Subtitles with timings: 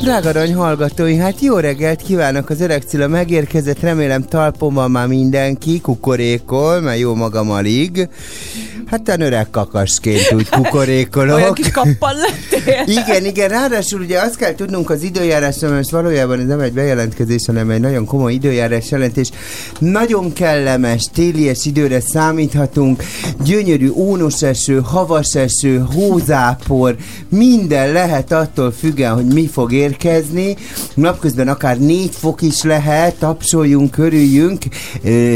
[0.00, 5.06] Drága arany hallgatói, hát jó reggelt kívánok, az öreg Cilla megérkezett, remélem talpon van már
[5.06, 8.08] mindenki, kukorékol, mert jó magam alig.
[8.86, 11.36] Hát te öreg kakasként úgy kukorékolok.
[11.36, 12.84] Olyan kis kappal lettél.
[12.86, 17.46] Igen, igen, ráadásul ugye azt kell tudnunk az időjárásra, mert valójában ez nem egy bejelentkezés,
[17.46, 19.30] hanem egy nagyon komoly időjárás jelentés.
[19.78, 23.02] Nagyon kellemes, télies időre számíthatunk,
[23.44, 26.96] gyönyörű ónos eső, havas eső, hózápor,
[27.28, 30.56] minden lehet attól függően, hogy mi fog érkezni.
[30.94, 34.62] Napközben akár négy fok is lehet, tapsoljunk, körüljünk.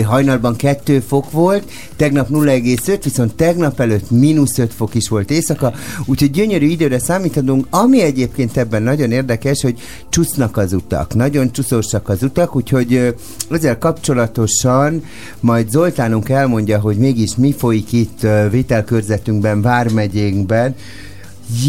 [0.05, 1.63] Hajnalban kettő fok volt,
[1.97, 5.73] tegnap 0,5, viszont tegnap előtt mínusz 5 fok is volt éjszaka,
[6.05, 12.09] úgyhogy gyönyörű időre számíthatunk, ami egyébként ebben nagyon érdekes, hogy csúsznak az utak, nagyon csúszósak
[12.09, 13.15] az utak, úgyhogy
[13.51, 15.05] ezzel kapcsolatosan
[15.41, 20.75] majd Zoltánunk elmondja, hogy mégis mi folyik itt vételkörzetünkben, Vármegyénkben,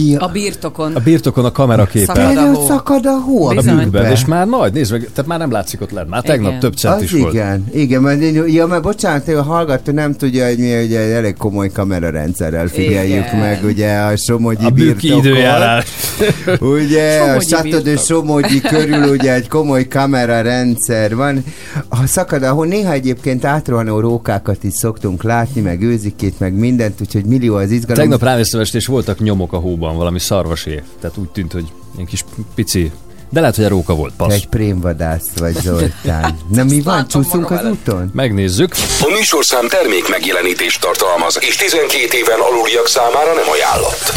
[0.07, 0.19] Ja.
[0.19, 0.95] A birtokon.
[0.95, 2.15] A birtokon a kameraképen.
[2.15, 2.65] Szakad a hó.
[2.67, 4.11] Szakad a hó a bükkben.
[4.11, 6.07] És már nagy, nézd meg, tehát már nem látszik ott lenn.
[6.07, 6.59] Már tegnap igen.
[6.59, 7.33] több cent is igen, volt.
[7.33, 11.69] Igen, igen, mert, ja, mert bocsánat, a hallgató nem tudja, hogy mi ugye elég komoly
[11.69, 13.39] kamerarendszerrel figyeljük igen.
[13.39, 15.17] meg, ugye a Somogyi a birtokon.
[15.17, 15.85] időjárás.
[16.59, 21.43] ugye a Satodő Somogyi körül ugye egy komoly kamerarendszer van.
[21.89, 27.01] Ha szakad a hó, néha egyébként átrohanó rókákat is szoktunk látni, meg őzikét, meg mindent,
[27.01, 28.01] úgyhogy millió az izgalom.
[28.01, 30.83] Tegnap ránéztem és voltak nyomok a hóban, valami szarvasé.
[31.01, 32.25] Tehát úgy tűnt, hogy ilyen kis
[32.55, 32.91] pici
[33.33, 34.33] de lehet, hogy a róka volt, passz.
[34.33, 36.37] egy prémvadász vagy, Zoltán.
[36.55, 38.11] Na mi van, csúszunk az úton?
[38.13, 38.73] Megnézzük.
[39.01, 44.13] A műsorszám termék megjelenítést tartalmaz, és 12 éven aluliak számára nem ajánlott.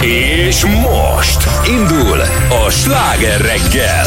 [0.00, 2.20] És most indul
[2.66, 4.06] a sláger reggel.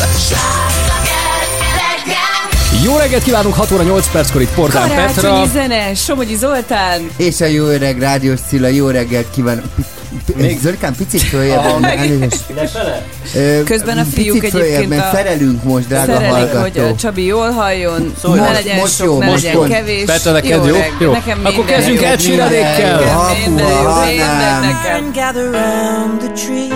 [2.83, 5.45] Jó reggelt kívánunk, 6 óra 8 perckor itt Pordán Petra.
[5.45, 7.09] zene, Somogyi Zoltán.
[7.17, 9.65] És a jó öreg Rádiós Szila, jó reggelt kívánunk.
[10.35, 11.85] Még Zolikán picit följebb van,
[13.65, 16.59] Közben a fiúk egyébként mert szerelünk most, drága szerelik, hallgató.
[16.59, 20.05] hogy a Csabi jól halljon, Szólj, ne legyen most sok, jó, ne most legyen kevés.
[20.05, 20.75] Petra, neked jó?
[20.99, 21.11] jó?
[21.11, 23.01] Nekem Akkor kezdjünk el csíradékkel.
[25.13, 26.69] Gather round the tree.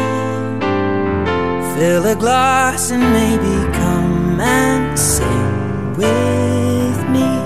[1.76, 7.42] Fill a glass and maybe come and sing with me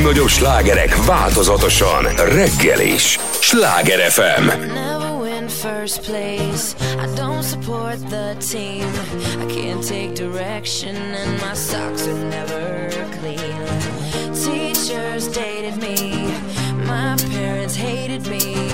[0.00, 3.18] legnagyobb slágerek változatosan reggel is.
[3.40, 4.78] Sláger FM.
[5.60, 6.74] First place.
[6.98, 8.88] I don't support the team.
[9.40, 12.88] I can't take direction, and my socks are never
[13.20, 13.66] clean.
[14.32, 15.96] Teachers dated me.
[16.86, 18.72] My parents hated me.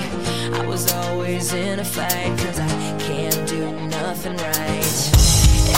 [0.52, 2.68] I was always in a fight, cause I
[3.08, 4.96] can't do nothing right.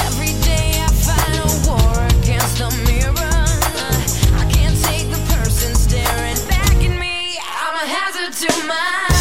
[0.06, 3.27] Every day I fight a war against the mirror.
[8.40, 9.17] To myself.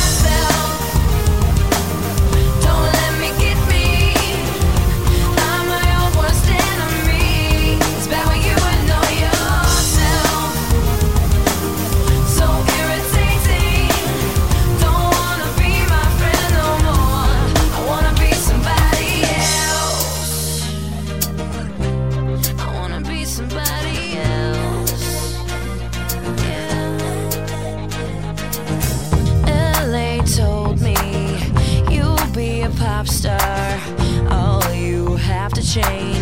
[32.97, 33.79] Pop star.
[34.31, 36.16] All you have to change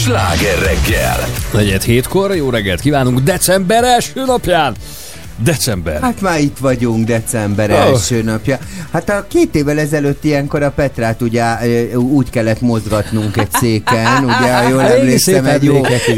[0.00, 1.18] sláger reggel.
[1.52, 4.74] Negyed hétkor, jó reggelt kívánunk december első napján!
[5.42, 6.00] December.
[6.00, 7.74] Hát már itt vagyunk december Ó.
[7.74, 8.58] első napja.
[8.92, 11.44] Hát a két évvel ezelőtt ilyenkor a Petrát ugye
[11.94, 16.12] úgy kellett mozgatnunk egy széken, ugye, ha jól emlékszem, egy jó nyaki,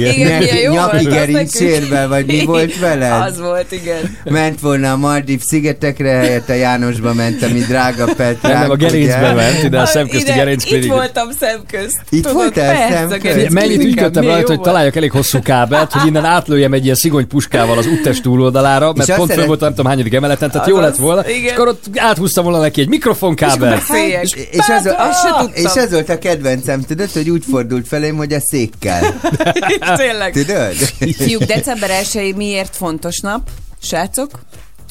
[0.73, 3.23] nyaki gerincérvel, vagy mi volt veled?
[3.23, 4.17] Az volt, igen.
[4.25, 8.53] Ment volna a Maldiv szigetekre, helyett a Jánosba ment, ami drága Petrák.
[8.61, 10.85] Nem, a gerincbe ment, ide a szemközti Ide- gerincklinik.
[10.85, 12.01] Itt voltam szemközt.
[12.11, 13.23] Itt voltál szemközt?
[13.23, 17.27] gerinc Mennyit ügyködtem rajta, hogy találjak elég hosszú kábelt, hogy innen átlőjem egy ilyen szigony
[17.27, 20.77] puskával az úttest túloldalára, mert azt pont szeret- volt, nem tudom hányadik emeleten, tehát jó
[20.77, 21.55] Azaz, lett volna, és igen.
[21.55, 23.79] akkor ott áthúztam volna neki egy mikrofonkábelt.
[23.79, 24.23] Beszéljek.
[24.23, 25.13] És, és, ez, a,
[25.55, 29.21] és ez volt a kedvencem, tudod, hogy úgy fordult felém, hogy a székkel.
[29.97, 30.33] Tényleg.
[30.33, 30.75] Tudod?
[31.17, 33.49] Fiúk, december 1 miért fontos nap?
[33.83, 34.31] Srácok?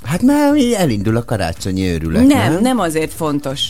[0.04, 3.62] Hát már elindul a karácsonyi őrület, Nem, nem azért fontos.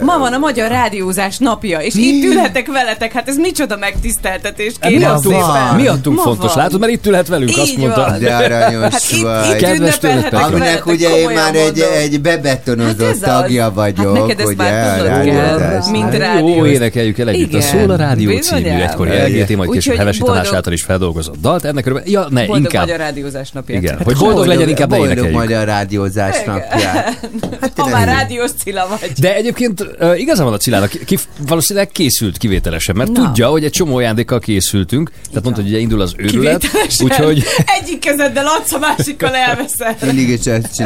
[0.00, 4.90] Ma van a Magyar Rádiózás napja, és itt ülhetek veletek, hát ez micsoda megtiszteltetés, Hát
[4.90, 5.74] Mi kérem adtunk, szépen.
[5.76, 6.62] miattunk Ma fontos, van.
[6.62, 8.00] látod, mert itt ülhet velünk, azt Így mondta.
[8.00, 8.18] van.
[8.18, 9.48] De aranyos Hát itt, vagy.
[9.50, 10.46] itt Kedves tőled, ünnepelhetek Petra.
[10.56, 11.88] Aminek ugye én már egy, mondom.
[11.96, 13.18] egy bebetonozott Hát az.
[13.18, 17.28] tagja vagyok, Hát neked ezt ugye, már a tudnod kell, mint rá- Jó, énekeljük el
[17.28, 17.52] együtt.
[17.54, 18.80] A Igen, Szól a Rádió című bizonyám.
[18.80, 19.30] egykori Igen.
[19.30, 21.64] LGT, majd később Hevesi boldog- Tamás által is feldolgozott dalt.
[21.64, 22.82] Ennek körülbelül, ja, ne, Boldog inkább.
[22.82, 23.74] Magyar Rádiózás napja.
[23.76, 27.18] Igen, Hát hogy boldog legyen, inkább Boldog magyar rádiózás napját.
[27.60, 29.12] Hát Ha már rádiós Cilla vagy.
[29.20, 33.24] De egyébként uh, igazán van a Cilának, ki, valószínűleg készült kivételesen, mert Na.
[33.24, 36.62] tudja, hogy egy csomó ajándékkal készültünk, tehát mondta, hogy ugye indul az őrület,
[37.02, 37.44] úgyhogy
[37.80, 39.96] Egyik kezeddel adsz, a másikkal elveszel.
[40.02, 40.76] Mindig is ezt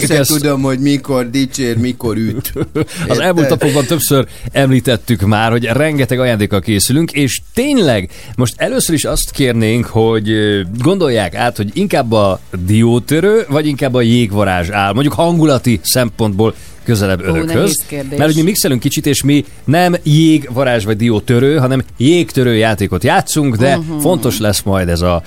[0.00, 0.30] Sose ezt.
[0.30, 2.52] tudom, hogy mikor dicsér, mikor üt.
[3.08, 9.04] az elmúlt napokban többször említettük már, hogy rengeteg ajándékkal készülünk, és tényleg most először is
[9.04, 10.32] azt kérnénk, hogy
[10.78, 17.20] gondolják át, hogy inkább a diótörő, vagy inkább a jégvarázs áll, mondjuk hangulati szempontból közelebb
[17.20, 17.82] Ó, önökhöz.
[17.90, 23.04] Mert hogy mi mixelünk kicsit, és mi nem jég, varázs vagy diótörő, hanem jégtörő játékot
[23.04, 23.84] játszunk, de Mhm.
[23.86, 24.00] uh-huh.
[24.02, 25.22] fontos lesz majd ez a,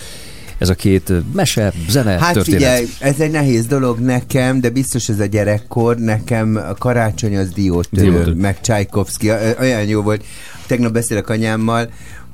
[0.57, 2.59] ez a két mese, zene, Hát történet.
[2.59, 5.97] figyelj, ez egy nehéz dolog nekem, de biztos ez a gyerekkor.
[5.97, 9.29] Nekem a karácsony az diótörő, meg Csajkovszki.
[9.59, 10.23] Olyan jó volt.
[10.67, 11.89] Tegnap beszélek anyámmal,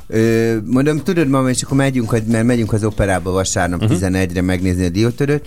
[0.07, 3.97] Ö, mondom, tudod, mama, és akkor megyünk, hogy- mert megyünk az operába vasárnap uh-huh.
[3.97, 5.45] 11-re megnézni a diótörőt,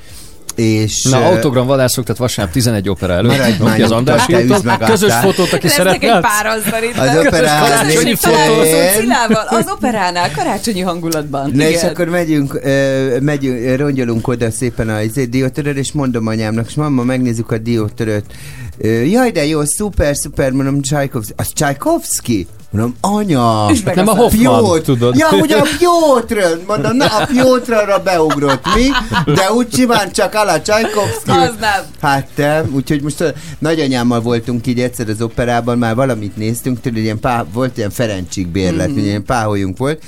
[0.56, 1.02] és...
[1.02, 3.58] Na, autogram vadászok, tehát vasárnap 11 opera előtt.
[3.58, 4.54] Maradj az András te írta.
[4.54, 5.22] üzd meg Közös aztán.
[5.22, 6.14] fotót, aki szeretne.
[6.14, 6.96] egy pár azzal itt.
[6.96, 11.50] Az operán Karácsonyi Cilával, az operánál, karácsonyi hangulatban.
[11.54, 12.60] Na és akkor megyünk,
[13.20, 18.24] megyünk, rongyolunk oda szépen a izé, diótörőt, és mondom anyámnak, és mamma, megnézzük a diótörőt.
[19.10, 21.32] Jaj, de jó, szuper, szuper, mondom, Csajkovszki.
[21.36, 22.46] Az Csajkovszki?
[22.70, 23.68] Mondom, anya!
[23.70, 24.14] Üsd meg Nem a.
[24.14, 24.82] Hoffman, Piotr.
[24.82, 25.16] tudod.
[25.16, 26.60] Ja, ugye a Piotr!
[26.66, 28.88] Mondom, na, a Piotrra beugrott mi,
[29.34, 31.30] de úgy simán csak ala Csajkovszki.
[31.30, 31.82] Az nem.
[32.00, 36.98] Hát te, úgyhogy most a nagyanyámmal voltunk így egyszer az operában, már valamit néztünk, tudod,
[36.98, 38.98] ilyen pá, volt ilyen Ferencsik bérlet, mm.
[38.98, 40.02] ilyen páholyunk volt,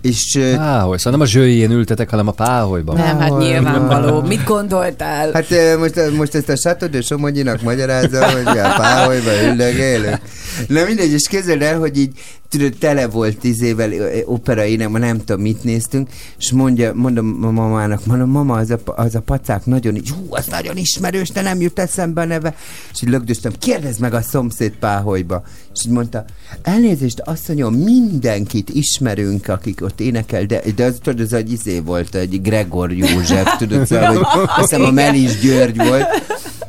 [0.00, 2.96] és Páholy, szóval nem a zsőjén ültetek, hanem a páholyban.
[2.96, 4.22] Nem, hát nyilvánvaló.
[4.22, 5.30] Mit gondoltál?
[5.32, 10.20] Hát most, most ezt a Satodő Somogyinak magyarázza, hogy a páholyba üldögélünk.
[10.66, 12.12] Na mindegy, és képzeld el, hogy így
[12.48, 16.52] tudod, tele volt tíz évvel ö, ö, opera énem, ma nem tudom, mit néztünk, és
[16.52, 20.76] mondja, mondom a mamának, mondom, mama, az a, az a pacák nagyon, hú, az nagyon
[20.76, 22.54] ismerős, de nem jut eszembe a neve.
[22.92, 25.42] És így lögdöstem, kérdezd meg a szomszéd páholyba.
[25.74, 26.24] És így mondta,
[26.62, 32.14] elnézést, asszonyom, mindenkit ismerünk, akik ott énekel, de, de az, tudod, az egy izé volt,
[32.14, 34.26] egy Gregor József, tudod, szóval, hogy
[34.56, 36.06] azt hiszem a Melis György volt.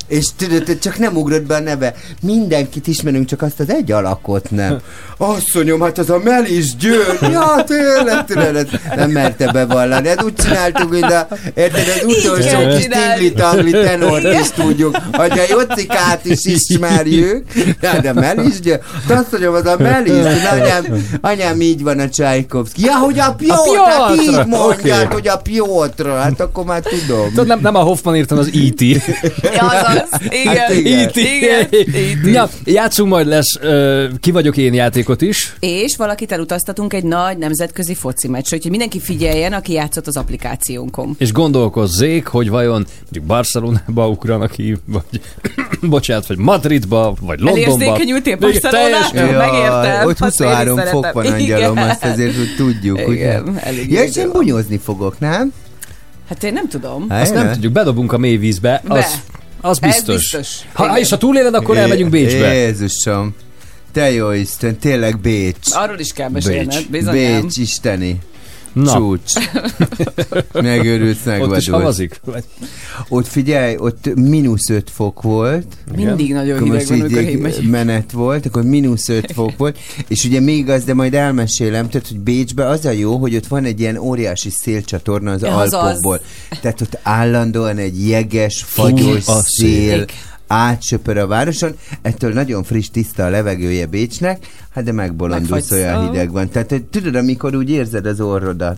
[0.10, 1.96] És tudod, csak nem ugrott be a neve.
[2.22, 4.80] Mindenkit ismerünk, csak azt az egy alakot nem.
[5.70, 7.32] Asszonyom, hát az a Melis György.
[7.32, 10.08] Ja, tényleg, tudod, ezt nem merte bevallani.
[10.08, 15.42] Hát úgy csináltuk, hogy a, érted, az utolsó kis tingli-tangli tenort is tudjuk, hogy a
[15.50, 17.46] Jocikát is ismerjük.
[17.82, 18.82] Ja, de Melis György.
[19.08, 20.12] De azt mondjam, az a Melis.
[20.12, 22.82] De anyám, anyám így van a Csajkovszki.
[22.84, 25.14] Ja, hogy a Piotr, hát Piotr, így mondják, oké.
[25.14, 26.08] hogy a Piotr.
[26.08, 27.30] Hát akkor már tudom.
[27.30, 28.82] Tudod, nem, nem a Hoffman írtam, az E.T.
[28.82, 30.10] Ja, azaz.
[30.30, 30.56] Igen.
[30.56, 31.00] Hát igen.
[31.00, 31.16] E.T.
[31.16, 31.68] Igen.
[32.24, 35.54] Ja, játszunk majd lesz uh, Ki vagyok én játékot is.
[35.60, 41.16] És valakit elutaztatunk egy nagy nemzetközi foci meccsre, úgyhogy mindenki figyeljen, aki játszott az applikációnkon.
[41.18, 45.04] És gondolkozzék, hogy vajon mondjuk Barcelonába ugranak ki, vagy
[45.82, 47.72] bocsánat, vagy Madridba, vagy Londonba.
[47.84, 49.12] Elérzékenyültél Barcelonától?
[49.12, 50.08] teljes- megértem.
[50.08, 51.90] Ott Azt én is 23 fok van, angyalom, Igen.
[51.90, 53.60] azt azért úgy tudjuk, Igen, ugye?
[53.62, 55.54] elég Ja, és én bunyozni fogok, nem?
[56.30, 57.06] Hát én nem tudom.
[57.10, 58.94] Azt nem tudjuk, bedobunk a mély vízbe, Be.
[58.94, 59.06] az,
[59.62, 60.16] az Ez biztos.
[60.16, 60.58] biztos.
[60.74, 62.54] Ha, és ha túléled, akkor elmegyünk Bécsbe.
[62.54, 63.36] Jézusom.
[63.92, 65.72] Te jó Isten, tényleg Bécs.
[65.72, 66.90] Arról is kell mesélned, Bécs.
[66.90, 67.42] bizonyám.
[67.42, 68.20] Bécs, isteni.
[68.74, 69.34] Na, Csúcs.
[70.54, 71.68] Megőrülsz, ott is megvadulsz.
[71.68, 72.22] havazik?
[73.10, 75.66] Ott figyelj, ott mínusz 5 fok volt.
[75.96, 79.78] Mindig nagyon Akkor hideg most van, amikor menet volt, akkor mínusz 5 fok volt,
[80.08, 83.48] és ugye még az, de majd elmesélem, tehát, hogy Bécsben az a jó, hogy ott
[83.48, 85.74] van egy ilyen óriási szélcsatorna az az az.
[85.74, 86.20] Alpokból.
[86.62, 90.06] Tehát ott állandóan egy jeges, fagyos a szél szél.
[90.50, 96.12] Átsöpör a városon, ettől nagyon friss, tiszta a levegője Bécsnek, hát de megbolondulsz, olyan Aha.
[96.12, 96.50] hideg van.
[96.50, 98.78] Tehát hogy tudod, amikor úgy érzed az orrodat,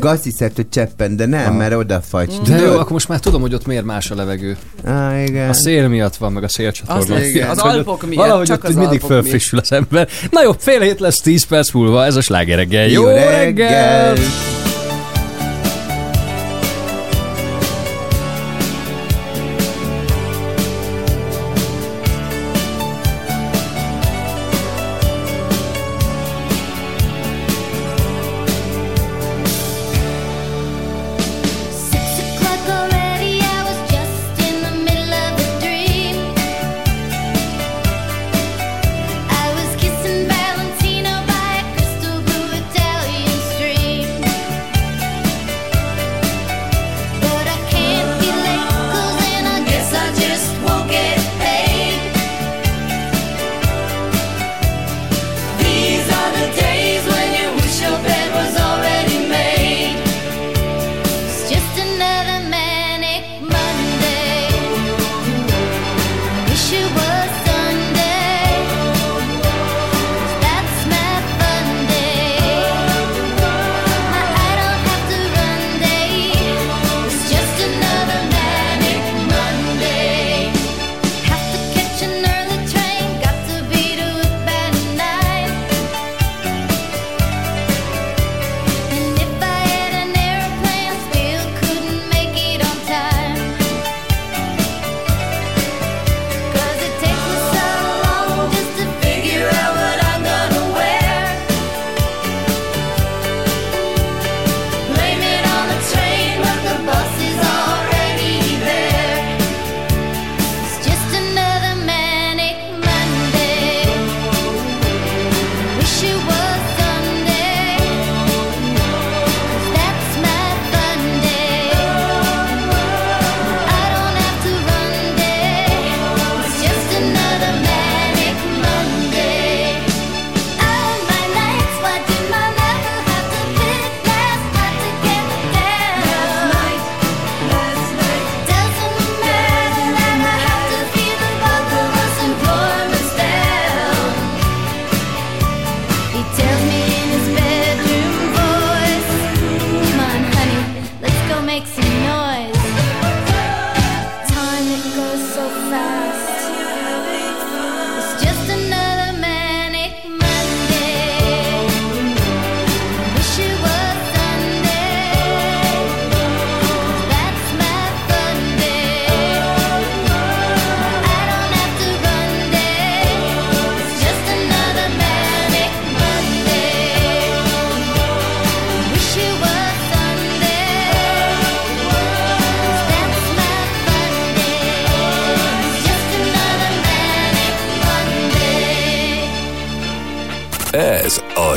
[0.00, 2.40] azt hiszed, hogy cseppen, de nem, mert odafagy.
[2.46, 4.56] De jó, akkor most már tudom, hogy ott miért más a levegő.
[4.84, 5.48] Á, igen.
[5.48, 7.14] A szél miatt van, meg a szélcsatorna.
[7.14, 7.48] Az Igen.
[7.48, 10.08] az Alpok miatt, Valahogy csak ott az mindig fölfrissül az ember.
[10.30, 12.86] Na jó, fél hét lesz 10 perc múlva, ez a sláger reggel.
[12.86, 14.16] Jó reggel!
[14.16, 14.73] Six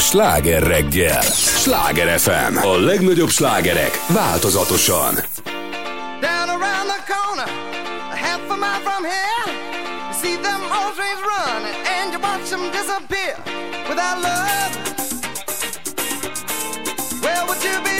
[0.07, 1.21] Sláger reggel.
[1.31, 2.57] Sláger FM.
[2.57, 5.13] A legnagyobb slágerek változatosan.
[6.21, 7.49] Down around the corner,
[8.11, 9.53] a half a mile from here,
[10.07, 11.61] you see them old trains run,
[11.99, 13.35] and you watch them disappear.
[13.89, 14.71] Without love,
[17.21, 17.96] where would you be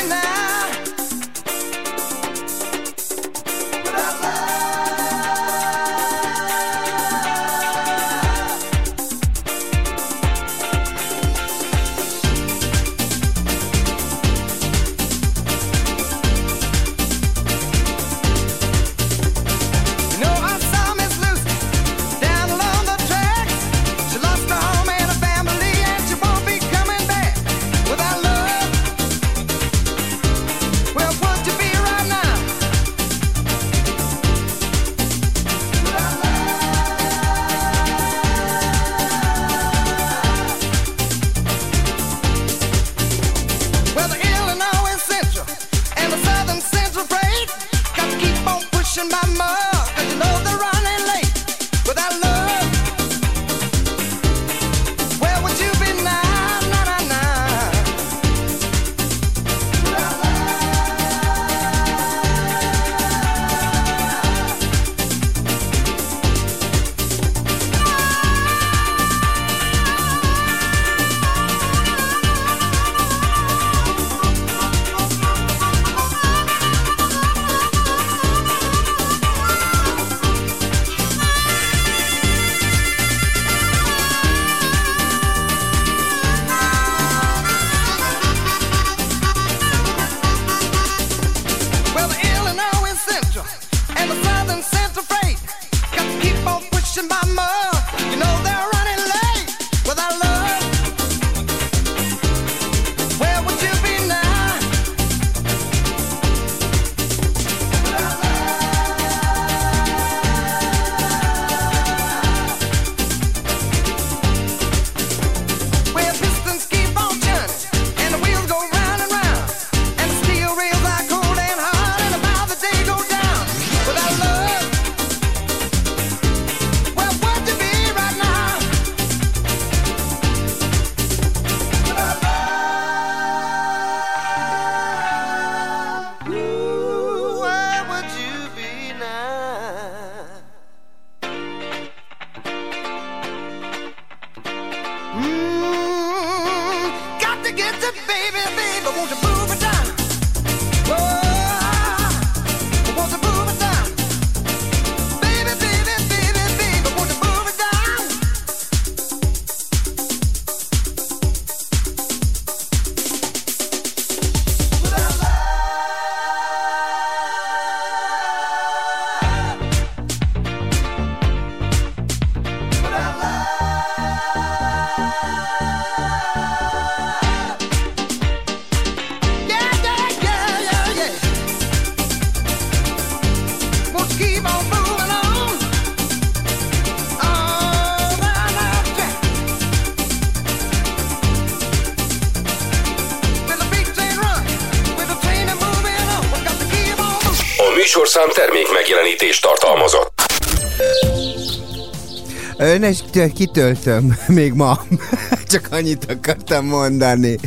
[202.77, 202.99] Ön és
[203.33, 204.79] kitöltöm még ma.
[205.51, 207.37] csak annyit akartam mondani.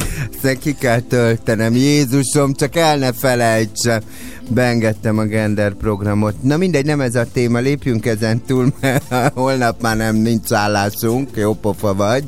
[0.42, 1.74] Ezt ki kell töltenem.
[1.74, 4.00] Jézusom, csak el ne felejtsem.
[4.48, 6.42] Beengedtem a gender programot.
[6.42, 11.28] Na mindegy, nem ez a téma, lépjünk ezen túl, mert holnap már nem nincs állásunk,
[11.34, 12.24] jó pofa vagy.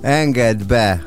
[0.00, 1.02] Engedd be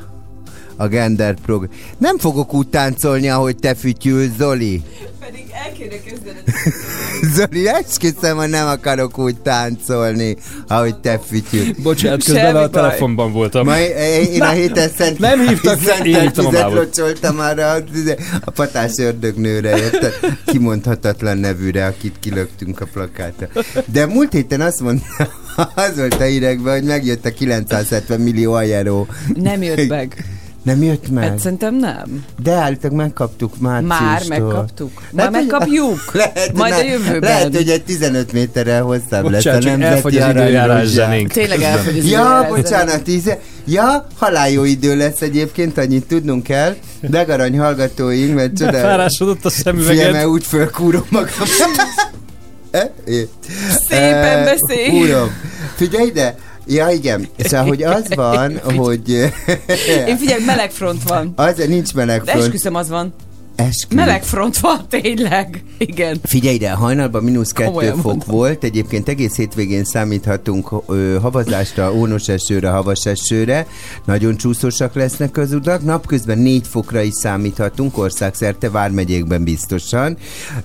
[0.76, 1.70] a gender program.
[1.98, 4.82] Nem fogok úgy táncolni, ahogy te fütyülsz, Zoli.
[5.20, 6.42] Pedig el kéne kezdened.
[7.34, 10.36] Zoli, esküszöm, hogy nem akarok úgy táncolni,
[10.70, 11.78] ahogy te fütyülsz.
[11.82, 12.70] Bocsánat, Semmi közben a baj.
[12.70, 13.64] telefonban voltam.
[13.64, 17.82] Ma én, én a héten szent, Nem hívtak, szent én hívtam a locsoltam arra a,
[18.44, 20.12] a patás ördögnőre, érted?
[20.46, 23.48] Kimondhatatlan nevűre, akit kilöktünk a plakátra.
[23.86, 25.28] De múlt héten azt mondta,
[25.74, 29.06] az volt a hírekben, hogy megjött a 970 millió ajánló.
[29.34, 30.24] Nem jött meg.
[30.74, 31.24] Nem jött meg?
[31.28, 32.24] Hát szerintem nem.
[32.42, 33.98] De állítólag megkaptuk márciustól.
[33.98, 34.90] Már megkaptuk.
[35.12, 36.00] Már hogy- megkapjuk.
[36.12, 37.20] Lehet, Majd a jövőben.
[37.20, 41.32] Lehet, hogy egy 15 méterrel hosszabb lesz a Bocsánat, csak elfogy nemzeti az időjárás zenénk.
[41.32, 43.38] Tényleg elfogy az Ja, bocsánat, tíze.
[43.66, 46.74] Ja, halál jó idő lesz egyébként, annyit tudnunk kell.
[47.00, 48.70] Degarany hallgatóink, mert csoda...
[48.70, 50.24] Befárásodott a Figyelme, szemüveget.
[50.26, 51.28] úgy fölkúrom magam.
[52.70, 52.88] Eh?
[53.06, 53.28] É.
[53.88, 55.00] Szépen Eh, beszélj.
[55.02, 55.30] Uram,
[55.76, 56.34] figyelj ide,
[56.70, 57.28] Ja, igen.
[57.38, 59.08] Szóval, hogy az van, hogy...
[60.06, 61.32] Én figyelj, melegfront van.
[61.36, 63.14] Az, nincs meleg De esküszöm, az van.
[63.68, 63.94] Eskü.
[63.94, 65.64] Melegfront van, tényleg.
[65.78, 66.20] Igen.
[66.24, 68.28] Figyelj ide, hajnalban mínusz kettő Komolyan fok mondom.
[68.28, 73.66] volt, egyébként egész hétvégén számíthatunk ö, havazásra, ónos esőre, havas esőre,
[74.04, 80.16] nagyon csúszósak lesznek az utak, napközben négy fokra is számíthatunk, országszerte, vármegyékben biztosan,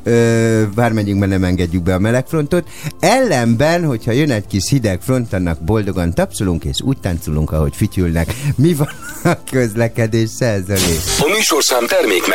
[0.03, 2.67] ö, vármegyékben nem engedjük be a melegfrontot,
[2.99, 8.33] ellenben, hogyha jön egy kis hideg front, annak boldogan tapsolunk, és úgy táncolunk, ahogy fütyülnek.
[8.55, 8.89] Mi van
[9.23, 10.97] a közlekedéssel, Zoli?
[11.19, 12.27] A műsorszám termék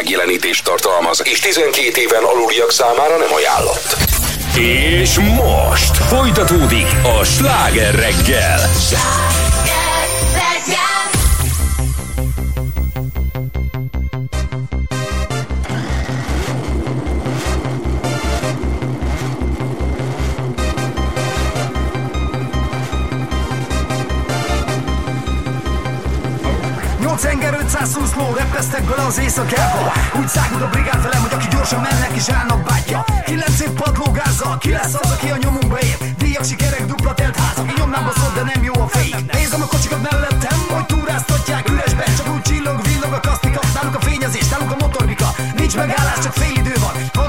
[0.51, 3.97] termékeket is tartalmaz, és 12 éven aluliak számára nem ajánlott.
[4.59, 8.59] És most folytatódik a sláger reggel.
[8.59, 9.60] Sláger!
[27.81, 29.93] 120 ló repesztek bele az éjszakába.
[30.19, 34.59] Úgy száguld a brigád velem, hogy aki gyorsan mennek és állnak bátja Kilenc év padlógázzal,
[34.59, 35.97] ki lesz az, aki a nyomunkba ér?
[36.19, 39.33] Díjak, sikerek, dupla telt házak, így nyomnám baszod, de nem jó a fék.
[39.33, 44.01] Nézem a kocsikat mellettem, hogy túráztatják üresben Csak úgy csillog, villog a kasztika, náluk a
[44.01, 47.20] fényezés, náluk a motorbika Nincs megállás, csak fél idő van.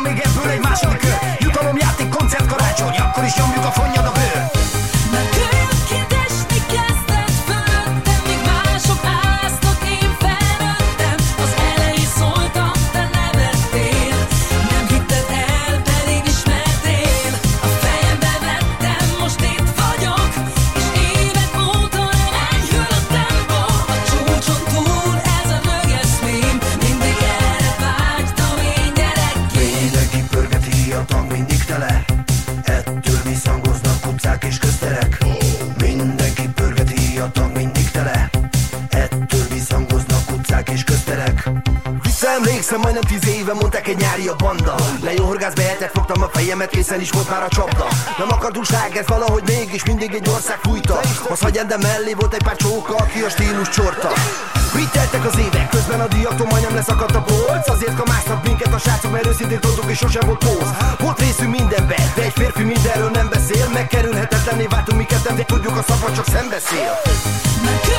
[42.71, 44.75] Visszaemlékszem, majdnem tíz éve mondták egy nyári a banda.
[45.03, 47.87] Le jó horgász behetett, fogtam a fejemet, készen is volt már a csapda.
[48.17, 50.99] Nem akart újság, ez valahogy mégis mindig egy ország fújta.
[51.29, 54.09] Az hagyján, de mellé volt egy pár csóka, aki a stílus csorta.
[54.73, 57.69] Mit az évek, közben a diaktól majdnem leszakadt a polc.
[57.69, 60.69] Azért kamásznak minket a srácok, mert őszintén tudtuk és sosem volt póz.
[60.99, 63.69] Volt részünk mindenbe, de egy férfi mindenről nem beszél.
[63.73, 66.91] Megkerülhetetlenné váltunk mi ketten, de tudjuk a szava csak szembeszél.
[67.63, 67.91] Most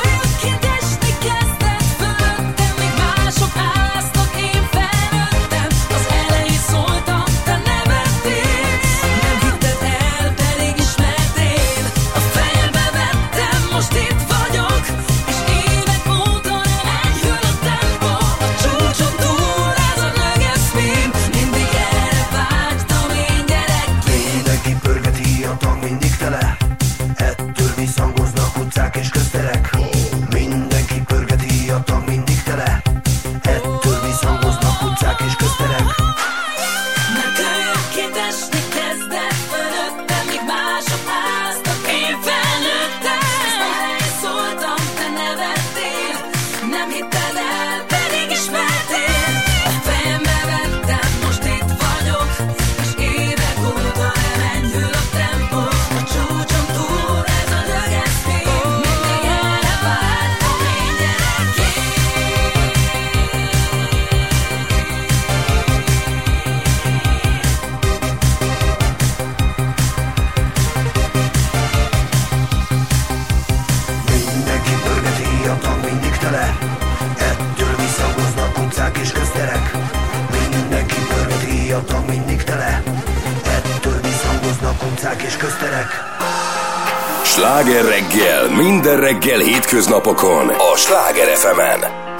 [88.63, 91.81] minden reggel hétköznapokon a Sláger FM-en.
[91.81, 92.12] Oh,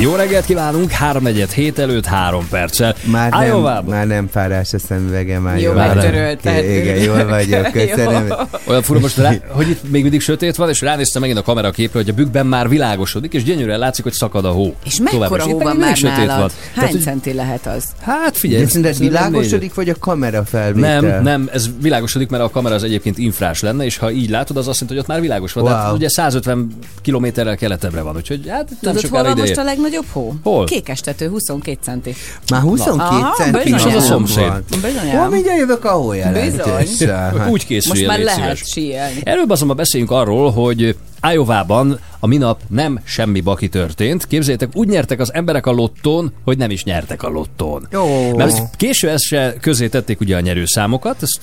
[0.00, 2.94] Jó reggelt kívánunk, 3 hét előtt 3 perccel.
[3.04, 6.64] Már nem, már nem fárás a szemüvegem, már Jó, megtörölted.
[6.64, 8.26] Igen, jól vagyok, köszönöm.
[8.26, 8.34] Jó.
[8.66, 11.70] Olyan fura most, rá, hogy itt még mindig sötét van, és ránéztem megint a kamera
[11.70, 14.74] képre, hogy a bükkben már világosodik, és gyönyörűen látszik, hogy szakad a hó.
[14.84, 15.52] És mekkora Továbbra is.
[15.52, 16.26] hó van már mindig nálad?
[16.28, 17.84] Tehát, Hány hogy- centi lehet az?
[18.00, 18.62] Hát figyelj.
[18.62, 21.00] De szerintem világosodik, vagy a kamera felvétel?
[21.00, 24.56] Nem, nem, ez világosodik, mert a kamera az egyébként infrás lenne, és ha így látod,
[24.56, 25.64] az azt jelenti, hogy ott már világos van.
[25.64, 25.72] Wow.
[25.72, 26.68] Tehát ugye 150
[27.02, 30.34] kilométerrel keletebbre van, úgyhogy hát nem Tudod, hol sokára van ide most a legnagyobb hó?
[30.42, 30.64] Hol?
[30.64, 32.14] Kékestető, 22 centi.
[32.50, 33.94] Már 22 Aha, centi bizony.
[33.94, 34.46] Az a szomszéd.
[34.46, 34.62] van.
[35.18, 36.32] Hol mindjárt jövök a hó Bizony.
[36.32, 37.36] jelentéssel.
[37.36, 39.20] Hát, Úgy készülj Most már lehet síelni.
[39.24, 40.96] Erről azonban beszéljünk arról, hogy
[41.32, 44.26] Iowa-ban a minap nem semmi baki történt.
[44.26, 47.88] Képzeljétek, úgy nyertek az emberek a lottón, hogy nem is nyertek a lottón.
[47.90, 48.36] Jó.
[48.36, 51.39] Mert késő ezt se közé tették ugye a nyerőszámokat, ezt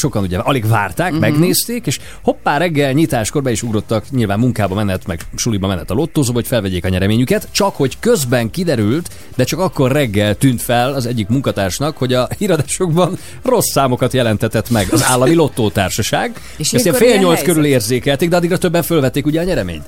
[0.00, 1.20] sokan ugye alig várták, uh-huh.
[1.20, 5.94] megnézték, és hoppá reggel nyitáskor be is ugrottak, nyilván munkába menet, meg suliba menet a
[5.94, 10.92] lottózóba, hogy felvegyék a nyereményüket, csak hogy közben kiderült, de csak akkor reggel tűnt fel
[10.92, 16.40] az egyik munkatársnak, hogy a híradásokban rossz számokat jelentetett meg az állami lottótársaság.
[16.56, 19.84] És Ezt fél nyolc körül érzékelték, de addigra többen fölvették ugye a nyereményt.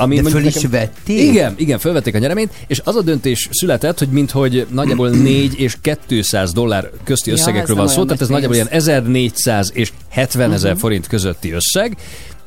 [0.00, 1.18] Ami De föl is vették?
[1.18, 5.76] Igen, igen, fölvették a nyereményt, és az a döntés született, hogy minthogy nagyjából 4 és
[6.06, 9.92] 200 dollár közti Ja, összegekről ez van szó, tehát ez nagy nagyjából ilyen 1400 és
[10.08, 11.96] 70 ezer forint közötti összeg.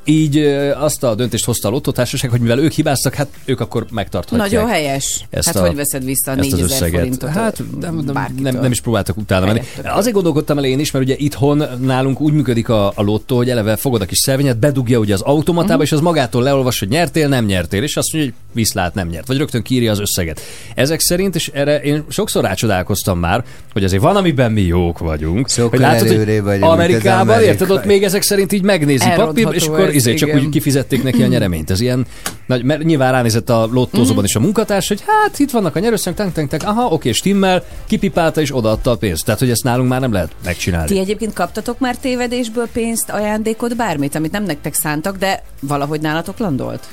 [0.06, 0.38] Így
[0.80, 4.52] azt a döntést hozta a lottotársaság, hogy mivel ők hibáztak, hát ők akkor megtarthatják.
[4.52, 5.26] Nagyon helyes.
[5.30, 7.00] Ezt hát a- hogy veszed vissza a ezt az 4000 összeget.
[7.00, 7.30] forintot?
[7.30, 9.62] Hát nem, nem, nem, nem is próbáltak utána menni.
[9.84, 13.50] Azért gondolkodtam el én is, mert ugye itthon nálunk úgy működik a, a lottó, hogy
[13.50, 15.82] eleve fogod a kis szervényet, bedugja ugye az automatába, Mhm.
[15.84, 19.28] és az magától leolvas, hogy nyertél, nem nyertél, és azt mondja, hogy viszlát, nem nyert.
[19.28, 20.42] Vagy rögtön kírja az összeget.
[20.76, 25.50] Ezek szerint, és erre én sokszor rácsodálkoztam már, hogy azért van, amiben mi jók vagyunk.
[25.50, 29.48] Sokkal hogy előrébb vagyunk, mint az Amerikában, érted, ott még ezek szerint így megnézi papír,
[29.52, 31.70] és akkor izé, csak úgy kifizették neki a nyereményt.
[31.70, 32.06] Ez ilyen,
[32.46, 36.20] nagy, mert nyilván ránézett a lottózóban is a munkatárs, hogy hát itt vannak a nyerőszámok,
[36.20, 39.26] tank, tank, tank, aha, oké, stimmel, kipipálta és odaadta a pénzt.
[39.26, 40.88] Tehát, hogy ezt nálunk már nem lehet megcsinálni.
[40.88, 46.38] Ti egyébként kaptatok már tévedésből pénzt, ajándékot, bármit, amit nem nektek szántak, de valahogy nálatok
[46.38, 46.88] landolt?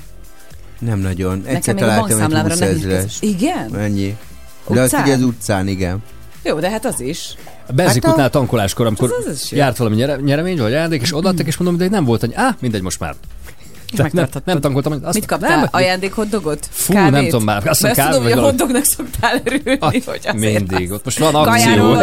[0.78, 1.42] Nem nagyon.
[1.44, 3.16] Egyszer Nekem még a találtam egy bankszámlámra 20 nem ezres.
[3.20, 3.74] Igen?
[3.74, 4.16] Ennyi.
[4.68, 5.04] De azt Utcán?
[5.04, 6.02] ugye az utcán, igen.
[6.42, 7.34] Jó, de hát az is.
[7.66, 9.58] A benzikutnál Hát a- tankoláskor, amikor Az- az jó.
[9.58, 12.34] járt valami nyere, nyeremény vagy ajándék, és odaadtak, és mondom, de nem volt annyi.
[12.34, 13.14] Á, mindegy, most már.
[13.96, 14.42] Tehát nem, megtarthattad.
[14.44, 14.92] nem tankoltam.
[15.02, 15.56] Azt, Mit kaptál?
[15.56, 16.68] Nem, Ajándék hotdogot?
[16.70, 17.66] Fú, nem tudom már.
[17.66, 20.92] Azt Mert azt tudom, kávé hogy a hotdognak szoktál örülni, Ah, hogy azért mindig.
[20.92, 21.96] Ott most van akció.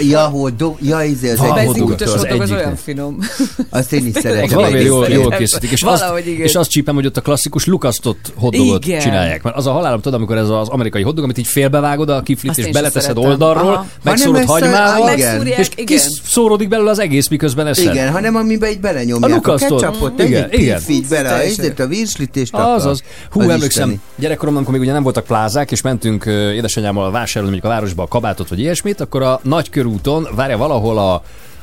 [0.00, 0.74] Ja, hogy do...
[0.80, 1.90] Ja, izé, az egy hotdog.
[1.90, 2.58] Az hotdog az egyiknek.
[2.58, 3.18] olyan finom.
[3.70, 4.48] Azt én is szeretem.
[4.48, 5.70] valami jól, jól készítik.
[5.70, 9.42] És azt, és azt csípem, hogy ott a klasszikus lukasztott hotdogot csinálják.
[9.42, 12.58] Mert az a halálom, tudod, amikor ez az amerikai hotdog, amit így félbevágod a kiflit,
[12.58, 15.18] és beleteszed oldalról, megszórod a- hagymával,
[15.56, 17.94] és kiszóródik belőle az egész, miközben eszed.
[17.94, 20.78] Igen, hanem amiben így A belenyomják a, ketchupot, Igen, egy igen.
[20.78, 21.58] pifit bele, Teljesen.
[21.64, 23.02] ezért a virslit és Az az.
[23.30, 24.00] Hú, Az emlékszem, isteni.
[24.16, 28.08] gyerekkoromban, amikor még ugye nem voltak plázák, és mentünk édesanyámmal vásárolni mondjuk a városba a
[28.08, 31.22] kabátot vagy ilyesmit, akkor a nagykörúton, várja valahol a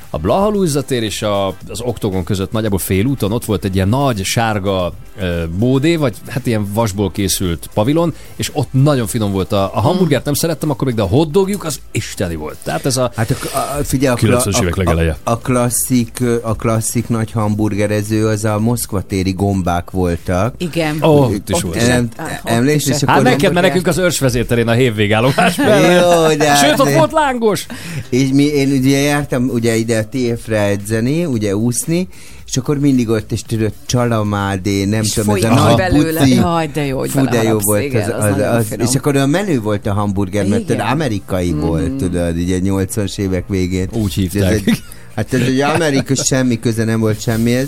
[0.10, 3.90] a Blaha Lujza tér és a, az Oktogon között nagyjából félúton ott volt egy ilyen
[3.90, 9.52] nagy sárga ö, bódé, vagy hát ilyen vasból készült pavilon, és ott nagyon finom volt.
[9.52, 12.58] A, a hamburgert nem szerettem, akkor még de a hotdogjuk az isteni volt.
[12.64, 13.12] Tehát ez a...
[13.16, 15.18] Hát a, a, figyelj, a, 90-es évek a, a, legeleje.
[15.24, 20.54] a, klasszik, a klasszik nagy hamburgerező az a Moszkva téri gombák voltak.
[20.58, 21.04] Igen.
[21.04, 21.76] Ó, oh, ott is volt.
[21.76, 25.58] Em, Hát, emlékszel, is és egy- Hát akkor neked, mert nekünk az őrsvezérterén a hévvégállomás
[25.58, 26.38] Jó, mellett.
[26.38, 27.66] de hát Sőt, ott de- volt lángos.
[28.10, 32.08] És mi, én ugye jártam ugye ide a TF-re edzeni, ugye úszni,
[32.48, 36.20] és akkor mindig ott is tudod csalamádé, nem És tudom, ez a nagy belőle.
[36.20, 36.34] buci.
[36.34, 38.88] Jaj, de jó, hogy Fú, de jó volt igen, az, az az, az, finom.
[38.88, 40.88] És akkor olyan menő volt a hamburger, mert tudod, Igen.
[40.88, 40.92] Mm.
[40.92, 43.88] amerikai volt, tudod, ugye 80-as évek végén.
[43.94, 44.52] Úgy hívták.
[44.52, 44.82] Ez egy,
[45.20, 47.66] Hát ez egy amerikai semmi köze nem volt semmihez.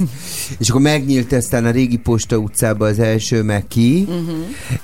[0.59, 4.17] És akkor megnyílt aztán a régi Posta utcába az első Meki, Mhm.
[4.19, 4.35] uh-huh.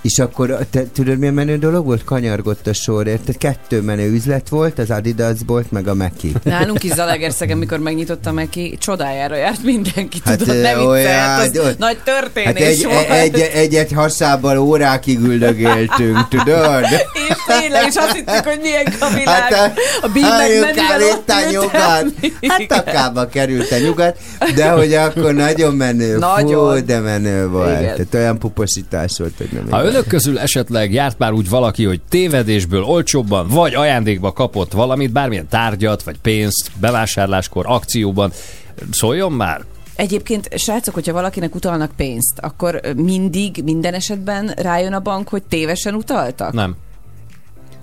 [0.02, 2.04] és akkor te, tudod milyen menő dolog volt?
[2.04, 3.38] Kanyargott a sor, érted?
[3.38, 6.32] Kettő menő üzlet volt, az Adidas volt, meg a Meki.
[6.44, 11.58] Nálunk is Zalaegerszegen, mikor megnyitotta meg ki, csodájára járt mindenki, Hát, tudod, nem olyan, az
[11.60, 13.10] ott- nagy történés Hát egy, volt.
[13.10, 16.84] egy, egy, egy hasábbal órákig üldögéltünk, tudod?
[17.30, 19.54] És tényleg, és azt hittük, hogy milyen a világ.
[19.54, 22.14] Hát a bímek menüvel ott a ültem.
[22.58, 22.90] Nyugat.
[22.90, 24.18] Hát került a nyugat,
[24.56, 26.18] de hogy akkor nagyon menő.
[26.18, 26.80] Nagyon.
[26.80, 27.80] Fú, de menő volt.
[27.80, 27.96] Igen.
[27.96, 29.94] Tehát olyan puposítás volt, hogy nem Ha igaz.
[29.94, 35.48] önök közül esetleg járt már úgy valaki, hogy tévedésből olcsóbban vagy ajándékba kapott valamit, bármilyen
[35.50, 38.32] tárgyat vagy pénzt, bevásárláskor, akcióban,
[38.92, 39.62] szóljon már.
[39.96, 45.94] Egyébként, srácok, hogyha valakinek utalnak pénzt, akkor mindig, minden esetben rájön a bank, hogy tévesen
[45.94, 46.54] utaltak?
[46.54, 46.76] Nem.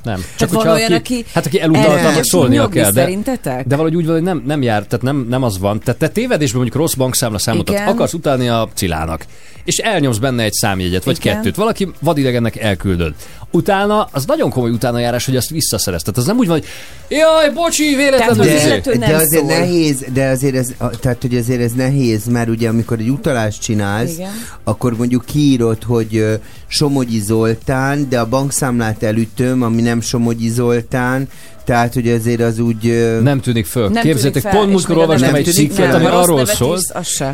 [0.05, 0.25] Nem.
[0.37, 2.91] Tehát van olyan, aki hát aki el elutalta, tudja annak szólnia kell.
[2.91, 3.67] De, szerintetek?
[3.67, 5.81] de valahogy úgy van, hogy nem, nem jár, tehát nem, nem az van.
[5.81, 9.27] Tehát te tévedésben mondjuk rossz bankszámla számot akarsz utalni a cilának,
[9.65, 11.35] és elnyomsz benne egy számjegyet, vagy Igen.
[11.35, 11.57] kettőt.
[11.57, 13.15] Valaki vadidegennek elküldöd.
[13.55, 16.03] Utána, az nagyon komoly utánajárás, hogy azt visszaszerez.
[16.03, 16.67] Tehát az nem úgy van, hogy
[17.09, 18.45] jaj, bocsi, véletlenül.
[18.45, 18.99] Tehát, hogy izé.
[18.99, 19.59] de azért szól.
[19.59, 24.13] nehéz, de azért ez, tehát hogy azért ez nehéz, mert ugye amikor egy utalást csinálsz,
[24.13, 24.31] Igen.
[24.65, 31.29] akkor mondjuk kiírod, hogy Somogyi Zoltán, de a bankszámlát elütöm, ami nem Somogyi Zoltán,
[31.65, 33.09] tehát hogy azért az úgy...
[33.23, 33.89] Nem tűnik föl.
[33.89, 36.79] Nem Képzeljétek, tűnik fel, pont múltkor olvastam egy cikket, ami arról szól,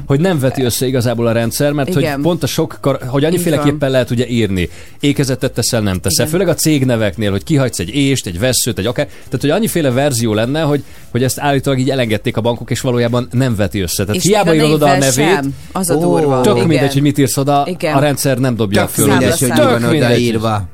[0.07, 2.13] hogy nem veti össze igazából a rendszer, mert Igen.
[2.13, 4.69] hogy pont a sok, kar- hogy annyiféleképpen lehet ugye írni.
[5.01, 6.27] Ékezetet teszel, nem teszel.
[6.27, 6.39] Igen.
[6.39, 9.07] Főleg a cégneveknél, hogy kihagysz egy ést, egy veszőt, egy akár.
[9.07, 13.29] Tehát, hogy annyiféle verzió lenne, hogy, hogy ezt állítólag így elengedték a bankok, és valójában
[13.33, 14.05] nem veti össze.
[14.05, 15.55] Tehát És hiába írod oda a nevét, sem.
[15.73, 16.41] Az a durva.
[16.41, 17.63] tök mindegy, hogy mit írsz oda,
[17.95, 19.07] a rendszer nem dobja Tök föl.
[19.07, 20.01] mindegy, hogy Tök van mindegy.
[20.01, 20.69] odaírva.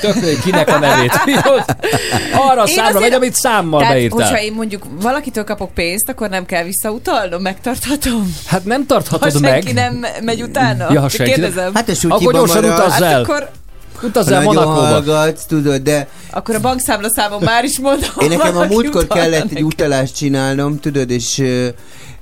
[0.00, 1.12] Tök kinek a nevét.
[2.50, 4.26] Arra a Én számra megy, amit számmal Tehát, beírtál.
[4.26, 8.34] hogyha én mondjuk valakitől kapok pénzt, akkor nem kell visszautalnom, megtarthatom.
[8.46, 9.74] Hát nem Ha tarthatod senki meg.
[9.74, 10.92] nem megy utána.
[10.92, 11.74] Ja, ha senki Kérdezem.
[11.74, 13.22] Hát a Akkor sutyiban gyorsan utazz Hát el.
[13.22, 13.48] akkor,
[14.02, 14.74] Utazz ha el Monakóba.
[14.80, 18.10] hallgatsz, tudod, de akkor a bankszámla számom már is mondom.
[18.18, 19.64] Én nekem a múltkor kellett egy nekem.
[19.64, 21.38] utalást csinálnom, tudod, és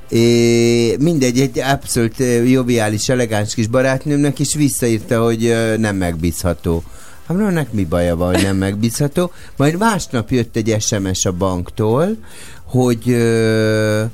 [0.09, 2.15] é, mindegy, egy abszolút
[2.47, 6.83] joviális, elegáns kis barátnőmnek, és visszaírta, hogy nem megbízható.
[7.27, 9.31] Hát nek mi baja van, hogy nem megbízható.
[9.57, 12.17] Majd másnap jött egy SMS a banktól,
[12.65, 14.05] hogy ö,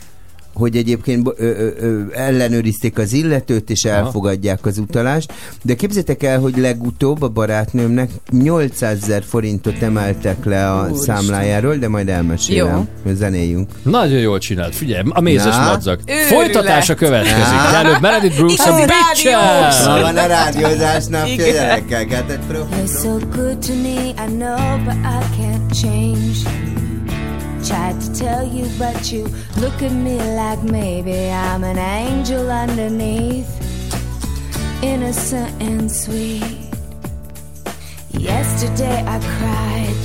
[0.54, 5.32] hogy egyébként ö, ö, ö, ellenőrizték az illetőt, és elfogadják az utalást,
[5.62, 11.16] de képzeljétek el, hogy legutóbb a barátnőmnek 800 ezer forintot emeltek le a Úristen.
[11.16, 12.88] számlájáról, de majd elmesélem.
[13.12, 13.68] Zenéljünk.
[13.82, 15.64] Nagyon jól csinált, figyelj, a mézes Na?
[15.64, 16.00] madzag.
[16.06, 16.26] Őrület.
[16.26, 17.36] Folytatása következik.
[17.70, 19.84] De előbb Meredith Brooks a Bitches!
[19.84, 21.52] van a rádiózás napja, Igen.
[21.52, 22.74] gyerekek, hát egy profi.
[22.84, 26.71] You're so good to me, I know, but I can't change.
[27.72, 29.24] Tried to tell you, but you
[29.56, 33.48] look at me like maybe I'm an angel underneath,
[34.82, 36.68] innocent and sweet.
[38.10, 39.96] Yesterday I cried.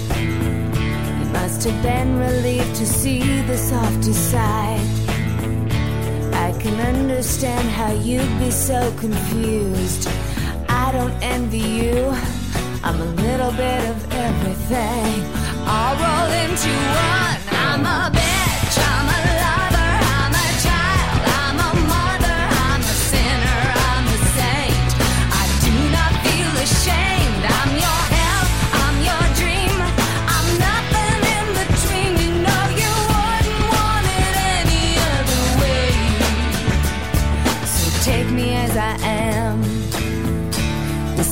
[1.20, 4.88] You must have been relieved to see the softer side.
[6.34, 10.08] I can understand how you'd be so confused.
[10.70, 12.47] I don't envy you.
[12.84, 15.24] I'm a little bit of everything.
[15.66, 17.38] I'll roll into one.
[17.52, 18.78] I'm a bitch.
[18.80, 19.27] I'm a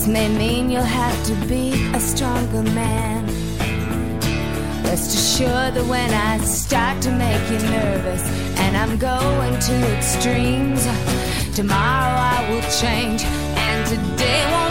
[0.07, 3.25] May mean you'll have to be a stronger man.
[4.83, 8.21] Rest assured that when I start to make you nervous
[8.59, 10.85] and I'm going to extremes,
[11.55, 14.64] tomorrow I will change and today won't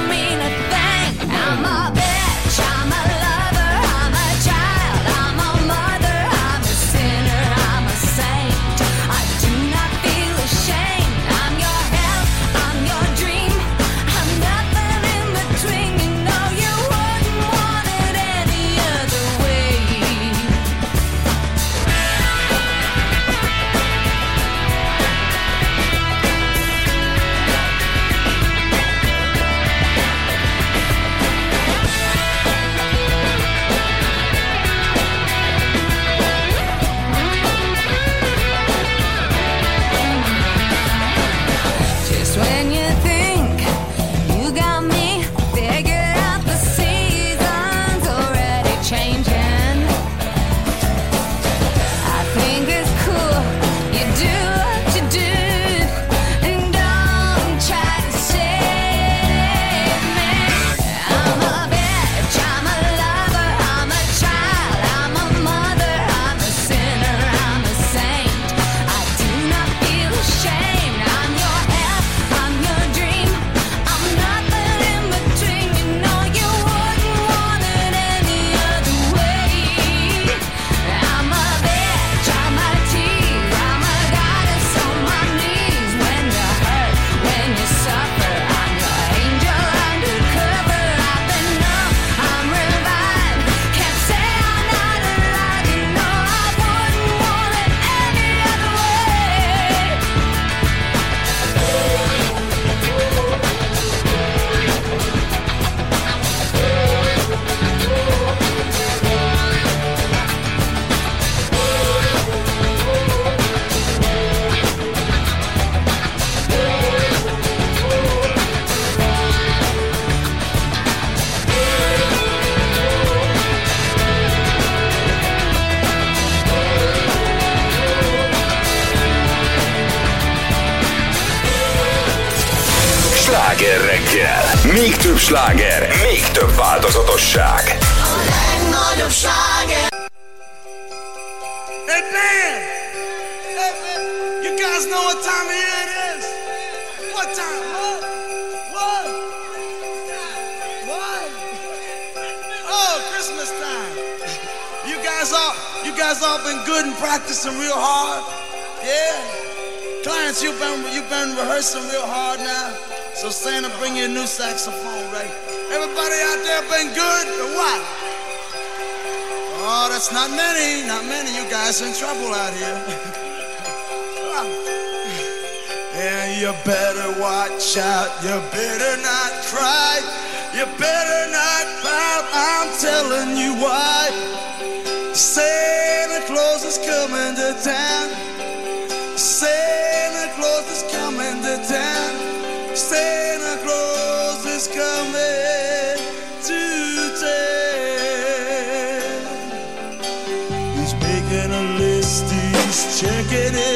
[203.34, 203.73] get it.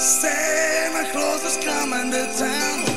[0.00, 2.89] Santa Claus is coming to town.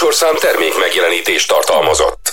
[0.00, 2.30] műsorszám termék megjelenítést tartalmazott.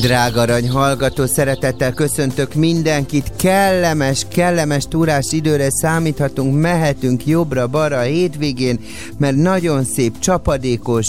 [0.00, 3.32] Drága arany hallgató, szeretettel köszöntök mindenkit.
[3.38, 8.80] Kellemes, kellemes túrás időre számíthatunk, mehetünk jobbra-balra a hétvégén,
[9.18, 11.06] mert nagyon szép, csapadékos,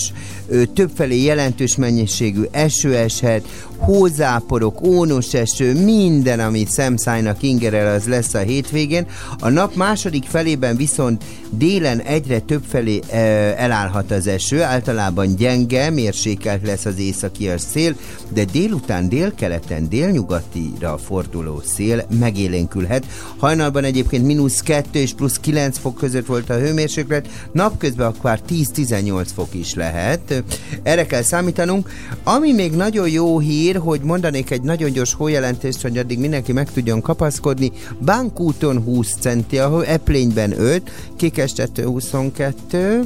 [0.75, 3.43] többfelé jelentős mennyiségű eső eshet,
[3.81, 9.05] hózáporok, ónos eső, minden, ami szemszájnak ingerel, az lesz a hétvégén.
[9.39, 13.17] A nap második felében viszont délen egyre több felé e,
[13.57, 17.95] elállhat az eső, általában gyenge, mérsékelt lesz az északi szél,
[18.33, 23.05] de délután délkeleten, délnyugatira forduló szél megélénkülhet.
[23.37, 29.25] Hajnalban egyébként mínusz 2 és plusz 9 fok között volt a hőmérséklet, napközben akár 10-18
[29.33, 30.43] fok is lehet.
[30.83, 31.89] Erre kell számítanunk.
[32.23, 36.51] Ami még nagyon jó hír, ír, hogy mondanék egy nagyon gyors hójelentést, hogy addig mindenki
[36.51, 37.71] meg tudjon kapaszkodni.
[37.99, 43.03] Bánkúton 20 centi, ahol Eplényben 5, Kikestető 22,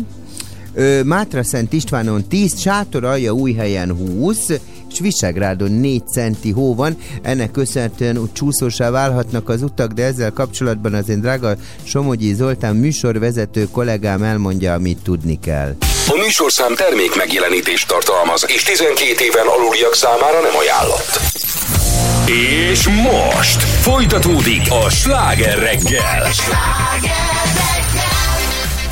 [1.03, 4.49] Mátra Szent Istvánon 10, Sátor Alja Újhelyen 20,
[4.91, 6.97] és Visegrádon 4 centi hó van.
[7.22, 12.76] Ennek köszönhetően úgy csúszósá válhatnak az utak, de ezzel kapcsolatban az én drága Somogyi Zoltán
[12.76, 15.76] műsorvezető kollégám elmondja, amit tudni kell.
[16.08, 21.20] A műsorszám termék megjelenítést tartalmaz, és 12 éven aluliak számára nem ajánlott.
[22.26, 26.28] És most folytatódik a sláger reggel.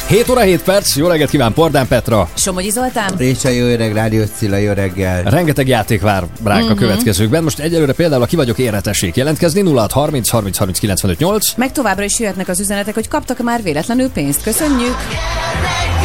[0.07, 2.29] 7 óra 7 perc, jó reggelt kíván Pordán Petra.
[2.33, 3.13] Somogyi Zoltán.
[3.43, 5.23] a jó öreg, Rádió Cilla, jó reggel.
[5.23, 6.71] Rengeteg játék vár ránk mm-hmm.
[6.71, 6.83] a mhm.
[6.83, 7.43] következőkben.
[7.43, 11.53] Most egyelőre például a ki vagyok érre tessék jelentkezni 06 30 30 30 95 8.
[11.55, 14.43] Meg továbbra is jöhetnek az üzenetek, hogy kaptak már véletlenül pénzt.
[14.43, 14.95] Köszönjük.
[14.95, 16.02] Sláger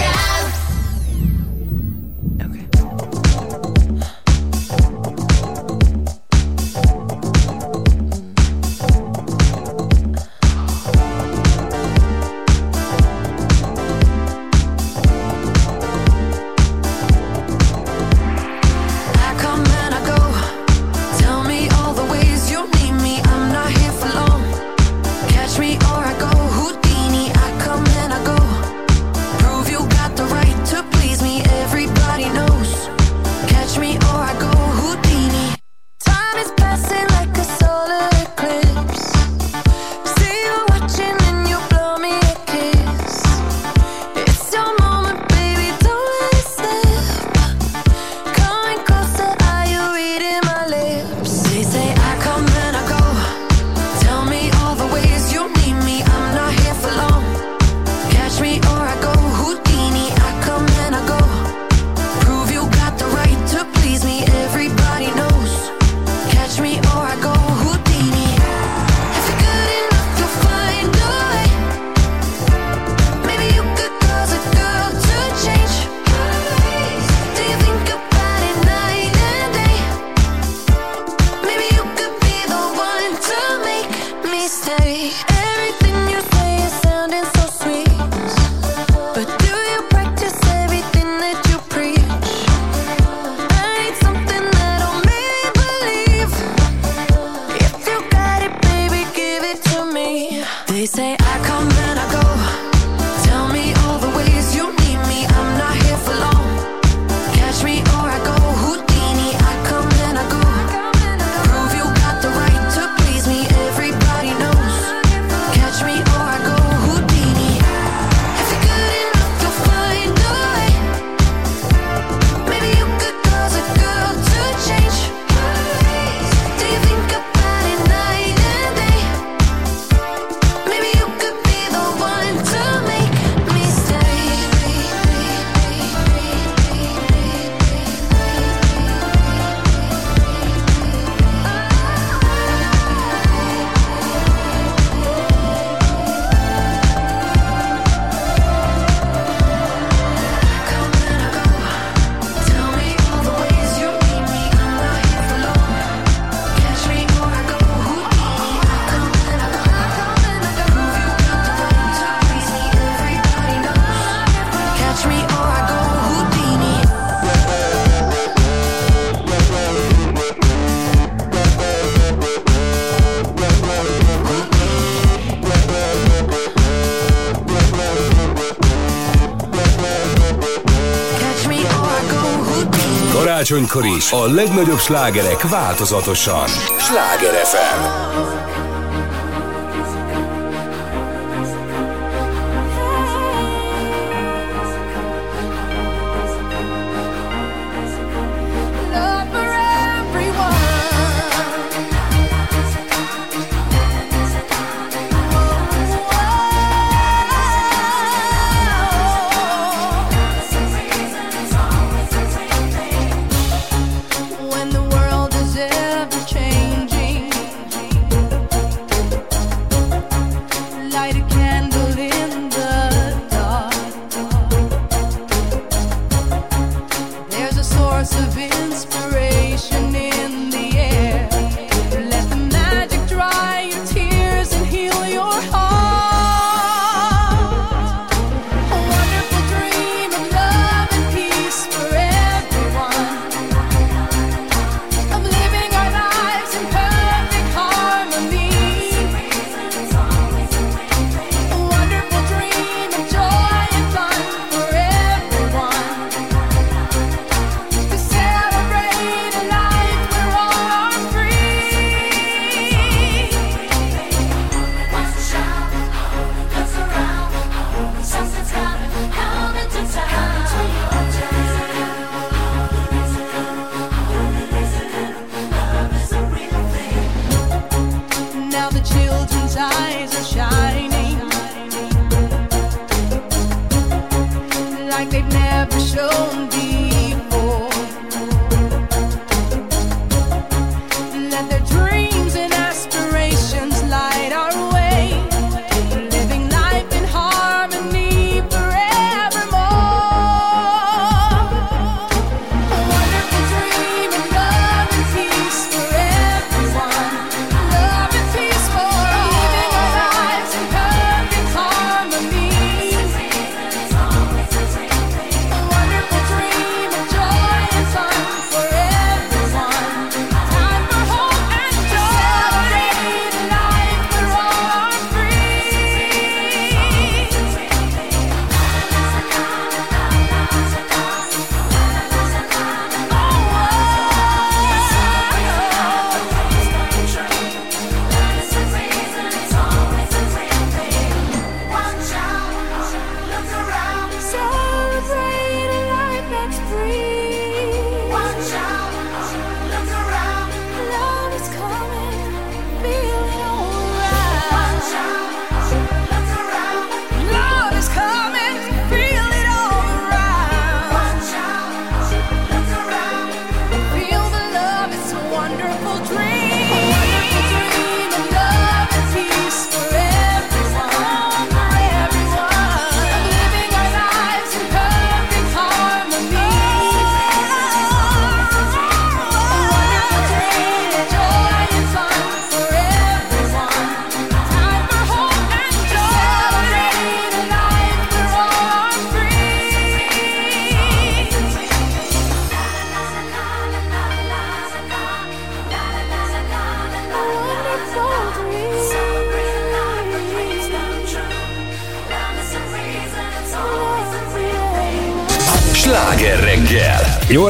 [183.49, 186.49] karácsonykor is a legnagyobb slágerek változatosan.
[186.79, 188.68] Sláger FM.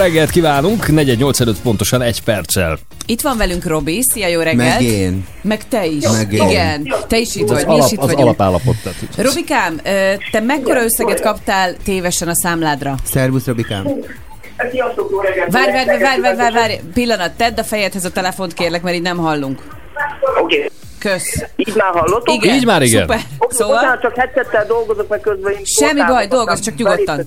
[0.08, 2.78] Reggelt kívánunk, 418 pontosan egy perccel.
[3.06, 4.78] Itt van velünk Robi, szia, jó reggelt.
[4.78, 5.26] Meg én.
[5.42, 6.08] Meg te is.
[6.08, 6.48] Meg én.
[6.48, 8.22] Igen, te is itt Az, vagy, mi alap, is itt az vagyunk.
[8.24, 8.74] alapállapot.
[8.82, 9.80] Tehát, Robikám,
[10.30, 12.94] te mekkora összeget kaptál tévesen a számládra?
[13.04, 13.84] Szervusz, Robikám.
[15.50, 19.02] Várj, várj, várj, várj, várj, várj, pillanat, tedd a fejedhez a telefont kérlek, mert így
[19.02, 19.62] nem hallunk.
[20.42, 21.44] Oké, Kösz.
[21.56, 22.34] így már hallottok?
[22.34, 23.00] Igen, Így már igen.
[23.00, 23.20] Szuper.
[23.38, 27.26] Oké, Szóval, bocsánat, csak headsettel dolgozok, meg közben én Semmi baj, dolgozz, csak nyugodtan.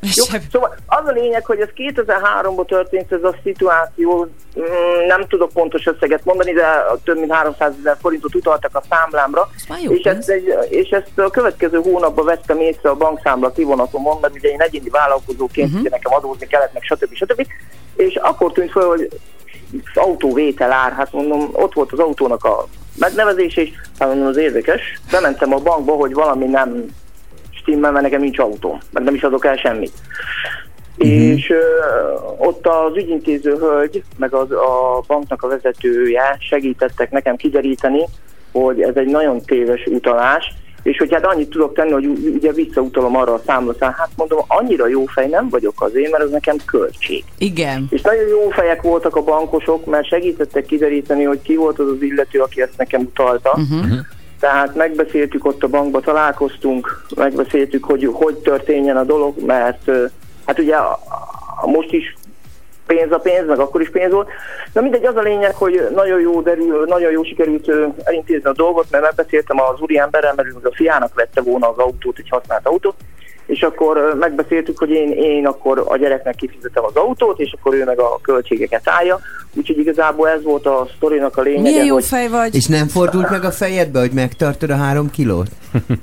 [0.00, 0.42] Jó, Semmi.
[0.52, 0.75] szóval
[1.06, 4.28] az a lényeg, hogy ez 2003-ban történt ez a szituáció,
[4.58, 9.48] Mm, nem tudok pontos összeget mondani, de több mint 300 ezer forintot utaltak a számlámra,
[9.88, 14.48] és ezt, egy, és ezt a következő hónapban vettem észre a bankszámla kivonatomon, mert ugye
[14.48, 15.88] én egyéni vállalkozóként uh-huh.
[15.88, 17.14] nekem adózni kellett, meg stb.
[17.14, 17.46] stb.
[17.96, 19.08] És akkor tűnt fel, hogy
[19.94, 22.66] autóvétel ár, hát mondom, ott volt az autónak a
[22.98, 24.82] megnevezés, és hát mondom, az érdekes.
[25.10, 26.84] Bementem a bankba, hogy valami nem
[27.50, 29.92] stimmel, mert nekem nincs autóm, meg nem is adok el semmit.
[30.98, 31.12] Uh-huh.
[31.12, 31.60] És ö,
[32.38, 38.04] ott az ügyintéző hölgy, meg az, a banknak a vezetője segítettek nekem kideríteni,
[38.52, 43.16] hogy ez egy nagyon téves utalás, és hogy hát annyit tudok tenni, hogy ugye visszautalom
[43.16, 47.24] arra a számlaszán, hát mondom, annyira jó fej nem vagyok azért, mert ez nekem költség.
[47.38, 47.86] igen.
[47.90, 52.02] És nagyon jó fejek voltak a bankosok, mert segítettek kideríteni, hogy ki volt az az
[52.02, 53.50] illető, aki ezt nekem utalta.
[53.50, 53.98] Uh-huh.
[54.40, 59.90] Tehát megbeszéltük ott a bankba, találkoztunk, megbeszéltük, hogy hogy történjen a dolog, mert
[60.46, 60.98] hát ugye a,
[61.60, 62.16] a most is
[62.86, 64.28] pénz a pénz, meg akkor is pénz volt.
[64.72, 67.70] Na mindegy, az a lényeg, hogy nagyon jó, derül, nagyon jó sikerült
[68.04, 72.18] elintézni a dolgot, mert megbeszéltem az úri emberrel, mert a fiának vette volna az autót,
[72.18, 72.94] egy használt autót,
[73.46, 77.84] és akkor megbeszéltük, hogy én, én akkor a gyereknek kifizetem az autót, és akkor ő
[77.84, 79.20] meg a költségeket állja.
[79.54, 82.54] Úgyhogy igazából ez volt a sztorinak a lényege, Milyen jó hogy fej vagy.
[82.54, 85.48] És nem fordult meg a fejedbe, hogy megtartod a három kilót?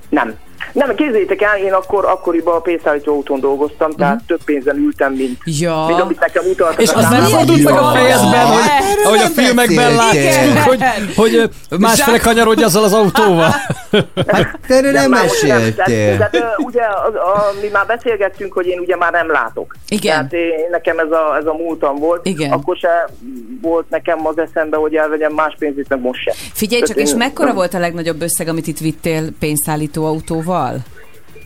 [0.10, 0.36] nem.
[0.74, 5.40] Nem, képzeljétek el, én akkor, akkoriban a pénzszállító autón dolgoztam, tehát több pénzen ültem, mint,
[5.46, 5.86] Ja.
[5.88, 6.82] mint amit nekem utaltak.
[6.82, 8.62] És az nem fordult meg a fejedben, hogy,
[9.04, 10.80] ahogy a filmekben látjuk, hogy,
[11.16, 11.50] hogy
[11.80, 13.50] másfele kanyarodj azzal az autóval.
[14.28, 16.30] Hát te erről nem meséltél.
[16.58, 19.76] Ugye, az, a, mi már beszélgettünk, hogy én ugye már nem látok.
[19.88, 20.14] Igen.
[20.14, 22.26] Tehát én, nekem ez a, ez a múltam volt.
[22.26, 22.52] Igen.
[22.52, 23.08] Akkor se
[23.62, 26.34] volt nekem az eszembe, hogy elvegyem más pénzét, meg most se.
[26.54, 30.63] Figyelj csak, Tehát és én- mekkora volt a legnagyobb összeg, amit itt vittél pénzszállító autóval?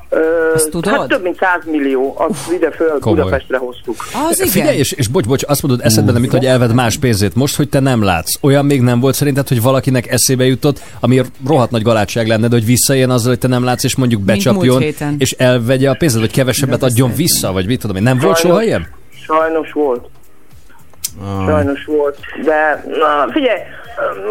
[0.09, 0.93] Ö, Azt tudod?
[0.93, 3.17] Hát több mint 100 millió, azt ide föl Komoly.
[3.19, 3.95] Budapestre hoztuk.
[4.29, 4.51] Az igen.
[4.51, 7.35] Figyelj, és, és bocs, bocs, azt mondod eszedben, nem, mint hogy elved más pénzét.
[7.35, 11.21] Most, hogy te nem látsz, olyan még nem volt szerinted, hogy valakinek eszébe jutott, ami
[11.47, 14.83] rohadt nagy galátság lenne, de hogy visszajön azzal, hogy te nem látsz, és mondjuk becsapjon,
[15.17, 18.03] és elvegye a pénzed, vagy kevesebbet adjon vissza, vagy mit tudom én.
[18.03, 18.87] Nem volt soha ilyen?
[19.25, 20.05] Sajnos volt.
[21.21, 21.45] Ah.
[21.47, 22.17] Sajnos volt.
[22.45, 23.59] De na, figyelj,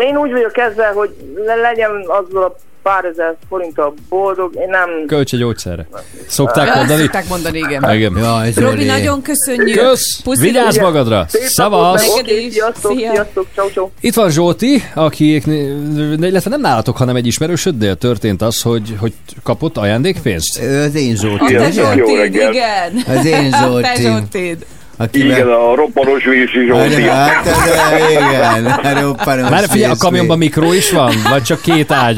[0.01, 1.15] én úgy vagyok ezzel, hogy
[1.47, 2.57] le legyen azzal a
[2.87, 4.89] pár ezer forinttal boldog, én nem...
[5.07, 5.87] Költs egy gyógyszerre.
[6.27, 7.01] Szokták Azt mondani?
[7.01, 7.95] szokták mondani, igen.
[7.95, 8.17] Igen.
[8.17, 9.79] Jaj, Robi, nagyon köszönjük.
[9.79, 10.21] Kösz!
[10.23, 11.27] Puszi, Vigyázz magadra!
[11.29, 12.07] Szavasz!
[12.51, 13.89] Sziasztok, sziasztok, ciao, ciao.
[14.01, 15.43] Itt van Zsolti, aki,
[16.21, 19.13] illetve nem nálatok, hanem egy ismerősöddel történt az, hogy, hogy
[19.43, 20.61] kapott ajándékpénzt.
[20.63, 21.83] Ő az én A Zsolti, te ugye?
[21.83, 22.55] Jó Zsoltid, reggelt.
[22.55, 23.17] igen.
[23.17, 23.51] Az én
[24.31, 24.57] Te
[24.99, 25.23] Zsoltid.
[25.23, 25.39] Akivel...
[25.39, 27.03] Igen, a roppanos vízi Zsolti.
[27.03, 31.15] Hát, ez, igen, a roppanos Már figyelj, a kamionban mikró is van?
[31.31, 32.17] Vagy csak két ágy?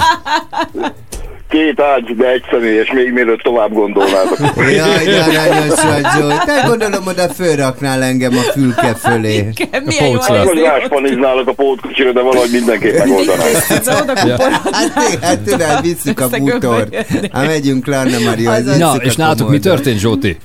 [1.49, 4.39] Két ágy, de egy személyes, még mielőtt tovább gondolnátok.
[4.57, 6.45] Jaj, de aranyos vagy, Zsolt.
[6.45, 9.49] Te gondolom, oda fölraknál engem a fülke fölé.
[10.01, 10.43] Jó Pócra.
[10.43, 13.53] Hogy ráspaniznának a pótkocsira, de valahogy mindenképp megoldanák.
[14.73, 16.95] Hát, hát tudod, visszük a bútort.
[17.33, 18.79] Hát megyünk Lanna Azaz.
[18.79, 20.37] Na, és a nálatok mi történt, Zsóti?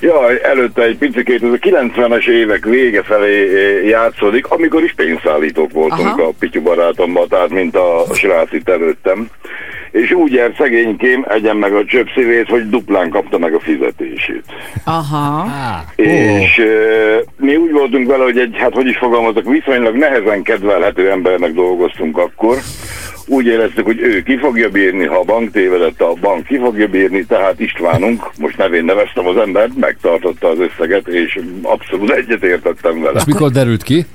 [0.00, 5.72] Jaj, előtte egy picikét, ez a 90-es évek vége felé eh, játszódik, amikor is pénzszállítók
[5.72, 6.22] voltunk Aha.
[6.22, 9.28] a Pityu barátommal, tehát mint a srác itt előttem.
[9.90, 14.44] És úgy járt szegénykém, egyen meg a csöpp szívét, hogy duplán kapta meg a fizetését.
[14.84, 15.46] Aha.
[15.96, 21.10] És uh, mi úgy voltunk vele, hogy egy, hát hogy is fogalmazok, viszonylag nehezen kedvelhető
[21.10, 22.56] embernek dolgoztunk akkor.
[23.28, 26.86] Úgy éreztük, hogy ő ki fogja bírni, ha a bank tévedett, a bank ki fogja
[26.88, 33.18] bírni, tehát Istvánunk, most nevén neveztem az embert, megtartotta az összeget, és abszolút egyetértettem vele.
[33.18, 34.06] És mikor derült ki?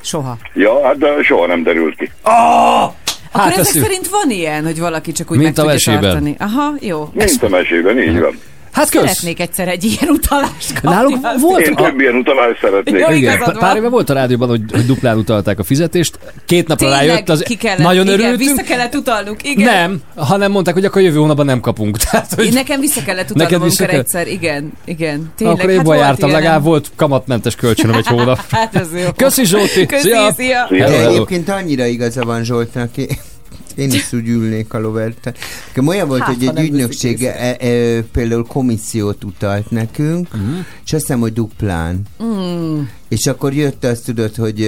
[0.00, 0.36] Soha.
[0.54, 2.10] Ja, hát de soha nem derült ki.
[2.22, 2.92] Akkor
[3.32, 6.00] Hát ezek ezt- szerint van ilyen, hogy valaki csak úgy Mint meg a tudja mesében.
[6.10, 6.36] tartani.
[6.38, 7.08] Aha, jó.
[7.12, 8.38] Mint a mesében, így van.
[8.78, 9.00] Hát kösz!
[9.00, 10.88] Szeretnék egyszer egy ilyen utalást kapni.
[10.90, 12.98] Náluk volt Én a, több ilyen utalást szeretnék.
[12.98, 16.18] Jó, igen, pár éve volt a rádióban, hogy, hogy duplán utalták a fizetést.
[16.46, 18.38] Két napra Tényleg rájött, az ki kellett, nagyon igen, örültünk.
[18.38, 19.74] vissza kellett utalnunk, igen.
[19.74, 21.96] Nem, hanem mondták, hogy akkor jövő hónapban nem kapunk.
[22.10, 25.32] Tehát, hogy Én nekem vissza kellett utalnom, Neked vissza kell- egyszer, igen, igen.
[25.36, 28.40] Tényleg, akkor én hát jártam, legalább volt kamatmentes kölcsönöm egy hónap.
[28.50, 29.08] Hát ez jó.
[29.16, 29.86] Köszi Zsóti!
[29.86, 30.32] Köszi, Szia!
[30.32, 30.66] szia.
[30.68, 30.84] Szia.
[30.84, 31.12] De Hello, hello.
[31.14, 32.90] egyébként annyira igaza van Zsoltnak,
[33.78, 35.32] Én is úgy ülnék a lovert.
[35.66, 40.54] Nekem olyan volt, Hát, hogy egy ügynökség e, e, például komissziót utalt nekünk, Mhm.
[40.84, 42.02] és azt hiszem, hogy duplán.
[42.22, 42.80] Mm.
[43.08, 44.58] És akkor jött azt tudod, hogy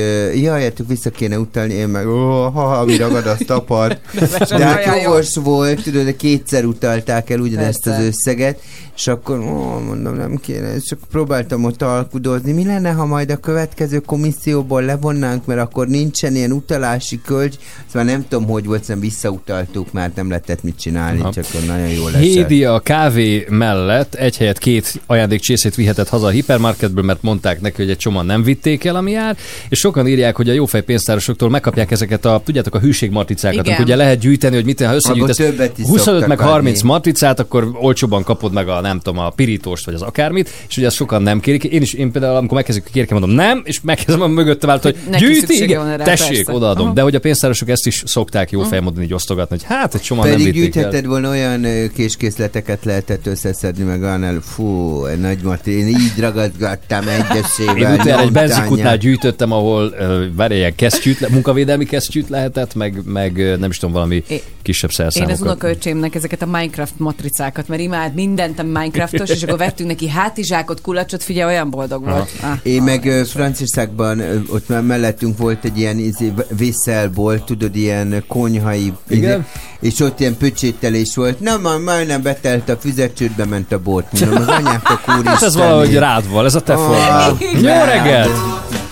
[0.43, 3.99] jaj, hát vissza kéne utalni, én meg, ó, ha, ha, mi ragad, azt tapad.
[4.21, 8.01] Nevesen De hát jogos volt, tudod, de kétszer utalták el ugyanezt Persze.
[8.01, 8.61] az összeget,
[8.97, 12.53] és akkor ó, mondom, nem kéne, és csak próbáltam ott alkudozni.
[12.53, 17.55] Mi lenne, ha majd a következő komisszióból levonnánk, mert akkor nincsen ilyen utalási kölcs,
[17.87, 21.33] szóval nem tudom, hogy volt, szóval visszautaltuk, mert nem lehetett mit csinálni, Aha.
[21.33, 22.21] csak akkor nagyon jó lesz.
[22.21, 27.83] Hédi a kávé mellett egy helyet két ajándékcsészét vihetett haza a hipermarketből, mert mondták neki,
[27.83, 29.37] hogy egy csomag nem vitték el, ami jár,
[29.69, 33.67] és sokan írják, hogy a jófej pénztárosoktól megkapják ezeket a, tudjátok, a hűségmatricákat, Igen.
[33.67, 36.79] amikor ugye lehet gyűjteni, hogy mit ha összegyűjtesz Abból többet is 25 meg szoktak 30
[36.79, 36.89] adni.
[36.89, 40.87] matricát, akkor olcsóban kapod meg a nem tudom, a pirítóst vagy az akármit, és ugye
[40.87, 41.65] ezt sokan nem kérik.
[41.65, 44.83] Én is, én például, amikor megkezdjük a kérke, mondom nem, és megkezdem a mögöttem állt,
[44.83, 46.53] hogy Neki gyűjti, igen, rá, tessék, persze.
[46.53, 46.85] odaadom.
[46.85, 46.95] Aha.
[46.95, 50.27] De hogy a pénztárosok ezt is szokták jó fejmódon így osztogatni, hogy hát egy csomag
[50.27, 50.61] nem vitték el.
[50.61, 54.39] gyűjtheted volna olyan késkészleteket lehetett összeszedni meg olyan elő.
[54.43, 57.77] Fú, egy nagy Marti, én így ragadgattam egyesével.
[57.77, 57.85] Én
[58.21, 58.49] egy nyomtányát.
[58.49, 59.95] benzinkútnál gyűjtöttem, ahol
[60.37, 65.07] várj, ilyen kesztyűt, munkavédelmi kesztyűt lehetett, meg, meg nem is tudom, valami É- kisebb Én
[65.07, 65.41] az szerszámokat.
[65.47, 70.81] unokaöcsémnek ezeket a Minecraft matricákat, mert imád mindent a Minecraftos, és akkor vettünk neki hátizsákot,
[70.81, 72.31] kulacsot, figyelj, olyan boldog volt.
[72.43, 72.51] Ah.
[72.63, 78.25] Én meg ö, Franciaországban, ö, ott már mellettünk volt egy ilyen izé, vészelból, tudod, ilyen
[78.27, 79.47] konyhai, Igen.
[79.81, 81.41] izé, és ott ilyen pöcsételés volt.
[81.41, 84.21] Na, már majdnem betelt a füzet, csődbe ment a bort.
[84.21, 87.41] Mondom, az anyátok úr Hát ez valahogy rád van, ez a te Ah, formád.
[87.41, 88.10] Jó reggelt!
[88.11, 88.90] Gonna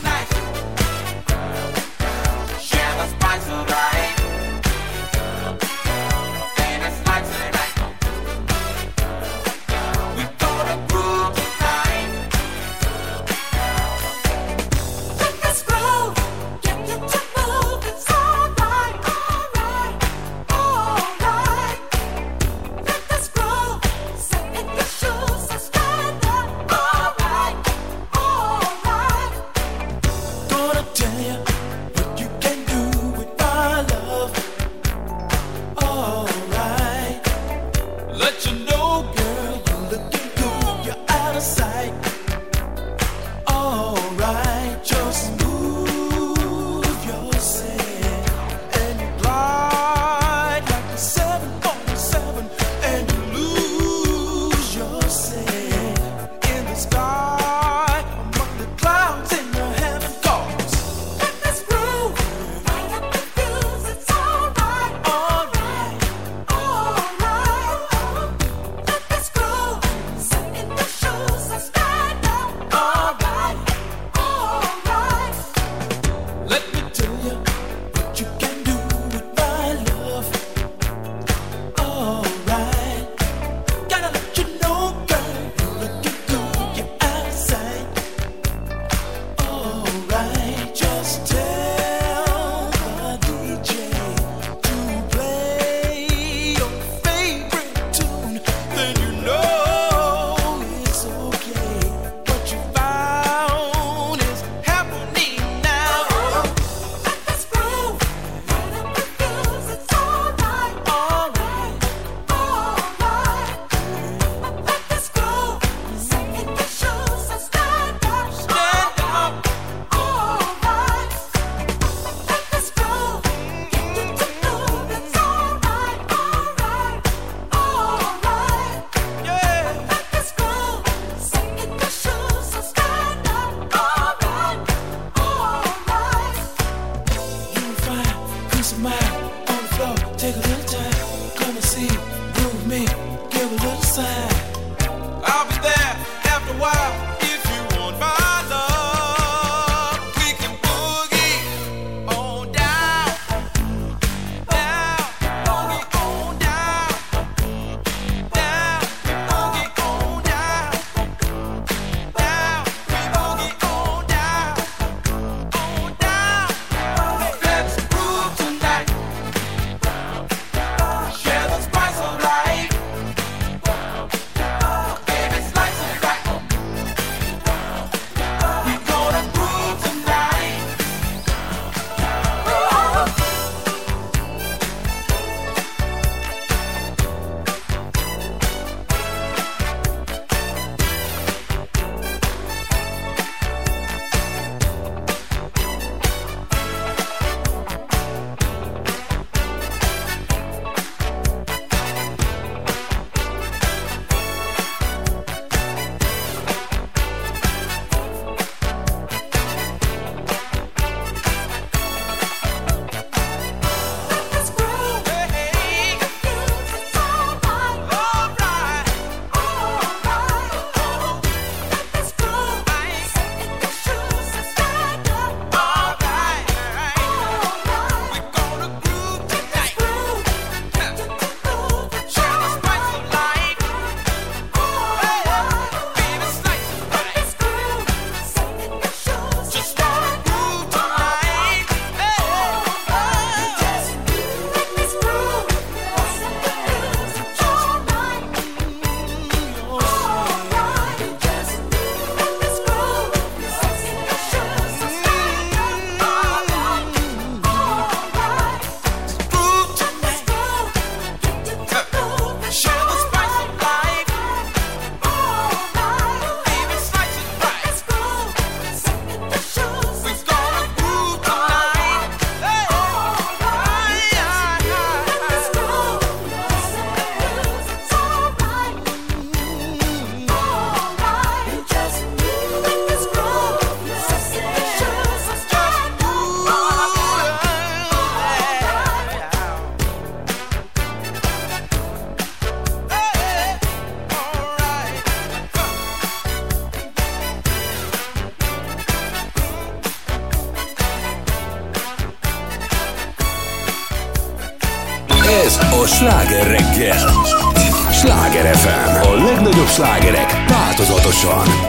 [308.68, 309.08] FM.
[309.08, 311.67] A legnagyobb slágerek változatosan.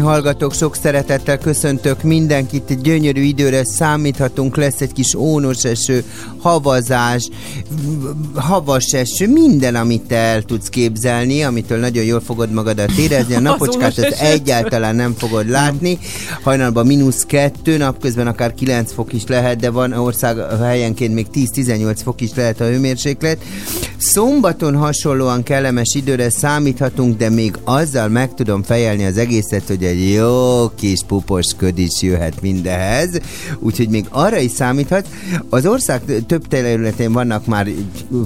[0.00, 6.04] Arany hallgatók, sok szeretettel köszöntök mindenkit, gyönyörű időre számíthatunk, lesz egy kis ónos eső,
[6.38, 7.28] havazás,
[8.34, 13.36] havas eső, minden, amit te el tudsz képzelni, amitől nagyon jól fogod magadat érezni, a
[13.40, 14.24] Az napocskát eső.
[14.24, 15.98] egyáltalán nem fogod látni,
[16.42, 21.96] hajnalban mínusz kettő, napközben akár 9 fok is lehet, de van ország helyenként még 10-18
[22.02, 23.38] fok is lehet a hőmérséklet.
[24.12, 30.10] Szombaton hasonlóan kellemes időre számíthatunk, de még azzal meg tudom fejelni az egészet, hogy egy
[30.10, 33.08] jó kis puposköd is jöhet mindehez,
[33.58, 35.06] úgyhogy még arra is számíthat.
[35.48, 37.66] Az ország több területén vannak már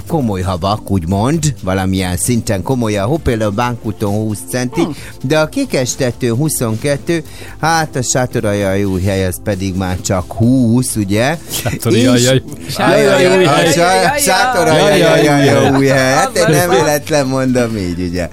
[0.06, 4.82] komoly havak, úgymond, valamilyen szinten komoly a hó, például Bánkúton 20 centi,
[5.22, 7.24] de a Kikestető 22,
[7.60, 11.38] hát a Sátorajaj új hely az pedig már csak 20, ugye?
[11.50, 12.20] Sátorajaj.
[12.20, 12.42] És-
[12.78, 14.18] Jajajaj, Sátorajaj.
[14.18, 18.28] Sá- Sátorajaj új hely, hát én nem véletlen mondom így, ugye?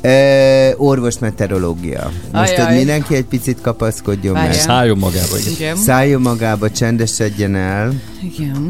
[0.00, 2.10] E, orvos meteorológia.
[2.32, 4.52] Most hogy mindenki egy picit kapaszkodjon meg.
[4.52, 5.36] Szálljon magába.
[5.84, 7.92] Szálljon magába, csendesedjen el.
[8.22, 8.68] Igen.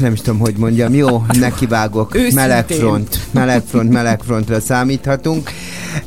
[0.00, 0.94] Nem is tudom, hogy mondjam.
[0.94, 2.16] Jó, nekivágok.
[2.34, 3.18] Melegfront.
[3.30, 5.50] Melegfront, melegfrontra számíthatunk.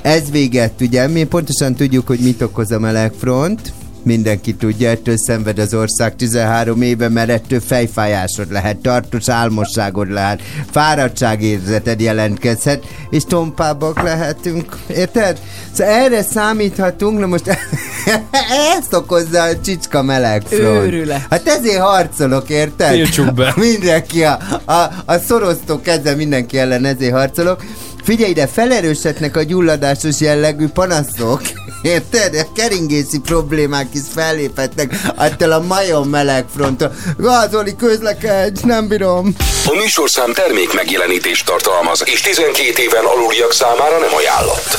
[0.02, 1.08] Ez véget, ugye?
[1.08, 3.74] Mi pontosan tudjuk, hogy mit okoz a melegfront.
[4.04, 10.42] Mindenki tudja, ettől szenved az ország 13 éve, mert ettől fejfájásod lehet, tartós álmosságod lehet,
[10.72, 14.78] fáradtságérzeted jelentkezhet, és tompábbak lehetünk.
[14.88, 15.40] Érted?
[15.72, 17.48] Szóval erre számíthatunk, na most
[18.78, 20.86] ezt okozza a csicska melegfront.
[20.86, 21.26] Őrület.
[21.30, 22.92] Hát ezért harcolok, érted?
[22.92, 23.54] Tiltsuk be.
[23.70, 27.64] Mindenki, a, a, a szorosztó keze mindenki ellen ezért harcolok.
[28.04, 31.42] Figyelj ide, felerősödnek a gyulladásos jellegű panaszok.
[31.94, 32.36] Érted?
[32.36, 36.92] A keringészi problémák is felléphetnek attól a majom meleg fronton.
[37.18, 39.36] Gázoli közlekedj, nem bírom.
[39.66, 44.78] A műsorszám termék megjelenítést tartalmaz, és 12 éven aluliak számára nem ajánlott.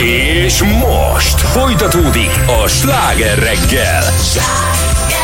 [0.00, 2.30] És most folytatódik
[2.62, 4.02] a sláger reggel.
[4.02, 5.15] Money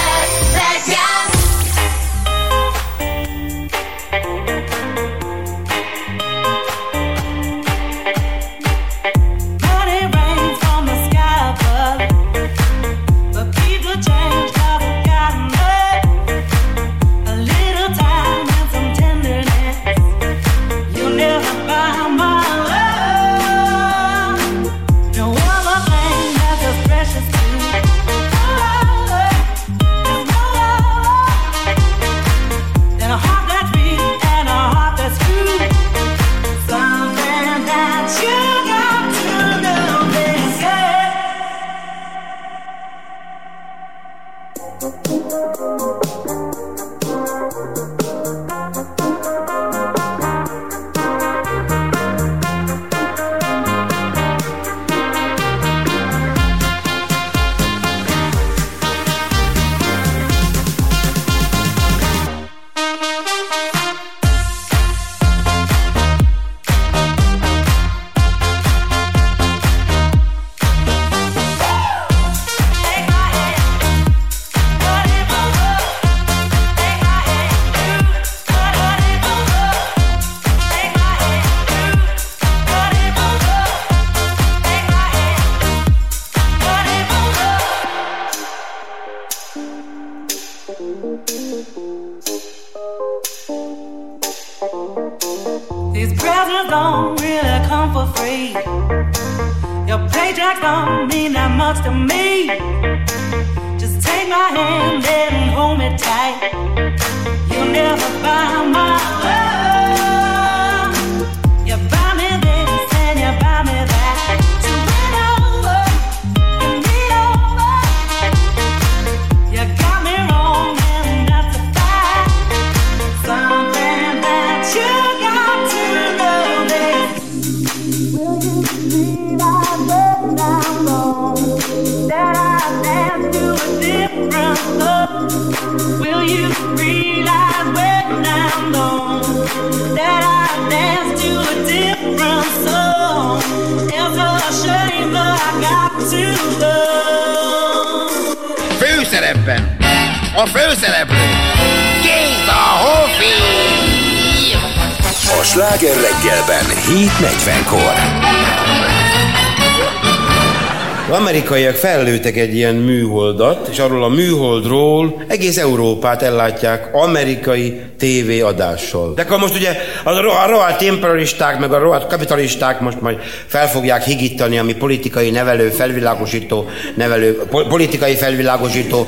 [161.82, 169.14] fellőttek egy ilyen műholdat, és arról a műholdról egész Európát ellátják amerikai tévéadással.
[169.14, 173.18] De akkor most ugye a, ro- a rohadt imperialisták, meg a rohadt kapitalisták most majd
[173.46, 179.06] fel fogják higítani, ami politikai nevelő, felvilágosító, nevelő, po- politikai felvilágosító,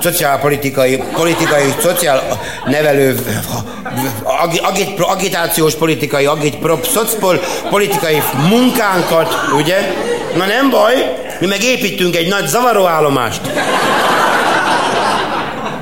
[0.00, 2.22] szociálpolitikai, politikai, szociál
[2.66, 3.18] nevelő,
[4.22, 7.40] agi, agit, agitációs politikai, agitprop, szocpol,
[7.70, 9.76] politikai munkánkat, ugye?
[10.36, 10.94] Na nem baj,
[11.40, 13.40] mi meg építünk egy nagy zavaróállomást.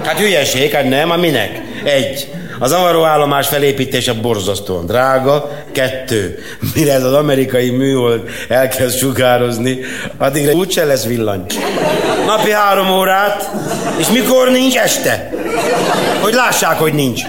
[0.04, 1.60] Hát hülyeség, hát nem, a minek?
[1.84, 2.28] Egy.
[2.58, 5.50] A zavaróállomás felépítése borzasztóan drága.
[5.72, 6.38] Kettő.
[6.74, 9.78] Mire ez az amerikai műhold elkezd sugározni,
[10.18, 11.44] addigra úgyse lesz villany.
[12.26, 13.50] Napi három órát,
[13.98, 15.32] és mikor nincs este?
[16.20, 17.22] Hogy lássák, hogy nincs.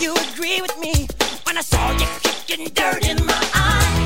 [0.00, 1.08] You agree with me
[1.44, 4.04] when I saw you kicking dirt in my eye.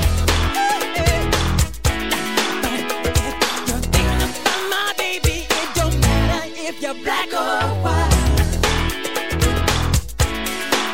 [6.81, 8.11] You're black or white.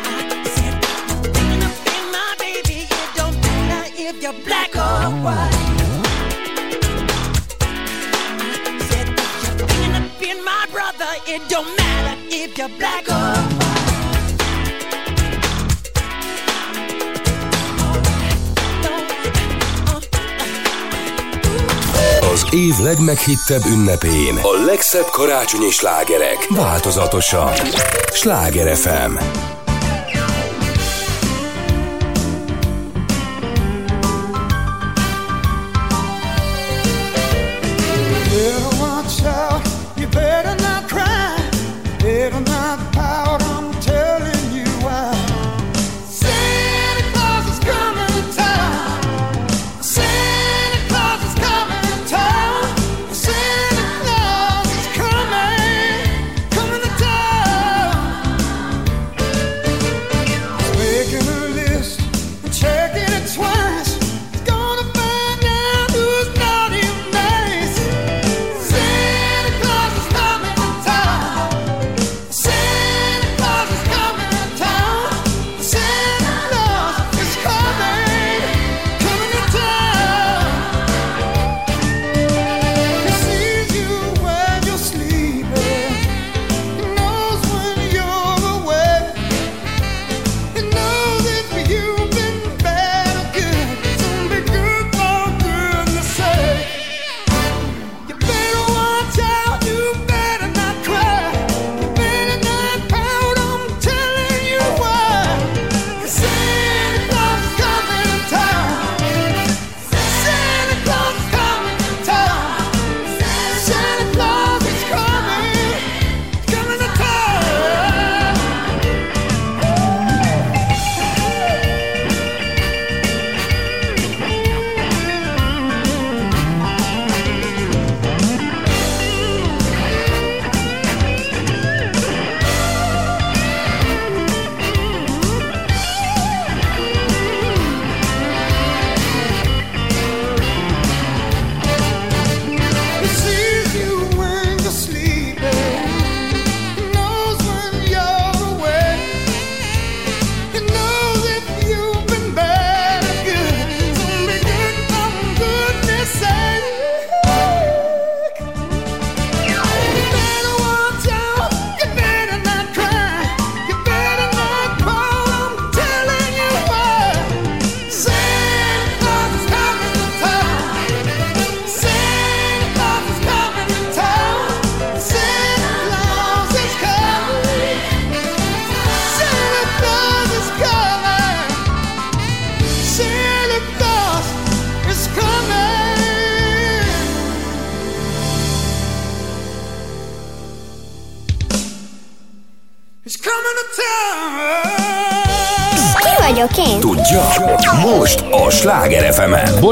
[0.06, 0.76] I said,
[1.10, 2.80] you're thinking of being my baby.
[2.86, 5.56] It don't matter if you're black or white.
[11.32, 13.59] It don't matter if you're black or
[22.52, 24.38] év legmeghittebb ünnepén.
[24.42, 26.48] A legszebb karácsonyi slágerek.
[26.50, 27.54] Változatosan.
[28.12, 29.18] Sláger FM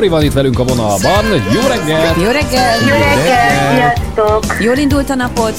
[0.07, 1.25] Zoli van itt velünk a vonalban.
[1.53, 2.15] Jó reggelt!
[2.21, 2.81] Jó reggelt!
[2.81, 3.73] Jó reggelt!
[3.75, 4.45] Sziasztok!
[4.59, 5.53] Jól indult a napod?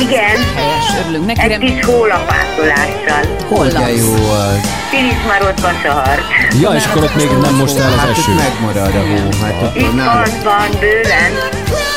[0.00, 0.36] Igen.
[0.54, 1.40] Helyes, örülünk neki.
[1.52, 3.36] Egy kis hólapátolással.
[3.48, 4.60] Hol De jó az.
[4.90, 6.20] Filiz már ott van sahart.
[6.60, 8.32] Ja, és akkor ott még nem most el az Hát eső.
[8.32, 9.28] itt megmarad a hó.
[9.42, 10.42] Hát Itt akkor van, nálad.
[10.44, 11.32] van, bőven.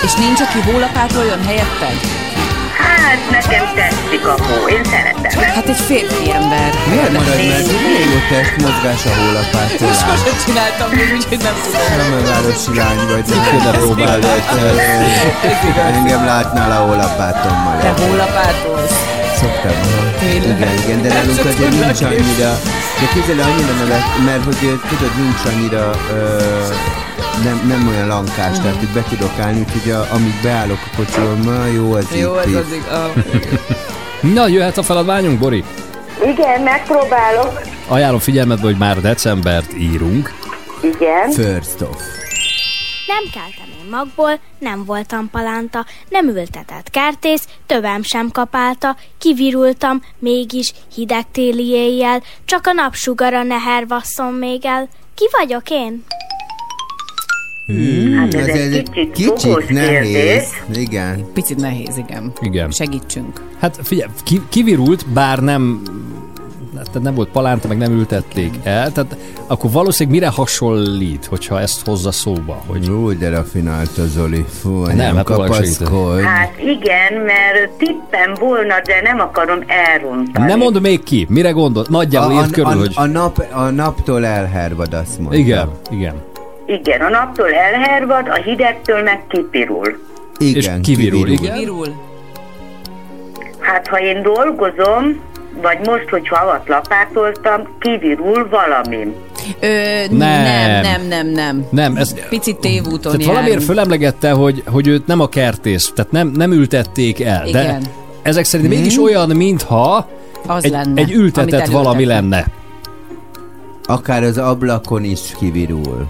[0.06, 1.98] És nincs, aki hólapátoljon helyetted?
[3.06, 5.42] Hát nekem tetszik a hó, én szeretem.
[5.56, 6.70] Hát egy férfi ember.
[6.90, 7.66] Miért marad meg?
[7.98, 9.88] Régóta ezt mozgás a hólapától.
[9.88, 11.86] Most most sem csináltam még, úgyhogy nem tudom.
[12.02, 14.20] Nem a városi lány vagy, de Kicsoda próbál
[15.94, 17.78] Engem látnál a hólapátommal.
[17.82, 19.00] Te hólapátolsz.
[19.42, 19.78] Szoktam.
[20.20, 20.58] Tényleg?
[20.58, 22.52] Igen, igen, de nálunk Nem azért nincs annyira,
[23.00, 27.05] de közel annyira nevet, mert hogy tudod, nincs annyira, ö,
[27.44, 31.68] nem, nem olyan lankás, tehát hogy be tudok állni, úgyhogy a, amíg beállok a kocsiommal,
[31.68, 32.56] jó az Jó, itt, ez itt.
[32.56, 33.12] az igaz.
[34.34, 35.64] Na, jöhet a feladványunk, Bori?
[36.26, 37.62] Igen, megpróbálok.
[37.88, 40.34] Ajánlom figyelmetbe, hogy már decembert írunk.
[40.82, 41.32] Igen.
[41.32, 42.02] First off.
[43.08, 50.74] Nem keltem én magból, nem voltam palánta, nem ültetett kertész, tövem sem kapálta, kivirultam, mégis
[50.96, 54.88] hideg téli éjjel, csak a napsugara neher vasszon még el.
[55.16, 56.04] Ki vagyok én?
[57.68, 60.12] Hmm, Hát ez egy kicsit fogós nehéz.
[60.12, 60.48] kérdés.
[60.74, 61.26] Igen.
[61.34, 62.32] Picit nehéz, igen.
[62.42, 62.72] Igen.
[62.72, 63.42] Segítsünk.
[63.60, 65.82] Hát figyelj, ki, kivirult, bár nem
[66.76, 69.18] tehát nem volt palánta, meg nem ültették el, tehát
[69.48, 72.64] akkor valószínűleg mire hasonlít, hogyha ezt hozza szóba?
[72.68, 72.86] Hogy...
[72.86, 74.46] Jó, de rafinált a Zoli.
[74.62, 76.22] Fú, Nem, nem, hát kapaszkodj.
[76.22, 80.46] Hát igen, mert tippem volna, de nem akarom elrontani.
[80.48, 81.86] Nem mondd még ki, mire gondol?
[81.90, 82.92] Nagyjából a, írd körül, a, hogy...
[82.96, 85.38] a, nap, a naptól elhervad, azt mondta.
[85.38, 86.14] Igen, igen.
[86.66, 90.00] Igen, a naptól elhervad, a hidegtől meg kipirul.
[90.38, 91.58] Igen, És kivirul, igen.
[91.58, 91.88] Virul.
[93.60, 95.20] Hát ha én dolgozom,
[95.62, 99.16] vagy most, hogy havat lapátoltam, kivirul valami.
[99.60, 99.68] Ö,
[100.10, 100.42] Nem.
[100.44, 101.66] nem, nem, nem, nem.
[101.70, 102.16] Nem, ez...
[102.30, 103.36] Picit tévúton Tehát járunk.
[103.36, 107.44] valamiért fölemlegette, hogy, hogy őt nem a kertész, tehát nem, nem ültették el.
[107.44, 107.82] De Igen.
[108.22, 108.78] ezek szerint Hmm?
[108.78, 110.10] mégis olyan, mintha
[110.48, 112.46] Az egy, lenne, egy ültetett valami lenne.
[113.84, 116.08] Akár az ablakon is kivirul.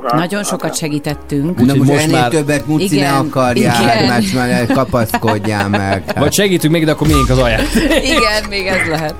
[0.00, 0.16] Fúha.
[0.16, 1.58] Nagyon sokat segítettünk.
[1.58, 4.06] Na most, most ennél már- többet Muci ne Igen, akarjál, igen.
[4.06, 5.80] mert már kapaszkodjál meg.
[6.06, 7.74] Hát, Vagy segítünk még, de akkor miénk az ajánlás.
[8.14, 9.14] Igen, még ez lehet.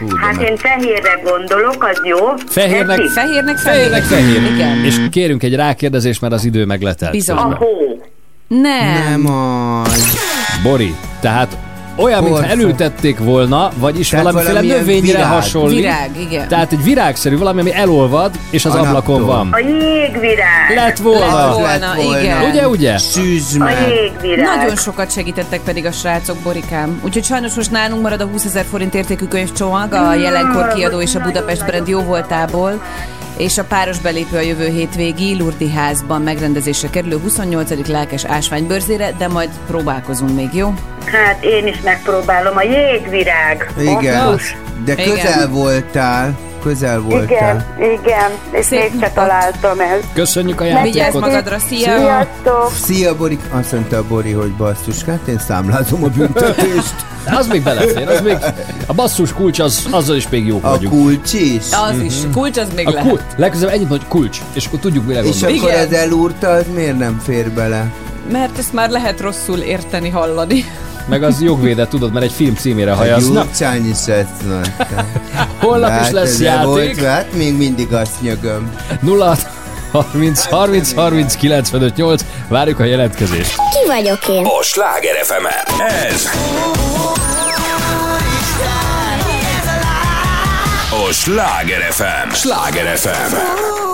[0.00, 2.16] de Hát meg- én fehérre gondolok, az jó.
[2.46, 3.00] Fehérnek-?
[3.06, 3.80] Fehérnek fehér.
[3.90, 4.52] Fehérnek fehér.
[4.54, 4.84] Igen.
[4.84, 7.12] És kérünk egy rákérdezést, mert az idő megletelt.
[7.12, 7.36] Bizony.
[7.36, 8.02] A hó.
[8.48, 9.22] Nem.
[9.22, 10.18] Nem az.
[10.62, 11.56] Bori, tehát
[11.98, 15.32] olyan, mintha elültették volna, vagyis Tehát valamiféle növényre virág.
[15.32, 15.76] hasonlít.
[15.78, 16.48] Virág, igen.
[16.48, 19.36] Tehát egy virágszerű, valami, ami elolvad, és az A ablakon naptól.
[19.36, 19.48] van.
[19.52, 20.74] A jégvirág.
[20.74, 21.20] Lett volna.
[21.36, 22.20] Lett volna, lett volna.
[22.20, 22.42] igen.
[22.50, 22.98] Ugye, ugye?
[22.98, 24.56] Szűz A jégvirág.
[24.56, 27.00] Nagyon sokat segítettek pedig a srácok, Borikám.
[27.04, 31.14] Úgyhogy sajnos most nálunk marad a 20 ezer forint értékű könyvcsomag, a jelenkor kiadó és
[31.14, 32.82] a Budapest brand jó voltából
[33.38, 37.88] és a páros belépő a jövő hétvégi Lurdi házban megrendezésre kerülő 28.
[37.88, 40.74] lelkes ásványbőrzére, de majd próbálkozunk még, jó?
[41.04, 42.56] Hát én is megpróbálom.
[42.56, 43.72] A jégvirág.
[43.80, 44.56] Igen, Basszus.
[44.84, 45.08] de Igen.
[45.08, 46.38] közel voltál.
[46.68, 47.66] Közel Igen, voltál.
[47.78, 49.98] igen, és Szép mégse találtam el.
[50.12, 51.20] Köszönjük a Vigyázz játékot.
[51.20, 51.78] magadra, szia!
[51.98, 52.72] Sziasztok!
[52.84, 53.38] Szia, Bori.
[53.50, 56.94] Azt mondta a Bori, hogy basszus, hát én számlázom a büntetést.
[57.38, 58.36] Az még belefér, az még...
[58.86, 60.92] A basszus kulcs, az, azzal is még jók A vagyunk.
[60.94, 61.64] kulcs is.
[61.90, 63.08] Az is, kulcs az még A lehet.
[63.08, 63.22] kulcs.
[63.36, 65.86] Legközelebb ennyit hogy kulcs, és akkor tudjuk, mire És akkor Igen.
[65.86, 67.90] az elúrta, az miért nem fér bele?
[68.32, 70.64] Mert ezt már lehet rosszul érteni, hallani.
[71.08, 73.40] Meg az jogvédet, tudod, mert egy film címére is mondta.
[75.60, 76.64] holnap is Hát lesz ez játék.
[76.66, 78.72] Volt, hát még mindig azt nyögöm.
[79.00, 79.36] 0
[79.92, 82.24] 30 30 30 95 8.
[82.48, 83.54] Várjuk a jelentkezést.
[83.54, 84.44] Ki vagyok én?
[84.44, 85.46] A Sláger fm
[85.84, 86.28] Ez
[91.08, 92.32] a Sláger FM.
[92.32, 93.87] Sláger FM.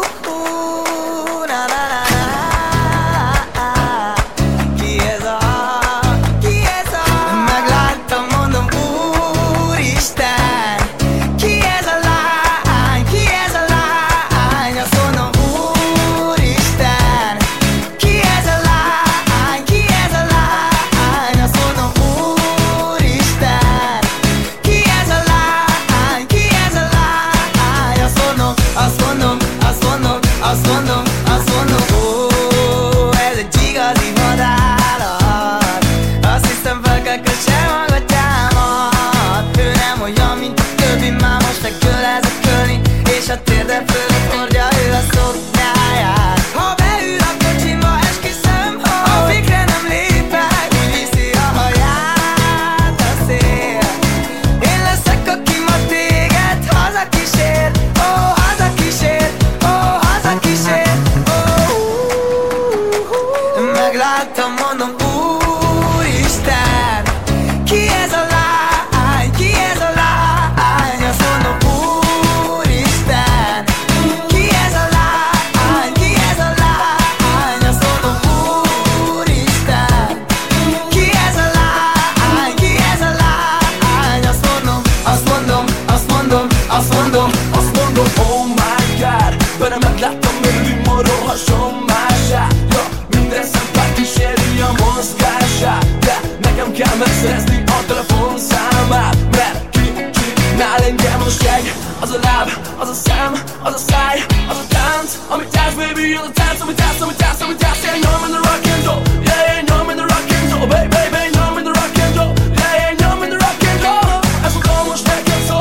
[108.07, 109.03] I'm in the rock and roll.
[109.23, 110.67] Yeah, yeah, I'm in the rock and roll.
[110.67, 112.35] Baby, baby, I'm in the rock and roll.
[112.59, 114.03] Yeah, yeah, I'm in the rock and roll.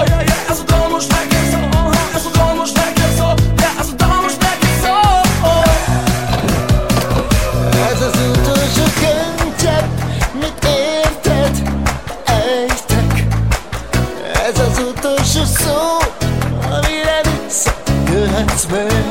[0.08, 0.30] Yeah, yeah.
[0.30, 0.54] Yeah,
[4.38, 5.64] neked szól.
[7.92, 9.88] Ez az utolsó könycsepp,
[10.40, 11.56] mit érted?
[12.26, 13.26] Ejtek
[14.48, 15.98] Ez az utolsó szó,
[16.70, 19.03] amire visszajöhetsz meg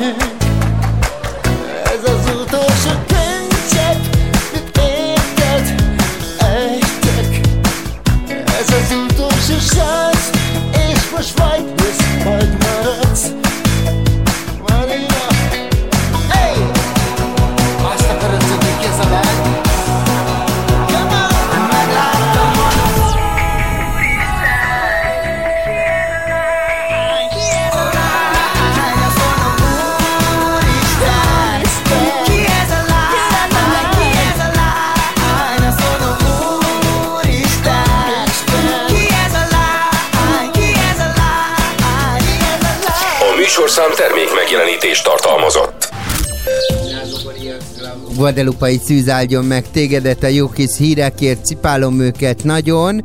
[48.23, 53.03] Guadalupai szűz áldjon meg tégedet a jó kis hírekért, cipálom őket nagyon.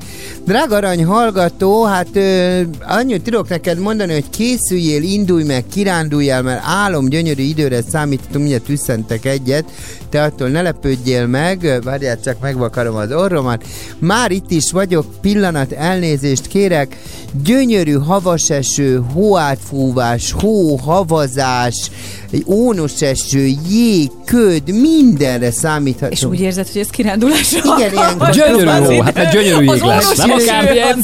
[0.48, 6.61] Drága arany hallgató, hát ö, annyit tudok neked mondani, hogy készüljél, indulj meg, kiránduljál, mert
[6.65, 9.65] álom gyönyörű időre számítatunk, mindjárt üszentek egyet,
[10.10, 13.64] te attól ne lepődjél meg, várjál csak megvakarom az orromat.
[13.99, 17.02] Már itt is vagyok, pillanat, elnézést kérek,
[17.44, 21.91] gyönyörű havas eső, hóátfúvás, hó, havazás,
[22.45, 26.11] ónos eső, jég, köd, mindenre számíthatunk.
[26.11, 30.15] És úgy érzed, hogy ez kirándulásra Igen, ilyenkor Gyönyörű hó, hát egy gyönyörű jég lesz.
[30.15, 30.37] Nem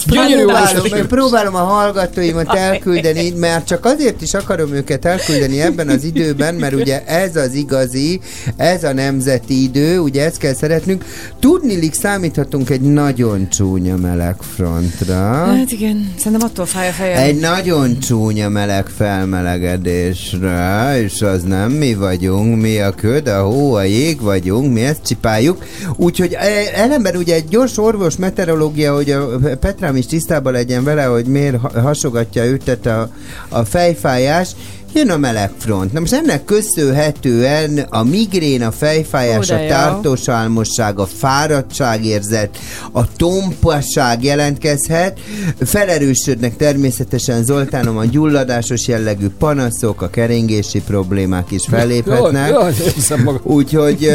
[0.06, 0.46] gyönyörű.
[0.46, 6.56] Próbálom, próbálom a hallgatóimat elküldeni, mert csak azért is akarom őket elküldeni ebben az időben,
[6.56, 8.20] mert ugye ez az igazi,
[8.56, 11.06] ez a nemzeti idő, ugye ezt kell szeretnünk.
[11.40, 15.16] Tudnilik számíthatunk egy nagyon csúnya melegfrontra.
[15.46, 17.24] Hát igen, szerintem attól fáj a fejem.
[17.24, 23.74] Egy nagyon csúnya meleg felmelegedésre, és az nem mi vagyunk, mi a köd, a hó,
[23.74, 25.64] a jég vagyunk, mi ezt csipáljuk.
[25.96, 29.23] Úgyhogy e- ellenben ugye egy gyors orvos meteorológia, hogy a
[29.60, 33.10] Petrám is tisztában legyen vele, hogy miért ha- hasogatja őt a,
[33.50, 34.52] a fejfájás,
[34.96, 35.94] Jön a melegfront.
[35.94, 42.58] Na most ennek köszönhetően a migrén, a fejfájás, Ó, a tartós álmosság, a fáradtságérzet,
[42.92, 45.20] a tompasság jelentkezhet.
[45.60, 52.54] Felerősödnek természetesen Zoltánom a gyulladásos jellegű panaszok, a keringési problémák is felléphetnek.
[53.44, 54.10] Úgyhogy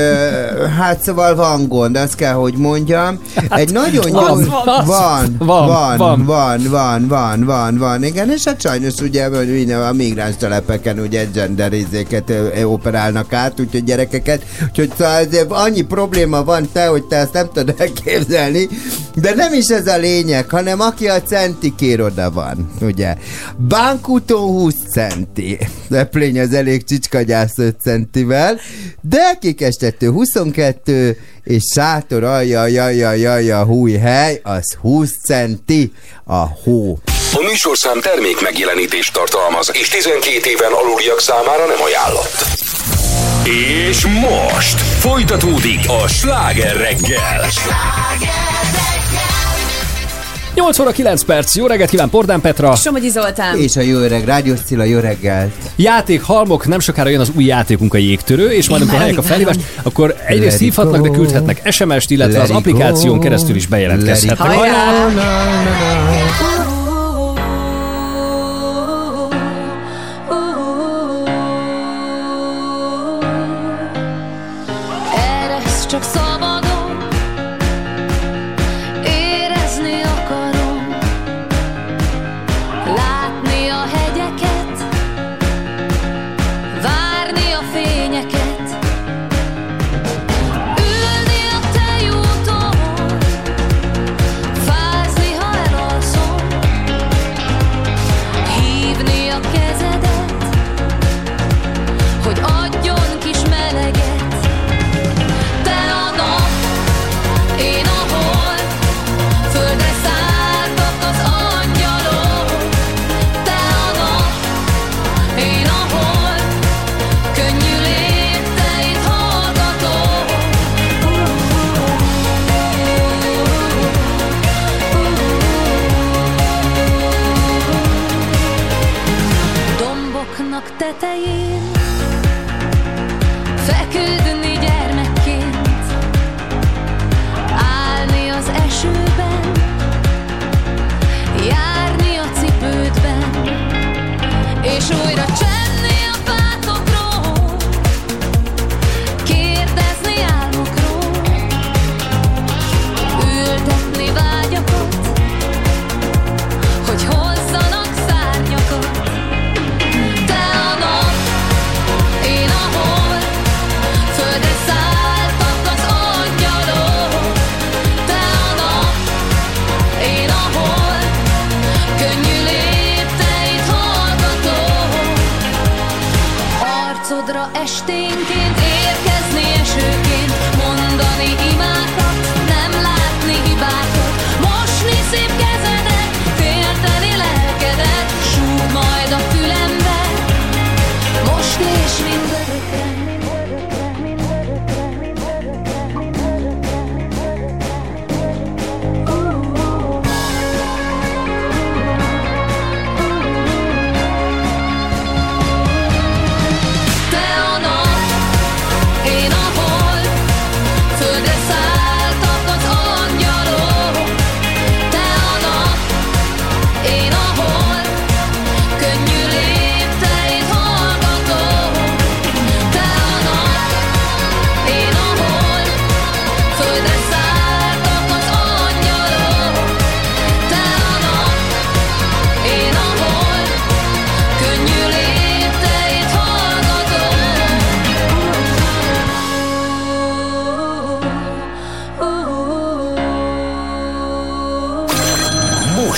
[0.78, 3.20] hát szóval van gond, azt kell, hogy mondjam.
[3.48, 4.46] Egy nagyon van, gyors...
[4.46, 6.66] van, Van, van, van, van.
[6.70, 10.36] van, van, van, van, igen, és hát sajnos ugye hogy a migráns
[10.68, 12.32] telepeken ugye genderizéket
[12.64, 17.74] operálnak át, úgyhogy gyerekeket, úgyhogy szóval annyi probléma van te, hogy te ezt nem tudod
[17.78, 18.68] elképzelni,
[19.14, 23.16] de nem is ez a lényeg, hanem aki a centikér oda van, ugye.
[23.56, 25.58] Bánkúton 20 centi,
[25.88, 28.58] Leplény az elég csicskagyász 5 centivel,
[29.00, 35.92] de kikestető 22, és sátor alja, jaja, jaja, húj hely, az 20 centi.
[36.24, 36.98] A hó.
[37.32, 42.44] A műsorszám termék megjelenítést tartalmaz, és 12 éven aluliak számára nem ajánlott.
[43.44, 47.46] És most folytatódik a sláger reggel.
[50.54, 52.74] 8 óra 9 perc, jó reggelt kíván Pordán Petra.
[52.74, 53.58] Somogyi Zoltán.
[53.58, 55.52] És a jó öreg Rádiós Cilla, jó reggelt!
[55.76, 59.22] Játék, halmok, nem sokára jön az új játékunk a jégtörő, és majd amikor hallják a
[59.22, 64.50] felhívást, akkor egyrészt hívhatnak, de küldhetnek SMS-t, illetve Let az applikáción keresztül is bejelentkezhetnek.
[64.50, 65.08] Hajrá!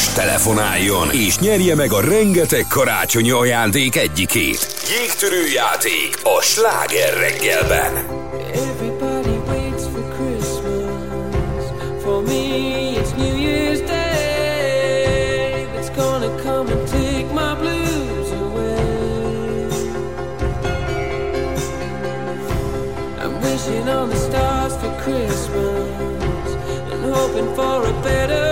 [0.01, 4.74] most telefonáljon, és nyerje meg a rengeteg karácsonyi ajándék egyikét.
[4.98, 8.18] Jégtörő játék a sláger reggelben.
[25.02, 26.52] Christmas,
[26.93, 28.49] and hoping for a better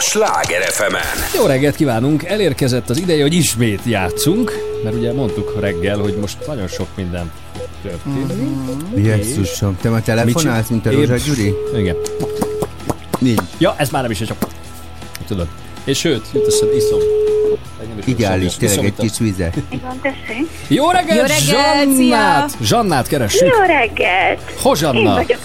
[0.00, 0.94] Sláger fm.
[1.36, 2.24] Jó reggelt kívánunk!
[2.24, 4.52] Elérkezett az ideje, hogy ismét játszunk,
[4.84, 7.30] mert ugye mondtuk reggel, hogy most nagyon sok minden
[7.82, 8.26] történik.
[8.26, 9.04] Mhm.
[9.04, 11.54] Jézusom, te már telefonálsz, mint a Rózsa Gyuri?
[11.76, 11.96] Igen.
[13.18, 13.40] Nincs.
[13.58, 14.46] Ja, ez már nem is, csak...
[15.26, 15.46] Tudod.
[15.84, 16.98] És sőt, jut eszed, iszom.
[18.04, 19.56] Ideális, tényleg egy kis vizet.
[20.68, 22.48] Jó reggelt, Jó reggelt Zsannát!
[22.48, 22.64] Szia.
[22.64, 23.48] Zsannát keressük.
[23.48, 24.40] Jó reggelt!
[24.62, 24.98] Hozsanna!
[24.98, 25.40] Én vagyok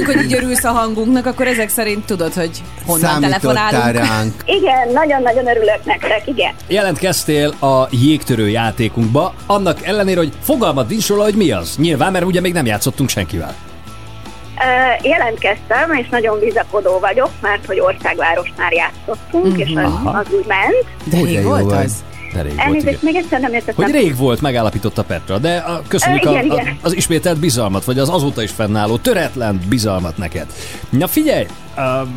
[0.00, 4.34] Örülünk, hogy így örülsz a hangunknak, akkor ezek szerint tudod, hogy honnan telefonálunk.
[4.44, 6.52] Igen, nagyon-nagyon örülök nektek, igen.
[6.68, 11.76] Jelentkeztél a jégtörő játékunkba, annak ellenére, hogy fogalmad nincs róla, hogy mi az.
[11.76, 13.54] Nyilván, mert ugye még nem játszottunk senkivel.
[14.58, 20.18] Ö, jelentkeztem, és nagyon bizakodó vagyok, mert hogy országvárosnál játszottunk, és az, Aha.
[20.18, 20.86] az úgy ment.
[21.04, 22.04] De rég jó volt volt az.
[22.42, 22.78] De rég volt, igen.
[22.78, 23.84] Elnézést, még egyszer nem értettem.
[23.84, 26.78] Hogy rég volt, megállapította Petra, de a, köszönjük Ö, a, igen, a, igen.
[26.82, 30.46] az ismételt bizalmat, vagy az azóta is fennálló töretlen bizalmat neked.
[30.88, 31.46] Na figyelj,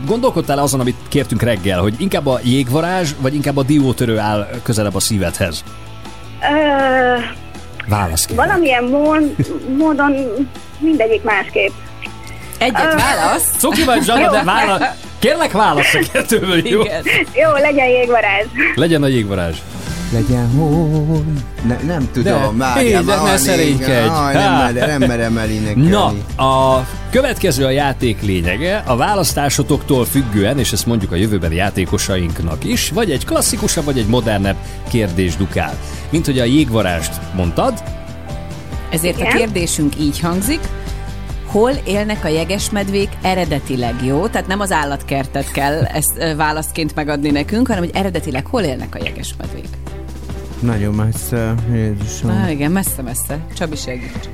[0.06, 4.96] gondolkodtál azon, amit kértünk reggel, hogy inkább a jégvarázs, vagy inkább a diótörő áll közelebb
[4.96, 5.64] a szívedhez?
[6.42, 7.18] Ö,
[7.88, 8.34] Válasz ki.
[8.34, 9.36] valamilyen mód,
[9.78, 10.14] módon
[10.80, 11.72] mindegyik másképp.
[12.58, 13.56] Egyet válasz?
[13.58, 14.32] Cuki vagy Zsana, Jó.
[14.32, 14.82] de válasz.
[15.20, 16.82] Kérlek válasz a kettőből, jó?
[16.82, 17.04] Igen.
[17.34, 18.46] Jó, legyen jégvarázs.
[18.76, 19.58] Legyen a jégvarázs.
[20.14, 21.24] Legyen hol?
[21.68, 24.08] Ne, nem tudom, De, várjál, így, de már ne szerénykedj.
[24.08, 24.72] Aj, nem, Há.
[24.72, 25.90] mer- nem merem elénekelni.
[25.90, 26.06] Na,
[26.44, 32.90] a következő a játék lényege, a választásotoktól függően, és ezt mondjuk a jövőbeni játékosainknak is,
[32.90, 34.56] vagy egy klasszikusabb, vagy egy modernebb
[34.90, 35.78] kérdés dukál.
[36.10, 37.84] Mint hogy a jégvarást mondtad,
[38.90, 39.36] Ezért a Igen.
[39.38, 40.60] kérdésünk így hangzik,
[41.46, 44.28] hol élnek a jegesmedvék eredetileg jó?
[44.28, 49.04] Tehát nem az állatkertet kell ezt válaszként megadni nekünk, hanem hogy eredetileg hol élnek a
[49.04, 49.68] jegesmedvék.
[50.64, 52.32] Nagyon messze, Jézusom.
[52.32, 53.38] Na igen, messze-messze.
[53.58, 54.30] Csabi segíts.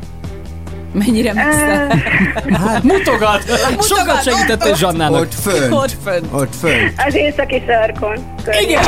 [0.94, 1.88] Mennyire messze?
[2.66, 3.44] Hát mutogat!
[3.80, 5.22] Sokat segítettél Zsannának.
[5.22, 5.72] Ott fönn.
[5.72, 6.24] Ott fönn.
[6.32, 6.88] Ott fönn.
[7.08, 8.18] Az északi szarkon.
[8.62, 8.84] Igen,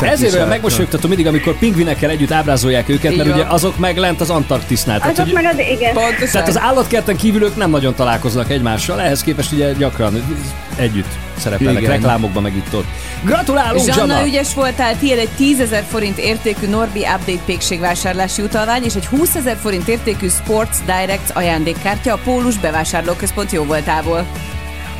[0.00, 0.48] Ezért olyan sarkon.
[0.48, 5.02] megmosolyogtatom mindig, amikor pingvinekkel együtt ábrázolják őket, mert ugye azok meg lent az Antarktisznál.
[5.10, 5.94] Azok meg az, igen.
[6.32, 10.24] Tehát az állatkerten kívül ők nem nagyon találkoznak egymással, ehhez képest ugye gyakran
[10.76, 11.08] együtt
[11.38, 11.92] szerepelnek Igen.
[11.94, 12.86] reklámokban, meg itt ott.
[13.22, 14.26] Gratulálunk, Zsanna, Zsanna!
[14.26, 19.34] ügyes voltál, tiéd egy 10 ezer forint értékű Norbi Update pékségvásárlási utalvány és egy 20
[19.34, 24.26] ezer forint értékű Sports Direct ajándékkártya a Pólus bevásárlóközpont jó voltából.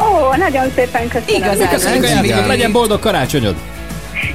[0.01, 1.43] Ó, nagyon szépen köszönöm.
[1.43, 1.69] Igazán.
[1.69, 3.55] Köszönjük a játékot, legyen boldog karácsonyod!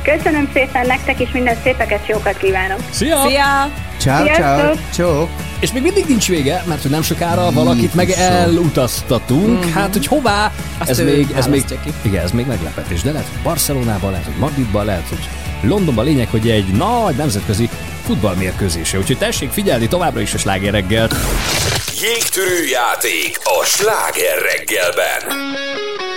[0.04, 2.80] Köszönöm szépen nektek is, minden szépeket, jókat kívánok.
[2.90, 3.22] Szia!
[3.28, 3.70] Szia!
[3.98, 5.30] Ciao, ciao, csók.
[5.60, 9.66] És még mindig nincs vége, mert hogy nem sokára valakit meg elutaztatunk.
[9.70, 10.52] Hát, hogy hová?
[10.78, 11.94] Azt ez még, ez még, ki.
[12.02, 13.02] igen, ez még meglepetés.
[13.02, 15.30] De lehet, hogy Barcelonában, lehet, hogy Madridban, lehet, hogy
[15.62, 17.70] Londonban lényeg, hogy egy nagy nemzetközi
[18.06, 18.98] futballmérkőzése.
[18.98, 21.16] Úgyhogy tessék figyelni továbbra is a sláger reggelt.
[22.02, 26.09] Jégtörő játék a sláger reggelben.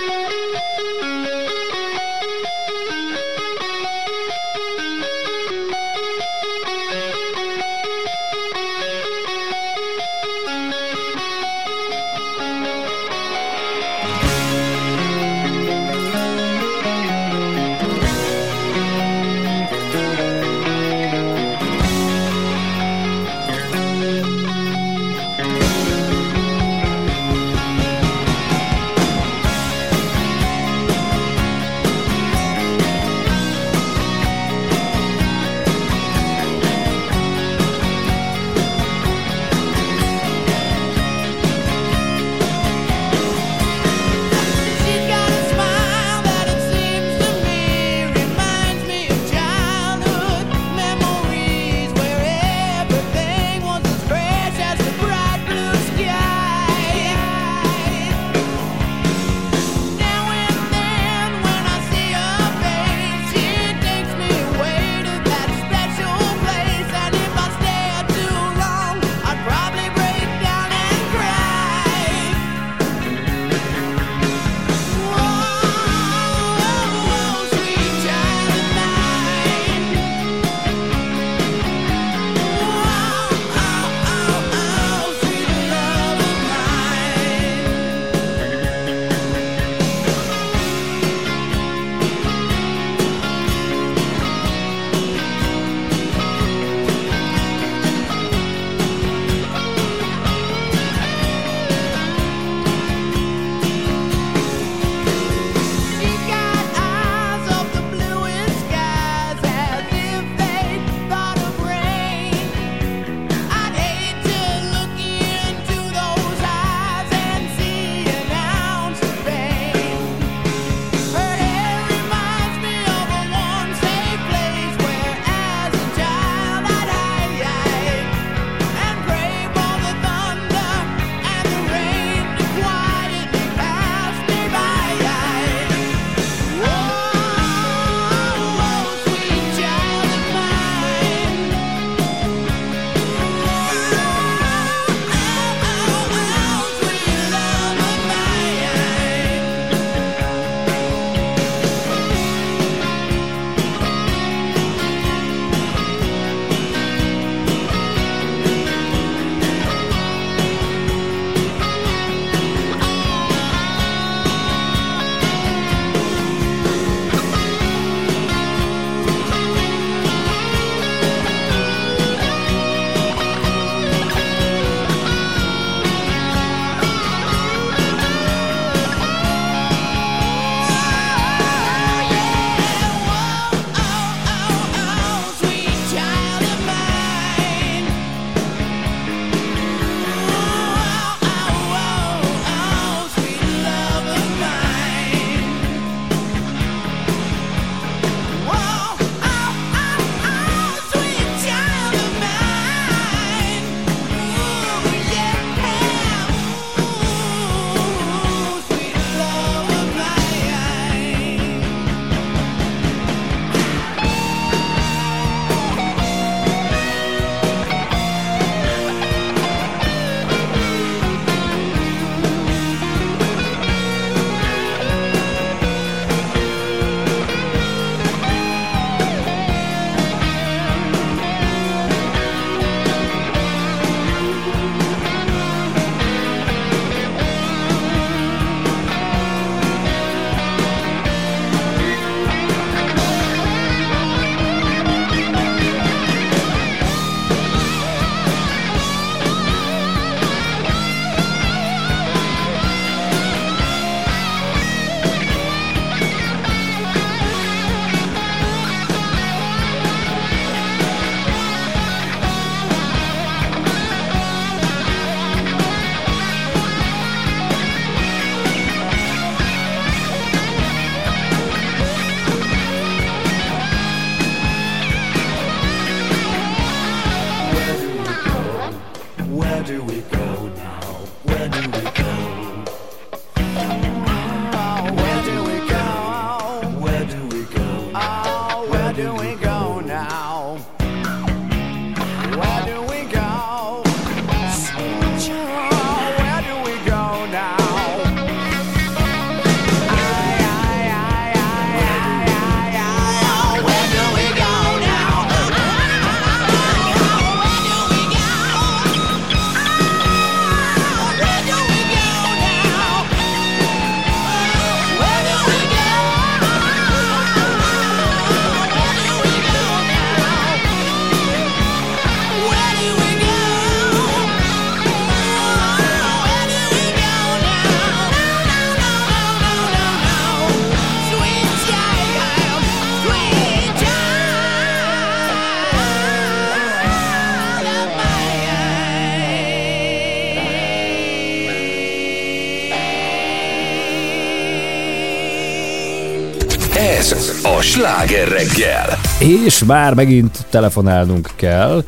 [348.13, 348.99] Sláger reggel.
[349.19, 351.83] És már megint telefonálnunk kell.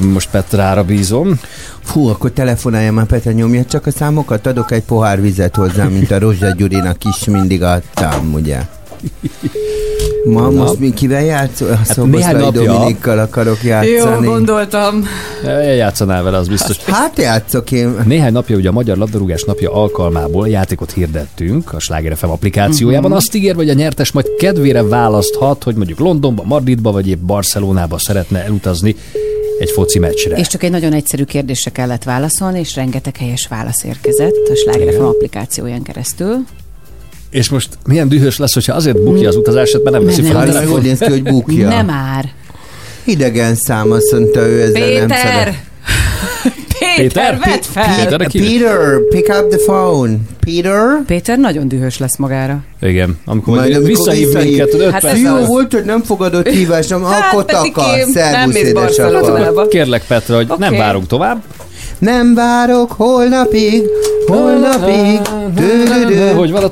[0.00, 1.40] Most Petrára bízom.
[1.82, 6.10] Fú, akkor telefonálja már Petra, nyomja csak a számokat, adok egy pohár vizet hozzá, mint
[6.10, 8.60] a Rozsa Gyurinak is mindig adtam, ugye?
[10.24, 10.50] Ma Na.
[10.50, 11.70] most mi kivel játszol?
[11.70, 12.50] A Hát Szoboszlai.
[12.50, 14.24] Dominikkal akarok játszani.
[14.26, 15.06] Jó, gondoltam.
[15.76, 16.76] Játszanál vele, az biztos.
[16.76, 17.94] Hát játszok én.
[18.06, 23.10] Néhány napja ugye a Magyar Labdarúgás napja alkalmából játékot hirdettünk a Sláger FM applikációjában.
[23.10, 23.18] Mhm.
[23.18, 27.98] Azt ígérve, hogy a nyertes majd kedvére választhat, hogy mondjuk Londonba, Madridba vagy épp Barcelonába
[27.98, 28.96] szeretne elutazni
[29.58, 30.36] egy foci meccsre.
[30.36, 34.94] És csak egy nagyon egyszerű kérdésre kellett válaszolni, és rengeteg helyes válasz érkezett a Sláger
[34.94, 36.36] FM applikációján keresztül.
[37.30, 40.38] És most milyen dühös lesz, hogyha azért bukja az utazását, mert nem veszi fel a
[40.38, 40.78] Hát, telefon.
[40.78, 41.68] úgy néz ki, hogy bukja.
[41.68, 42.32] Nem már.
[43.04, 45.18] Idegen szám, azt mondta ő ezzel nem Péter!
[45.18, 45.54] szeret.
[46.96, 47.96] Péter, vedd fel!
[47.96, 50.16] Péter, Peter, pick up the phone.
[50.40, 51.02] Peter?
[51.06, 52.58] Péter nagyon dühös lesz magára.
[52.80, 55.46] Igen, amikor Majd majd visszahív minket, Hát ez Jó az.
[55.46, 57.96] volt, hogy nem fogadott hívásom, Hát, akkor takar.
[57.96, 59.10] nem Szervusz, édesapa.
[59.12, 59.68] Barcelonába.
[59.68, 60.60] Kérlek Petra, hogy Oké.
[60.60, 61.42] nem várunk tovább.
[61.98, 63.82] Nem várok holnapig,
[64.26, 65.20] holnapig.
[66.36, 66.70] Hogy a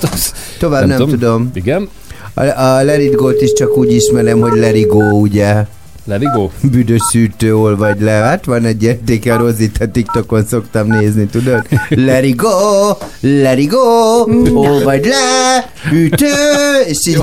[0.58, 1.50] Tovább nem, tudom.
[1.54, 1.88] Igen.
[2.34, 3.00] A, a Let
[3.40, 5.54] is csak úgy ismerem, hogy Go, ugye?
[6.04, 6.50] Let it go.
[6.70, 8.10] Büdös szűrtő olvagy le.
[8.10, 11.62] Hát van egy értéke, a Rozit a TikTokon szoktam nézni, tudod?
[11.88, 12.48] Let it go,
[13.20, 13.78] let it go,
[14.54, 16.26] olvagy le, ütő,
[16.86, 17.18] és így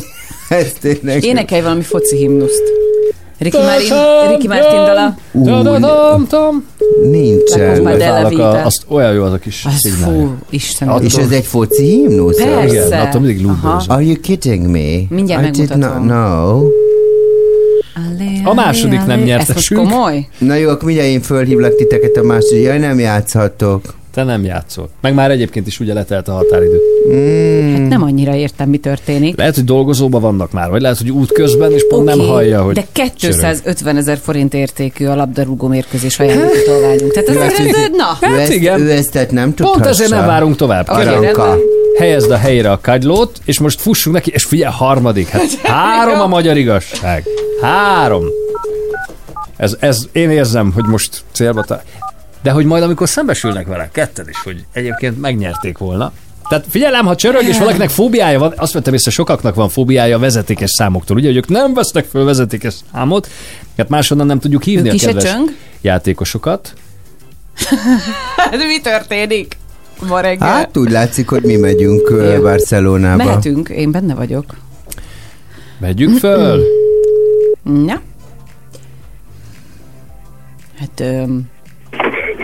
[0.49, 1.23] ezt tényleg.
[1.23, 2.64] Énekelj valami foci himnuszt.
[3.38, 3.93] Ricky Martin,
[4.30, 5.15] Ricky Martin dala.
[7.01, 7.85] Nincsen.
[8.39, 11.03] A, azt olyan jó az a kis Az fú, Istenem.
[11.03, 12.38] És ez egy foci himnusz?
[12.43, 12.85] Persze.
[12.85, 13.68] Igen, attól mindig Aha.
[13.68, 13.95] lúdózom.
[13.95, 15.15] Are you kidding me?
[15.15, 16.07] Mindjárt I did not megmutatom.
[16.07, 16.68] know.
[18.44, 19.80] A második nem Ez most nyertesünk.
[19.82, 20.28] komoly?
[20.38, 22.64] Na jó, akkor mindjárt én fölhívlak titeket a második.
[22.64, 23.98] Jaj, nem játszhatok.
[24.14, 24.90] Te nem játszol.
[25.02, 26.80] Meg már egyébként is ugye letelt a határidő.
[27.14, 27.74] Mm.
[27.74, 29.38] Hát nem annyira értem, mi történik.
[29.38, 32.61] Lehet, hogy dolgozóban vannak már, vagy lehet, hogy út közben, és pont nem Oké, hallja,
[32.61, 33.16] hogy De csörög.
[33.40, 37.11] 250 ezer forint értékű a labdarúgó mérkőzés ajándékotolványunk.
[37.11, 38.80] Tehát Ő ez, ezt- ez, ez, na, ő, Hát ezt, igen.
[38.82, 39.80] ő ezt tehát nem tudhassa.
[39.80, 40.88] Pont ezért nem várunk tovább.
[40.88, 41.34] Rendben.
[41.98, 45.28] Helyezd a helyre a kagylót, és most fussunk neki, és figyelj, harmadik.
[45.28, 47.26] Hát három a magyar igazság.
[47.61, 48.26] Három.
[49.57, 51.82] Ez, ez, én érzem, hogy most célba ta...
[52.41, 56.11] De hogy majd, amikor szembesülnek vele, ketten is, hogy egyébként megnyerték volna.
[56.49, 60.20] Tehát figyelem, ha csörög, és valakinek fóbiája van, azt vettem észre, sokaknak van fóbiája a
[60.20, 63.30] vezetékes számoktól, ugye, hogy ők nem vesznek föl vezetékes számot,
[63.78, 65.36] hát máshonnan nem tudjuk hívni Ők a kedves
[65.82, 66.74] játékosokat.
[68.36, 69.57] Hát mi történik?
[70.07, 70.47] Ma reggel.
[70.47, 72.41] Hát úgy látszik, hogy mi megyünk ö, Jó.
[72.41, 73.23] Barcelonába.
[73.23, 74.45] Mehetünk, én benne vagyok.
[75.80, 76.63] Vegyük föl.
[77.63, 78.01] Na?
[80.80, 81.41] Hát, öm,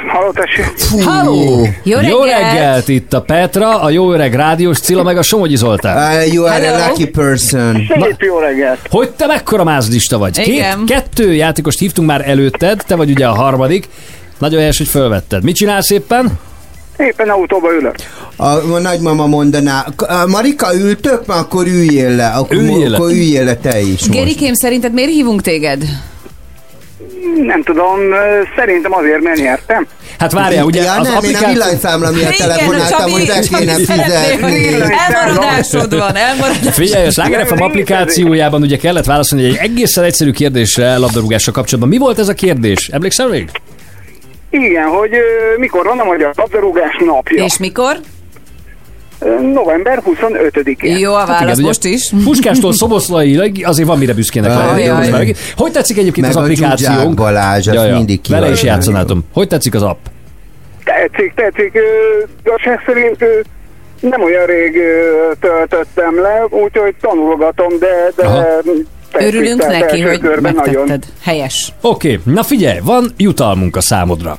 [0.08, 1.04] Halló, tessék.
[1.04, 1.68] Halló!
[1.84, 2.42] Jó Jó reggelt!
[2.54, 2.88] reggelt!
[2.88, 6.18] Itt a Petra, a jó öreg rádiós Cilla, meg a Somogyi Zoltán.
[6.28, 6.84] Uh, you are Hello.
[6.84, 7.74] a lucky person.
[8.02, 8.80] Szép jó reggelt.
[8.90, 10.38] Hogy te mekkora mázdista vagy?
[10.38, 10.86] Két, Igen.
[10.86, 13.88] kettő játékost hívtunk már előtted, te vagy ugye a harmadik.
[14.38, 15.44] Nagyon helyes, hogy fölvetted.
[15.44, 16.40] Mit csinálsz éppen?
[16.98, 17.96] Éppen autóba ülök.
[18.36, 22.28] A, a nagymama mondaná, "K- a Marika ültök, már akkor üljél le.
[22.28, 22.96] Akkor, Üljél le.
[22.98, 24.12] akkor üljél le te is most.
[24.12, 25.84] Gerikém, szerinted miért hívunk téged?
[27.46, 27.98] Nem tudom,
[28.58, 29.88] szerintem azért, mert nyertem.
[30.20, 31.48] Hát várjál, ugye ja, az nem, én a applikáció...
[31.54, 34.74] villanyszámla miatt telefonáltam, hogy be kéne fizetni.
[35.14, 36.72] Elmaradásod van, elmaradásod.
[36.74, 41.90] Figyelj, a Sláger FM applikációjában ugye kellett válaszolni egy egészen egyszerű kérdésre labdarúgással kapcsolatban.
[41.94, 42.88] Mi volt ez a kérdés?
[42.92, 43.50] Emlékszel még?
[44.64, 45.12] Igen, hogy
[45.58, 47.44] mikor van a magyar labdarúgás napja?
[47.44, 47.98] És mikor?
[49.54, 50.98] November 25-én.
[50.98, 52.10] Jó a válasz ugye most is.
[52.24, 55.34] Puskástól Szoboszlaiig azért van mire büszkének lenni.
[55.56, 57.16] Hogy tetszik egyébként Meg az a Zsuzsák applikációnk?
[57.16, 59.24] Balázs, azt mindig Vele is játszanátom.
[59.34, 60.06] Hogy tetszik az app?
[60.84, 61.78] Tetszik, tetszik.
[62.44, 63.26] Igazság szerint
[64.00, 64.82] nem olyan rég
[65.40, 68.44] töltöttem le, úgyhogy tanulgatom, de, de Aha.
[69.12, 70.76] tetszik, Örülünk neki, hogy megtetted.
[70.76, 71.00] Nagyon.
[71.24, 71.74] Helyes.
[71.82, 74.38] Oké, na figyelj, van jutalmunk a számodra.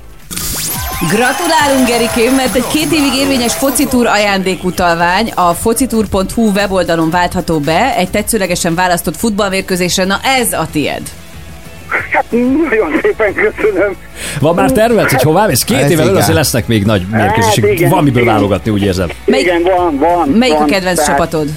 [1.00, 8.10] Gratulálunk, Gerikém, mert egy két évig érvényes focitúr ajándékutalvány a focitour.hu weboldalon váltható be egy
[8.10, 10.04] tetszőlegesen választott futballmérkőzésre.
[10.04, 11.02] Na ez a tied.
[12.12, 13.96] Hát nagyon szépen köszönöm.
[14.40, 15.62] Van már terved, hogy hová mész?
[15.64, 17.70] Két Ez évvel azért lesznek még nagy Hát mérkőzések.
[17.72, 18.34] igen, Van miből igen.
[18.34, 19.08] válogatni, úgy érzem.
[19.24, 20.28] Melyik- Igen, van, van.
[20.28, 21.48] Melyik a van, kedvenc tehát- csapatod?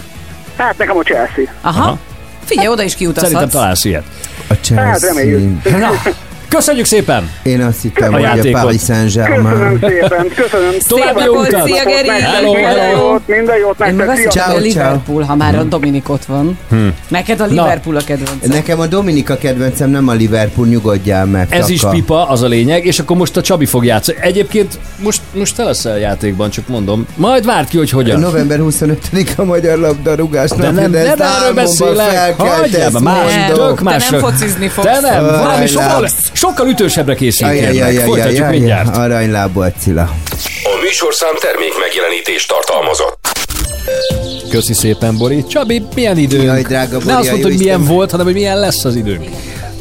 [0.58, 1.44] Hát nekem a Chelsea.
[1.62, 1.98] Aha.
[2.46, 3.52] Figyelj, oda is Szerintem kiutazhatsz.
[3.52, 4.04] találsz ilyet.
[4.38, 5.14] A Hát Chelsea.
[5.14, 5.64] reméljük.
[5.80, 5.90] Na,
[6.50, 7.30] Köszönjük szépen!
[7.44, 8.62] Én azt hittem, A hogy a játékot.
[8.62, 9.80] Paris Saint-Germain.
[9.80, 10.72] Köszönöm szépen, köszönöm.
[10.88, 11.66] További jó utat!
[11.66, 12.08] Szia, Geri!
[12.08, 13.12] Hello, Minden hello!
[13.12, 16.58] jót, minden jót Én nektek, mondom, Ciao, a Liverpool, ha már a Dominik ott van.
[16.70, 16.88] Hm.
[17.08, 18.46] Neked a Liverpool a kedvenc.
[18.48, 21.48] Nekem a Dominika kedvencem, nem a Liverpool, nyugodjál meg.
[21.50, 21.94] Ez is taka.
[21.94, 24.18] pipa, az a lényeg, és akkor most a Csabi fog játszani.
[24.22, 27.06] Egyébként most, most te leszel játékban, csak mondom.
[27.16, 28.20] Majd várd ki, hogy hogyan.
[28.20, 32.36] November 25 a magyar labdarúgás De nem, de nem ezt erről beszélek.
[32.38, 34.20] Hagyjál más, tök másra.
[34.20, 34.88] Te nem focizni fogsz.
[34.88, 35.68] Te nem, valami.
[36.40, 37.52] Sokkal, ütősebbre készült.
[37.52, 38.00] kérlek.
[38.00, 38.98] Folytatjuk mindjárt.
[38.98, 40.02] Aranylábú Attila.
[40.64, 43.28] A műsorszám termék megjelenítést tartalmazott.
[44.50, 45.46] Köszi szépen, Bori.
[45.48, 46.44] Csabi, milyen időnk?
[46.44, 48.86] Jaj, drága Bori, Ne azt a mondta, jó hogy milyen volt, hanem hogy milyen lesz
[48.86, 49.30] az időnk.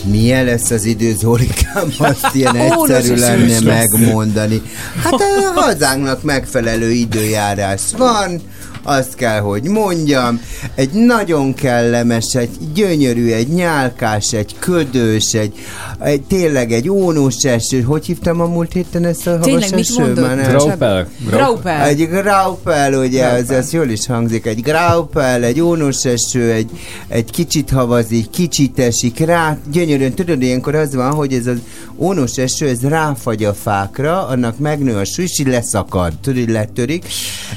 [0.05, 4.63] Milyen lesz az idő, Zolikám, azt ilyen egyszerű lenne megmondani.
[5.03, 8.41] Hát a hazánknak megfelelő időjárás van,
[8.89, 10.41] azt kell, hogy mondjam,
[10.75, 15.53] egy nagyon kellemes, egy gyönyörű, egy nyálkás, egy ködös, egy,
[15.99, 17.81] egy tényleg egy ónós eső.
[17.81, 20.01] Hogy hívtam a múlt héten ezt a havas Tényleg, mit eső?
[20.03, 20.25] mondod?
[20.25, 21.09] Már nem- Graupel.
[21.27, 21.83] Graupel.
[21.83, 23.59] Egy graupel, ugye, az, Graupel.
[23.59, 24.47] az jól is hangzik.
[24.47, 26.71] Egy graupel, egy ónos eső, egy,
[27.09, 29.59] egy kicsit havazik, kicsit esik rá.
[29.73, 31.59] Gyönyörűen, tudod, ilyenkor az van, hogy ez az
[31.97, 37.05] ónos eső, ez ráfagy a fákra, annak megnő a így leszakad, tudod, letörik.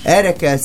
[0.03, 0.57] Erre kell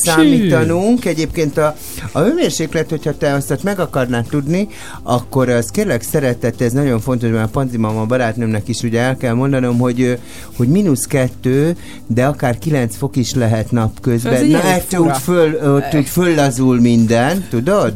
[0.56, 1.04] számítanunk.
[1.04, 1.76] Egyébként a,
[2.12, 4.68] a hőmérséklet, hogyha te azt meg akarnád tudni,
[5.02, 9.34] akkor az kérlek szeretet, ez nagyon fontos, mert a Panzimama barátnőmnek is ugye el kell
[9.34, 10.18] mondanom, hogy,
[10.56, 11.76] hogy mínusz kettő,
[12.06, 14.46] de akár 9 fok is lehet napközben.
[14.46, 15.02] Na, fura.
[15.02, 17.92] úgy föl, ott úgy föllazul minden, tudod?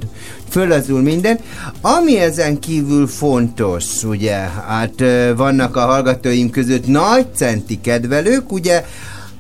[0.49, 1.39] Föllazul minden.
[1.81, 4.35] Ami ezen kívül fontos, ugye,
[4.67, 5.05] hát
[5.37, 8.85] vannak a hallgatóim között nagy centi kedvelők, ugye,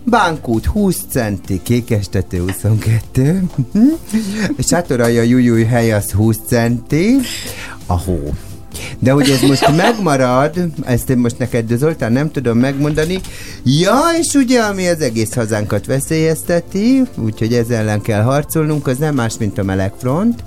[0.05, 3.43] Bánkút 20 centi, Kékestető 22,
[4.68, 7.16] Sátoralja Jújúj hely az 20 centi,
[7.86, 8.35] a hó.
[8.98, 10.55] De hogy ez most megmarad,
[10.85, 13.20] ezt én most neked, Zoltán, nem tudom megmondani.
[13.64, 19.14] Ja, és ugye, ami az egész hazánkat veszélyezteti, úgyhogy ezzel ellen kell harcolnunk, az nem
[19.14, 20.44] más, mint a melegfront.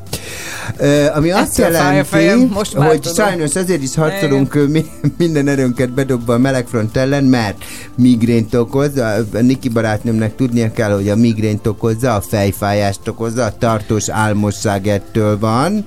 [1.14, 3.26] Ami azt jelenti, most hogy tudom.
[3.26, 4.86] sajnos azért is harcolunk mi,
[5.18, 7.64] minden erőnket bedobva a melegfront ellen, mert
[7.96, 8.98] migrént okoz.
[8.98, 14.88] A, Niki barátnőmnek tudnia kell, hogy a migrént okozza, a fejfájást okozza, a tartós álmosság
[14.88, 15.86] ettől van,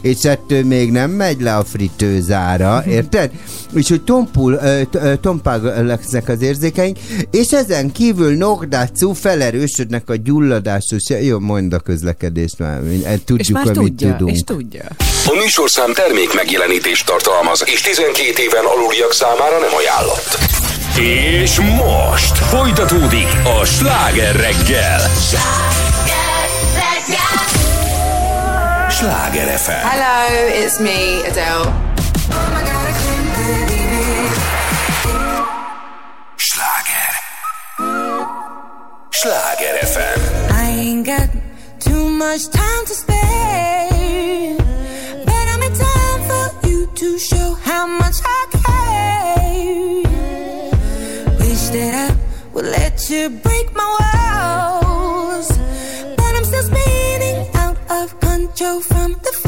[0.00, 3.30] és ettől még nem megy le a fritőzára, érted?
[3.74, 4.58] És hogy tompul,
[5.20, 6.98] tompág lesznek az érzékeink,
[7.30, 13.76] és ezen kívül nogdácú felerősödnek a gyulladásos, jó, mondd a közlekedést már, És tudjuk, már
[13.78, 14.36] amit tudja, tudunk.
[14.36, 14.84] és tudja.
[15.26, 20.38] A műsorszám termék megjelenítést tartalmaz, és 12 éven aluliak számára nem ajánlott.
[20.98, 23.28] És most folytatódik
[23.60, 25.00] a sláger reggel.
[28.90, 29.70] Sláger FM.
[29.70, 31.84] Hello, it's me, Adele.
[36.36, 37.12] Sláger.
[39.10, 40.20] Sláger FM.
[40.50, 41.28] I ain't got
[41.78, 43.15] too much time to spare,
[52.98, 53.84] you break my
[54.82, 55.48] walls,
[56.16, 59.45] but I'm still spinning out of control from the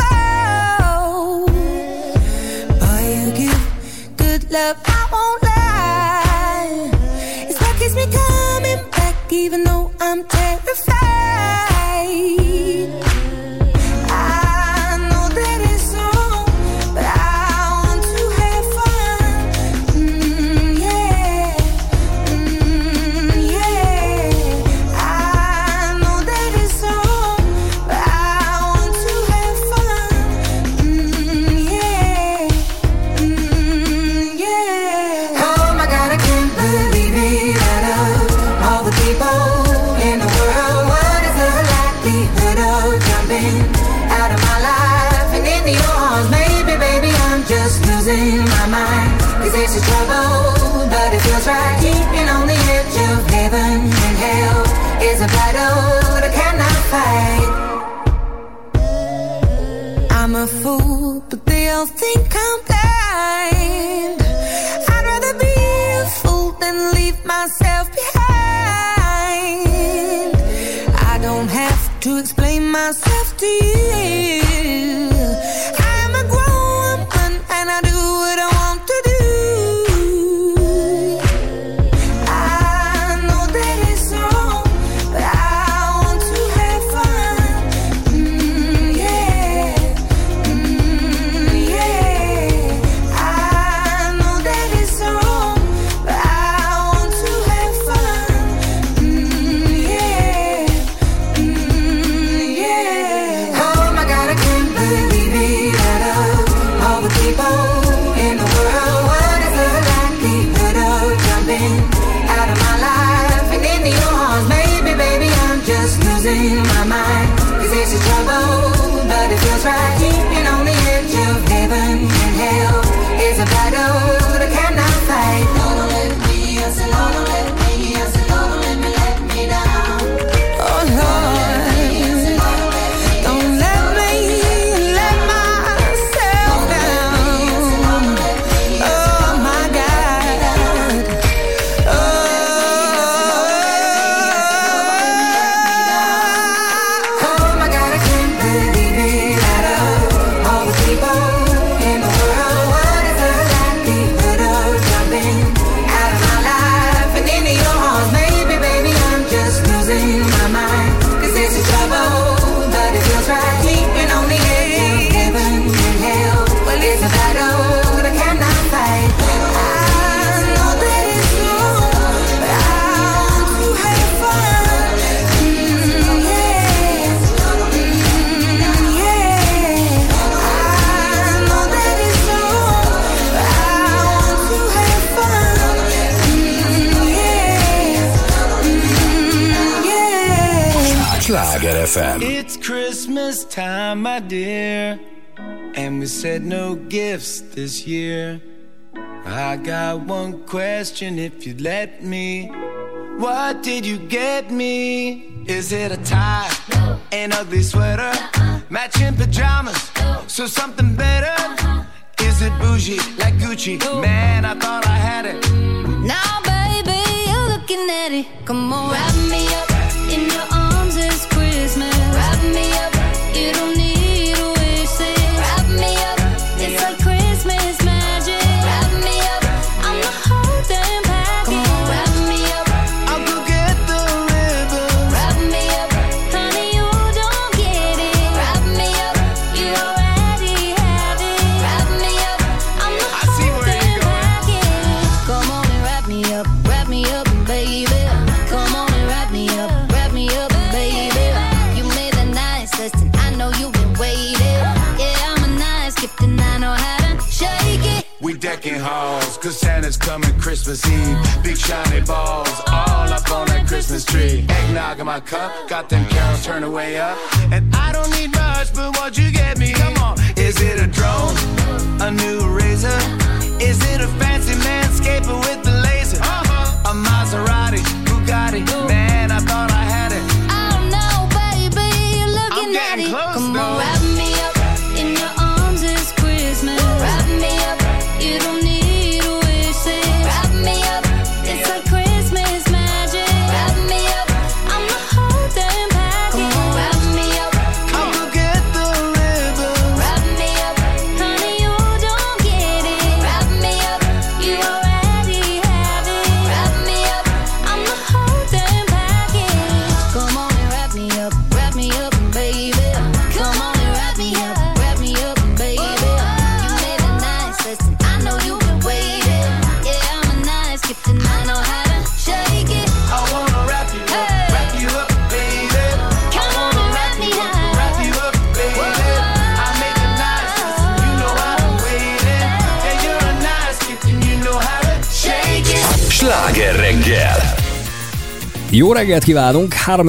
[339.09, 340.09] reggelt kívánunk, 3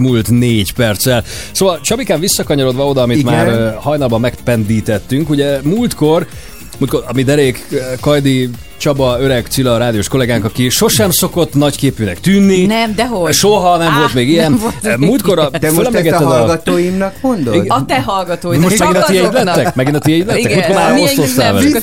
[0.00, 1.24] múlt 4 perccel.
[1.52, 3.34] Szóval Csabikán visszakanyarodva oda, amit Igen.
[3.34, 6.26] Már hajnalban megpendítettünk, ugye múltkor,
[6.78, 7.66] múltkor ami derék
[8.00, 12.66] Kajdi Csaba, öreg Cilla, a rádiós kollégánk, aki sosem szokott nagyképűnek tűnni.
[12.66, 13.32] Nem, dehogy.
[13.32, 14.58] Soha nem Á, volt még ilyen.
[14.58, 17.64] volt Múltkor a, Te most ezt a hallgatóimnak mondod?
[17.68, 18.60] A te hallgatóid.
[18.60, 19.74] Most megint a tiéd lettek?
[19.74, 20.40] Megint a tiéd lettek?
[20.44, 20.94] Igen, Múltkor már
[21.36, 21.76] nem, velük.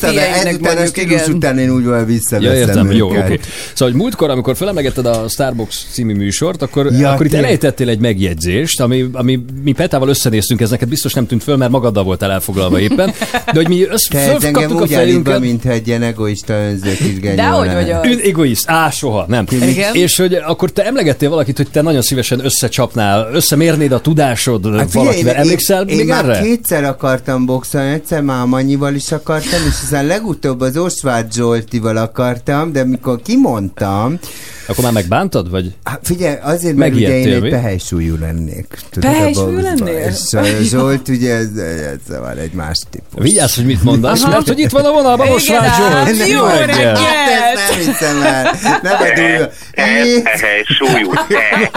[0.46, 3.40] ezután a stílus után én úgy van visszaveszem Ja, értem, jó, oké.
[3.74, 8.00] Szóval, hogy múltkor, amikor felemlegetted a Starbucks című műsort, akkor, Ja, akkor itt elejtettél egy
[8.00, 12.32] megjegyzést, ami, ami mi Petával összenéztünk, ez neked biztos nem tűnt föl, mert magaddal voltál
[12.32, 13.14] elfoglalva éppen.
[13.32, 15.40] De hogy mi össze, Te engem a fejünket.
[15.40, 18.00] mint egy ilyen egoista önző kis genyó Dehogy lenne.
[18.00, 18.64] vagy Ün egoiszt.
[18.70, 19.46] Á, soha, nem.
[19.52, 19.94] Igen.
[19.96, 24.92] És hogy akkor te emlegettél valakit, hogy te nagyon szívesen összecsapnál, összemérnéd a tudásod hát
[24.92, 25.34] valakivel.
[25.34, 26.42] én- Emlékszel én, még én már erre?
[26.42, 32.84] kétszer akartam boxolni, egyszer mámanyival is akartam, és aztán legutóbb az Osváth Zsoltival akartam, de
[32.84, 34.20] mikor kimondtam,
[34.68, 35.74] Akkor már megbántad, vagy?
[35.84, 37.50] Hát figyelj, azért, mert ugye én egy mi?
[37.50, 37.80] pehely
[38.20, 38.68] lennék.
[39.00, 39.98] Pehely-súlyú lennél?
[39.98, 43.24] És a Zsolt ugye, ez, ez szóval egy más típus.
[43.24, 45.94] Vigyázz, hogy mit mondasz, mert hogy itt van a vonalban most Igen, Zsolt.
[45.94, 46.44] hát, jó
[46.76, 46.96] reggel!
[46.96, 48.56] Hát ezt nem hiszem el.
[48.82, 49.52] Nem a durva.
[49.76, 51.72] Hely, súlyú, te.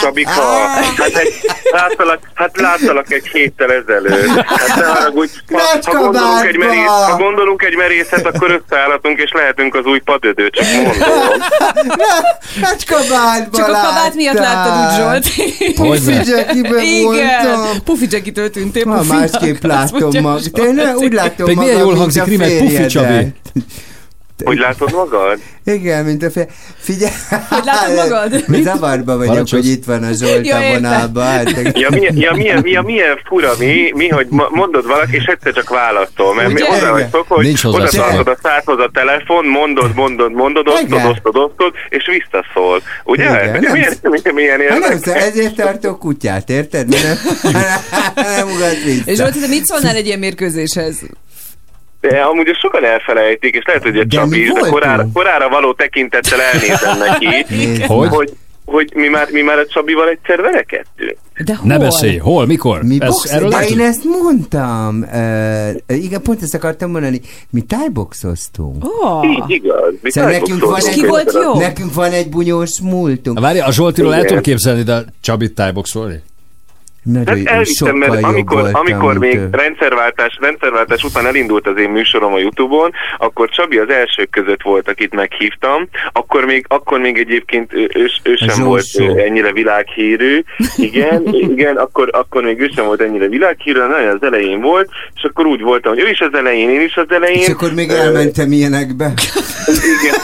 [0.00, 0.30] Csabika,
[0.96, 1.34] hát, egy,
[1.72, 4.40] láttalak, hát láttalak egy héttel ezelőtt.
[4.40, 9.30] Hát ne haragudj, ha, ha, gondolunk egy merész, ha gondolunk egy merészet, akkor összeállhatunk, és
[9.32, 11.40] lehetünk az új padödő, csak mondom.
[12.62, 12.84] Hát
[13.52, 15.26] Csak a kabát miatt láttad úgy, Zsolt.
[15.74, 17.82] Pufi Jackiben Igen, voltam.
[17.84, 18.84] Pufi Jackie-től tűntél.
[18.86, 20.40] Ha másképp látom magam.
[20.52, 22.86] Tényleg úgy látom magam, milyen jól mint hangzik a rímek, Pufi.
[22.86, 23.34] Csabi.
[24.44, 25.38] Hogy látod magad?
[25.64, 26.46] Igen, mint a fél...
[26.78, 27.12] Figyelj!
[27.48, 28.44] Hogy látod magad?
[28.48, 29.62] Mi zavarba vagyok, Parancsolsz.
[29.64, 31.24] hogy itt van a Zsolt Ja, a vonalban.
[31.24, 35.52] Hát, Ja, milyen, ja, milyen, ja, milyen fura mi, mi, hogy mondod valaki, és egyszer
[35.52, 36.68] csak válaszol, mert mi Ugye?
[36.70, 41.04] hozzá vagy szokva, hogy Nincs oda tartod a szádhoz a telefon, mondod, mondod, mondod, osztod,
[41.04, 42.82] osztod, osztod, és visszaszól.
[43.04, 43.24] Ugye?
[43.24, 43.94] Igen, nem- milyen,
[44.34, 45.22] milyen, milyen Hát nem, érdekes.
[45.22, 46.88] ezért tartok kutyát, érted?
[47.52, 49.10] Nem, nem ugat vissza.
[49.10, 50.96] És Zsolt, mit szólnál egy ilyen mérkőzéshez?
[52.00, 54.72] De amúgy ezt sokan elfelejtik, és lehet, hogy egy Csabi is, de voltunk?
[54.72, 57.26] korára, korára való tekintettel elnézem neki,
[57.86, 58.08] Hogy?
[58.08, 58.32] hogy
[58.64, 61.16] hogy mi már, mi már a Csabival egyszer verekedtünk.
[61.44, 62.82] De Ne beszélj, hol, mikor?
[62.82, 65.04] Mi Ez, box, erről de én ezt mondtam.
[65.12, 67.20] Uh, igen, pont ezt akartam mondani.
[67.50, 68.84] Mi tájboxoztunk.
[68.84, 69.24] Oh.
[69.30, 69.94] Így igaz.
[70.02, 73.38] Mi Szóval nekünk van, egy, egyszer a- nekünk van egy bunyós múltunk.
[73.40, 76.22] Várj, a Zsoltiról el tudom képzelni, de a Csabit tájboxolni?
[77.12, 79.48] Nagyon, Hát elhiszem, mert amikor, voltam, amikor még ő.
[79.52, 84.88] rendszerváltás, rendszerváltás után elindult az én műsorom a Youtube-on, akkor Csabi az elsők között volt,
[84.88, 85.88] akit meghívtam.
[86.12, 89.04] Akkor még, akkor még egyébként ő, ő, ő sem Zsósó.
[89.06, 90.42] volt ennyire világhírű.
[90.76, 91.22] Igen,
[91.54, 95.46] igen, akkor, akkor még ő sem volt ennyire világhírű, nagyon az elején volt, és akkor
[95.46, 97.38] úgy voltam, hogy ő is az elején, én is az elején.
[97.38, 99.12] És akkor még elmentem ilyenekbe.
[99.98, 100.14] igen,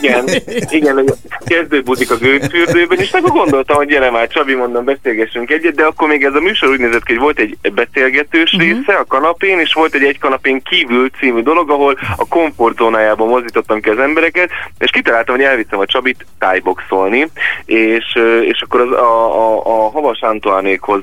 [0.00, 0.24] igen,
[0.70, 1.12] igen, hogy
[1.46, 6.08] kezdőbutik a gőgfürdőben, és akkor gondoltam, hogy gyere már, Csabi, mondom, beszélgessünk egyet, de akkor
[6.08, 8.62] még ez a műsor úgy nézett ki, hogy volt egy beszélgetős Mhm.
[8.62, 13.80] része a kanapén, és volt egy egy kanapén kívül című dolog, ahol a komfortzónájában mozdítottam
[13.80, 17.28] ki az embereket, és kitaláltam, hogy elviszem a Csabit tájboxolni,
[17.64, 21.02] és, és akkor az, a, a, a Havas Antoánékhoz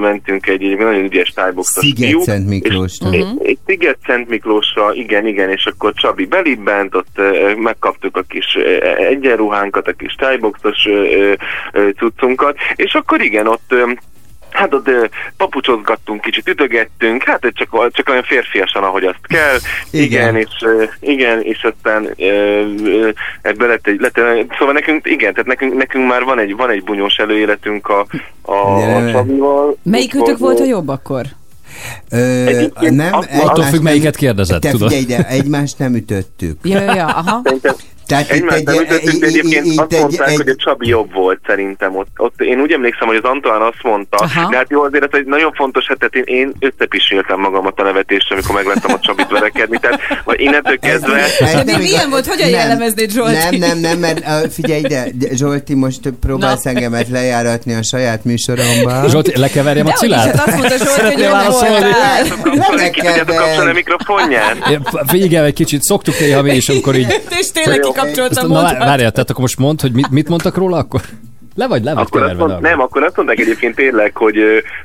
[0.00, 3.08] mentünk egy, egy nagyon ügyes tájboxos Sziget fiú, Szent Miklósra.
[3.10, 7.20] és- egy, egy Sziget Szent Miklósra, igen, igen, és akkor Csabi belibbent, ott
[7.56, 8.54] megkaptuk a kis
[8.98, 10.88] egyenruhánkat, a kis tájboxos
[11.96, 13.74] cuccunkat, és akkor igen, ott
[14.56, 14.88] Hát ott
[15.36, 19.56] papucsozgattunk, kicsit ütögettünk, hát csak, csak olyan férfiasan, ahogy azt kell.
[19.90, 20.36] Igen, Igen.
[20.36, 20.48] és
[21.00, 22.08] igen, és aztán
[23.42, 26.70] ebbe lett egy, lett, egy- szóval nekünk, igen, tehát nekünk, nekünk már van egy, van
[26.70, 28.06] egy bunyós előéletünk a,
[28.42, 28.52] a,
[28.96, 29.76] a Csabival.
[29.82, 31.22] Melyikőtök volt a jobb akkor?
[32.10, 34.92] Ö, Egyébként nem, attól függ, melyiket kérdezed, te tudod.
[34.92, 36.58] Figyelj, de egymást nem ütöttük.
[36.62, 37.40] Ja, ja, ja, aha.
[37.44, 37.74] Szerintem
[38.06, 40.48] Tehát itt Egymást egy, nem ütöttük, egy, de egyébként itt azt egy, mondták, egy, hogy
[40.48, 42.08] a Csabi jobb volt szerintem ott.
[42.16, 44.50] ott én úgy emlékszem, hogy az Antoine azt mondta, Aha.
[44.50, 48.34] de hát jó, azért ez egy nagyon fontos, tehát én, én összepiséltem magamat a nevetésre,
[48.34, 51.18] amikor megláttam a Csabit verekedni, tehát vagy innentől kezdve...
[51.22, 52.08] ez De nem milyen igaz.
[52.08, 52.26] volt?
[52.26, 53.32] Hogyan Nem, jellemeznéd, Zsolti?
[53.32, 56.70] Nem, nem, nem, mert uh, figyelj ide, de Zsolti, most próbálsz Na.
[56.70, 59.08] engemet lejáratni a saját műsoromba.
[59.08, 60.36] Zsolti, lekeverjem a De úgyis, cilát?
[60.36, 61.78] hát azt mondta Zsolti, hogy válaszolni?
[61.78, 63.36] voltál.
[63.36, 64.56] Kapcsolni a mikrofonját?
[65.06, 67.06] Figyelj egy kicsit, szoktuk néha mi is, amikor így...
[67.40, 71.00] És tényleg kikapcsoltam Na, várjál, tehát akkor most mondd, hogy mit, mit mondtak róla akkor?
[71.54, 74.38] Le vagy, le vagy Akkor azt mond, ne nem, akkor azt mondták egyébként tényleg, hogy,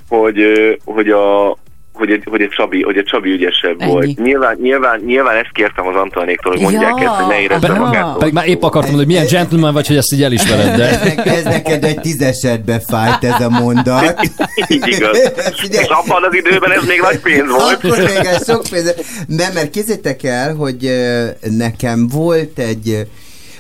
[0.10, 0.38] hogy,
[0.86, 1.58] hogy a
[2.02, 3.92] hogy egy, hogy egy Csabi, hogy egy Csabi ügyesebb Ennyi.
[3.92, 4.18] volt.
[4.24, 7.10] Nyilván, nyilván, nyilván ezt kértem az Antonéktól, hogy mondják Ja.
[7.10, 7.86] ezt, hogy ne érezze Aha.
[7.86, 8.18] magát.
[8.18, 10.84] Pedig már épp akartam mondani, hogy milyen gentleman vagy, hogy ezt így elismered, de...
[10.84, 14.22] Ez, ez neked egy tízesedbe fájt ez a mondat.
[14.74, 15.18] Így igaz.
[15.82, 17.84] És abban az időben ez még nagy pénz volt.
[17.84, 18.96] Akkor még ez sok pénz.
[19.28, 20.92] Nem, mert kézzétek el, hogy
[21.58, 23.08] nekem volt egy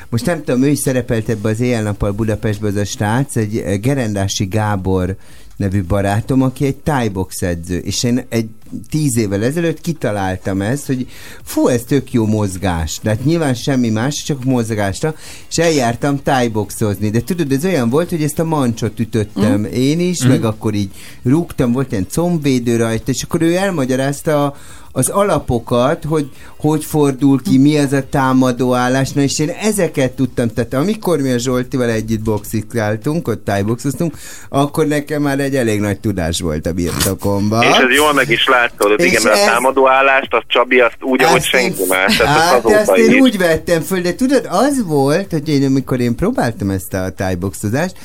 [0.10, 4.46] most nem tudom, ő is szerepelt ebbe az éjjel-nappal Budapestbe az a srác, egy Gerendási
[4.46, 5.16] Gábor
[5.62, 8.50] nevű barátom, aki egy tájbox edző, és én egy
[8.90, 11.08] tíz évvel ezelőtt kitaláltam ezt, hogy
[11.44, 15.16] fú, ez tök jó mozgás, de hát nyilván semmi más, csak mozgásra,
[15.50, 19.64] és eljártam tájboxozni, de tudod, ez olyan volt, hogy ezt a mancsot ütöttem mm.
[19.64, 20.28] én is, mm.
[20.28, 20.90] meg akkor így
[21.24, 24.56] rúgtam, volt ilyen combvédő rajta, és akkor ő elmagyarázta a,
[24.92, 26.30] az alapokat, hogy
[26.62, 31.20] hogy fordul ki, mi az a támadó állás, na és én ezeket tudtam, tehát amikor
[31.20, 34.18] mi a Zsoltival együtt boxikáltunk, ott tájboxoztunk,
[34.50, 37.64] akkor nekem már egy elég nagy tudás volt a birtokomban.
[37.64, 40.80] És ez jól meg is látszódott, És igen, mert ez- a támadó állást, az Csabi,
[40.80, 42.22] azt úgy, ahogy Azt én- senki más.
[42.22, 46.70] Hát, ezt én úgy vettem föl, de tudod, az volt, hogy én amikor én próbáltam
[46.70, 47.96] ezt a tájboxozást,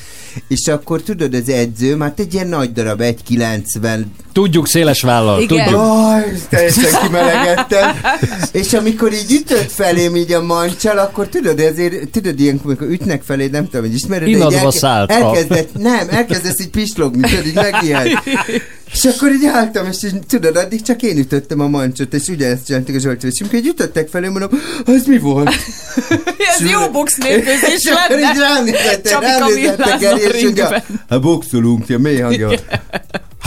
[0.47, 5.63] és akkor tudod, az edző, már egy ilyen nagy darab, 1,90 Tudjuk, széles vállal, Igen.
[5.63, 5.81] tudjuk.
[5.81, 7.89] Aj, teljesen kimelegettem.
[8.51, 13.21] és amikor így ütött felém így a mancsal, akkor tudod, ezért, tudod, ilyenkor, amikor ütnek
[13.23, 17.29] felé, nem tudom, hogy ismered, de így Innadva szállt a- elkezdett, nem, elkezdett így pislogni,
[17.29, 18.07] tudod, így megijel.
[18.93, 22.65] És akkor így álltam, és így, tudod, addig csak én ütöttem a mancsot, és ugyanezt
[22.65, 24.49] csináltuk a Zsolti, és amikor így ütöttek felé, mondom,
[24.85, 25.49] az mi volt?
[26.55, 28.39] Ez jó box mérkőzés és akkor így lenne.
[28.39, 30.83] rám nézettek, Csapika rám nézettek el, és ringben.
[31.09, 32.49] hát boxolunk, ja, mély hangja.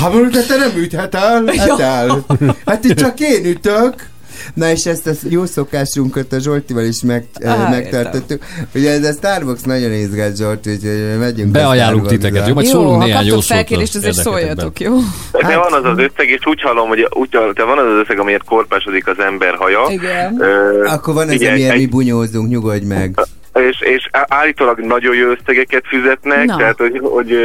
[0.01, 2.25] Hát hát te nem üthetál, hát el.
[2.67, 4.09] Hát itt csak én ütök.
[4.55, 8.43] Na és ezt a jó szokásunkat a Zsoltival is meg, ah, megtartottuk.
[8.75, 12.55] Ugye ez a Starbucks nagyon izgat Zsolt, úgyhogy megyünk Beajánlunk a titeket, jó?
[12.55, 13.45] Majd Jó, szólunk néhány jó szót.
[13.45, 14.97] felkérést, azért szóljatok, jó?
[15.33, 17.99] De Hát- van az az összeg, és úgy hallom, hogy úgy, de van az az
[18.03, 19.81] összeg, amiért korpásodik az ember haja.
[19.89, 20.41] Igen.
[20.41, 23.15] Ö, Akkor van ez, amiért mi bunyózunk, nyugodj meg.
[23.55, 26.57] És, és állítólag nagyon jó összegeket fizetnek, Na.
[26.57, 27.37] tehát hogy, hogy,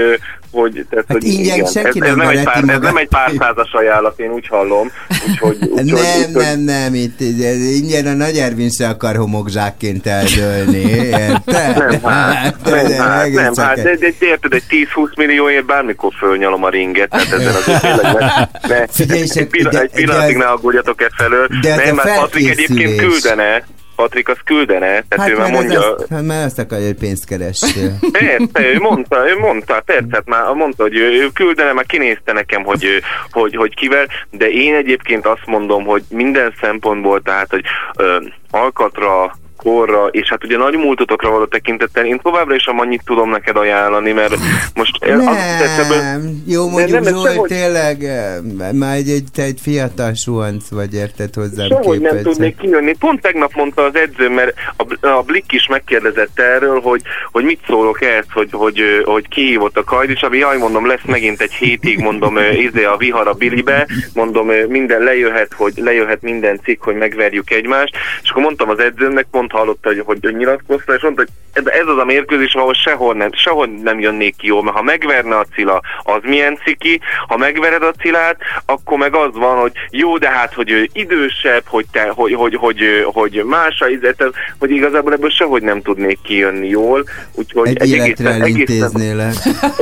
[0.52, 3.07] hogy, tehát, Hát hogy ingyen igen, senki ez, ez, nem egy pár, ez nem egy
[3.07, 4.91] pár százas ajánlat, én úgy hallom.
[5.27, 5.95] Úgyhogy, úgyhogy, Nem,
[6.27, 11.77] úgyhogy, nem, nem, itt ez ingyen a Nagy Ervin se akar homokzsákként eldőlni, érted?
[11.77, 15.15] Nem, hát, ez nem, hát, egész nem, hát, egy- de, de, de érted, egy 10-20
[15.18, 19.30] millióért bármikor fölnyalom a ringet, tehát ezen azért tényleg ne, ne, Figyelj, egy,
[19.64, 21.48] de- egy pillanatig de- ne aggódjatok e felől.
[21.61, 23.64] de nem, mert Patrik egyébként küldene,
[23.96, 26.98] Patrik az küldene, tehát Hát ő már mondja, ez azt, hát mert azt akarja, hogy
[26.98, 27.98] pénzt keressél.
[28.12, 32.34] Persze, ő mondta, ő mondta, persze, hát már mondta, hogy ő, ő küldene, már kinézte
[32.34, 32.86] nekem, hogy,
[33.32, 37.64] hogy, hogy kivel, de én egyébként azt mondom, hogy minden szempontból, tehát, hogy
[37.98, 38.18] ö,
[38.52, 39.36] alkatra,
[39.70, 44.12] korra, és hát ugye nagy múltotokra való tekintettel, én továbbra is annyit tudom neked ajánlani,
[44.12, 44.36] mert
[44.76, 45.28] most jutott
[45.64, 48.36] eszembe- Nem, jó De mondjuk nem, Zsolt, sehogy- tényleg, eh,
[48.74, 52.24] már egy, egy, te egy fiatal suhanc vagy, érted hozzám Sehogy nem képest.
[52.36, 52.96] tudnék kijönni.
[53.00, 57.02] Pont tegnap mondta az edző, mert a, a Blick is megkérdezett erről, hogy,
[57.32, 61.04] hogy mit szólok ehhez, hogy, hogy, hogy kihívott a kajd, és ami jaj, mondom, lesz
[61.06, 66.60] megint egy hétig, mondom, izé a vihar a bilibe, mondom, minden lejöhet, hogy lejöhet minden
[66.64, 71.02] cikk, hogy megverjük egymást, és akkor mondtam az edzőmnek, pont hallotta, hogy, hogy nyilatkozta, és
[71.02, 74.76] mondta, hogy ez, az a mérkőzés, ahol sehol nem, sehol nem jönnék ki jól, mert
[74.76, 79.57] ha megverne a Cila, az milyen ciki, ha megvered a Cilát, akkor meg az van,
[79.57, 83.88] hogy jó, de hát, hogy ő idősebb, hogy, te, hogy, hogy, hogy, hogy, más a
[83.88, 84.23] izet,
[84.60, 87.03] hogy igazából ebből sehogy nem tudnék kijönni jól,
[87.34, 89.34] úgyhogy Egy életre elintéznélek.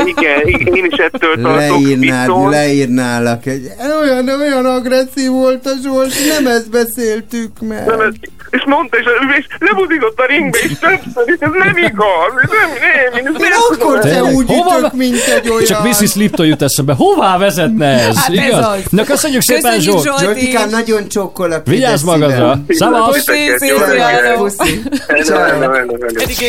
[0.05, 3.67] igen, igen, én is ettől tartok, Leírnád, viszont, leírnálak egy...
[4.01, 7.85] Olyan, olyan agresszív volt a Zsolt, nem ezt beszéltük meg.
[7.85, 8.13] nem, ez,
[8.49, 9.05] és mondta, és,
[9.37, 12.69] és lebudított a ringbe, és többször, és ez nem igaz, ez nem,
[13.13, 15.65] nem, ezt Én nem akkor se úgy Hova- ütök, mint egy olyan.
[15.65, 16.13] Csak Mrs.
[16.15, 16.93] Lipton jut eszembe.
[16.93, 18.15] Hová vezetne ez?
[18.15, 18.65] Hát ez Igaz?
[18.65, 18.79] az.
[18.89, 20.03] Na köszönjük szépen, Zsolt.
[20.03, 20.23] Zsolti.
[20.23, 21.65] Zsoltikám, nagyon csokkolak.
[21.65, 22.59] Vigyázz magadra.
[22.67, 23.27] Szavasz.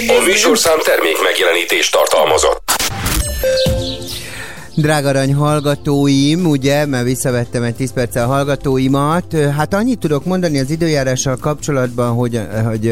[0.08, 2.62] A műsorszám termék megjelenítést tartalmazott.
[4.76, 9.36] Drága arany hallgatóim, ugye, mert visszavettem egy 10 perccel a hallgatóimat.
[9.56, 12.88] Hát annyit tudok mondani az időjárással kapcsolatban, hogy, hogy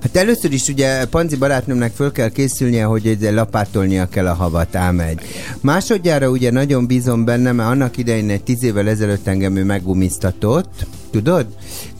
[0.00, 4.76] hát először is ugye Panzi barátnőmnek föl kell készülnie, hogy egy lapátolnia kell a havat,
[4.76, 5.20] ám egy.
[5.60, 10.86] Másodjára ugye nagyon bízom benne, mert annak idején egy 10 évvel ezelőtt engem ő meggumiztatott,
[11.10, 11.46] tudod?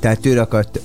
[0.00, 0.80] Tehát ő akart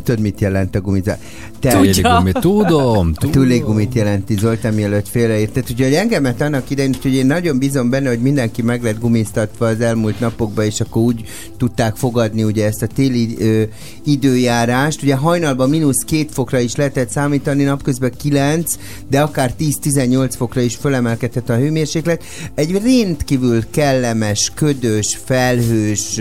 [0.00, 1.16] Tudod, mit jelent a gumizás?
[1.60, 3.32] Túligumit, tudom, tudom.
[3.32, 5.70] Túligumit jelenti Zoltán, mielőtt félreértett.
[5.70, 9.80] Úgyhogy engemet annak idején, hogy én nagyon bízom benne, hogy mindenki meg lett gumiztatva az
[9.80, 11.24] elmúlt napokban, és akkor úgy
[11.56, 13.62] tudták fogadni ugye ezt a téli ö,
[14.04, 15.02] időjárást.
[15.02, 18.74] Ugye hajnalban mínusz két fokra is lehetett számítani, napközben 9,
[19.08, 22.24] de akár 10-18 fokra is fölemelkedett a hőmérséklet.
[22.54, 26.20] Egy rendkívül kellemes, ködös, felhős,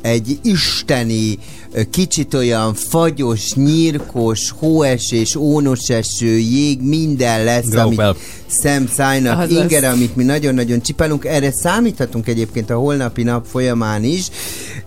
[0.00, 1.38] egy isteni,
[1.90, 8.08] kicsit olyan fagyos, nyírkos, hóesés, ónos eső, jég, minden lesz, Graupel.
[8.08, 8.20] amit
[8.62, 9.60] szemszájnak Az lesz.
[9.60, 11.24] inger, amit mi nagyon-nagyon csipálunk.
[11.24, 14.28] Erre számíthatunk egyébként a holnapi nap folyamán is.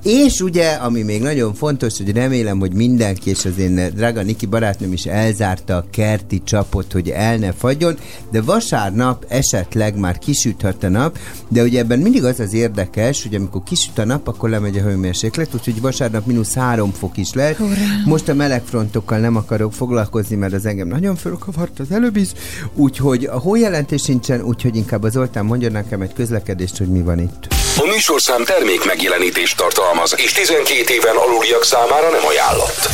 [0.04, 4.46] És ugye, ami még nagyon fontos, hogy remélem, hogy mindenki, és az én drága Niki
[4.46, 7.98] barátnőm is elzárta a kerti csapot, hogy el ne fagyjon,
[8.32, 11.18] de vasárnap esetleg már kisüthet a nap,
[11.48, 14.82] de ugye ebben mindig az az érdekes, hogy amikor kisüt a nap, akkor lemegy a
[14.82, 17.60] hőmérséklet, úgyhogy vasárnap mínusz három fok is lehet.
[18.06, 22.30] Most a melegfrontokkal nem akarok foglalkozni, mert az engem nagyon fölkavart az előbb is,
[22.76, 27.20] úgyhogy a hójelentés sincsen, úgyhogy inkább az Zoltán mondja nekem egy közlekedést, hogy mi van
[27.20, 27.48] itt.
[27.78, 32.90] A műsorszám termék megjelenítést tartalmaz, és 12 éven aluliak számára nem ajánlott.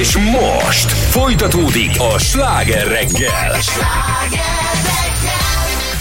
[0.00, 3.56] És most folytatódik a sláger reggel.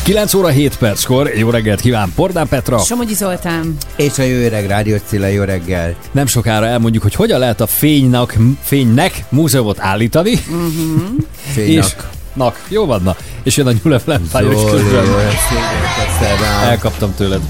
[0.04, 2.78] 9 óra 7 perckor, jó reggelt kíván Pordán Petra.
[2.78, 3.78] Somogyi Zoltán.
[3.96, 5.96] És a jó öreg Rádió Cilla, jó reggelt!
[6.12, 10.32] Nem sokára elmondjuk, hogy hogyan lehet a fénynak, fénynek múzeumot állítani.
[10.50, 11.04] Uh-huh.
[11.54, 11.86] Fénynak.
[11.86, 13.16] És, nak, jó van, na.
[13.44, 15.04] És jön a Nyule Flempája is Zoli, közben.
[16.64, 17.42] Elkaptam tőled.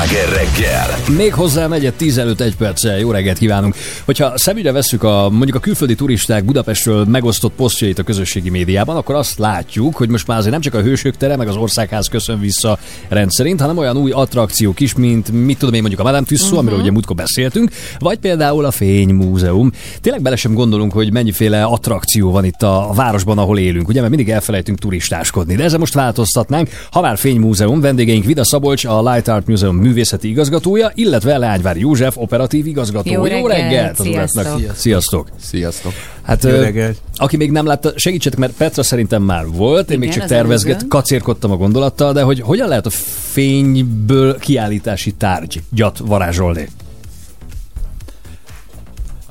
[0.00, 1.16] A Sláger reggel.
[1.16, 2.98] Még hozzá negyed 10 előtt egy perccel.
[2.98, 3.74] Jó reggelt kívánunk.
[4.04, 9.14] Hogyha szemügyre vesszük a mondjuk a külföldi turisták Budapestről megosztott posztjait a közösségi médiában, akkor
[9.14, 12.40] azt látjuk, hogy most már azért nem csak a Hősök tere, meg az Országház köszön
[12.40, 12.78] vissza
[13.08, 16.58] rendszerint, hanem olyan új attrakciók is, mint mit tudom én mondjuk a Madame Tussauds, uh-huh.
[16.58, 19.72] amiről ugye múltkor beszéltünk, vagy például a Fénymúzeum.
[20.00, 24.12] Tényleg bele sem gondolunk, hogy mennyiféle attrakció van itt a városban, ahol élünk, ugye, mert
[24.14, 25.54] mindig elfelejtünk turistáskodni.
[25.54, 26.68] De ezzel most változtatnánk.
[26.90, 32.16] Ha már Fénymúzeum, vendégeink Vida Szabolcs, a Light Art Museum művészeti igazgatója, illetve Leányvár József,
[32.16, 33.26] operatív igazgató.
[33.26, 34.44] Jó reggelt, az sziasztok.
[34.44, 34.76] uraknak.
[34.76, 35.28] Sziasztok!
[35.40, 35.92] Sziasztok!
[36.22, 36.98] Hát, Jó reggelt.
[37.14, 40.36] aki még nem látta, segítsetek, mert Petra szerintem már volt, én még Igen, csak az
[40.36, 42.90] tervezget, kacérkodtam a gondolattal, de hogy hogyan lehet a
[43.30, 46.68] fényből kiállítási tárgyat varázsolni?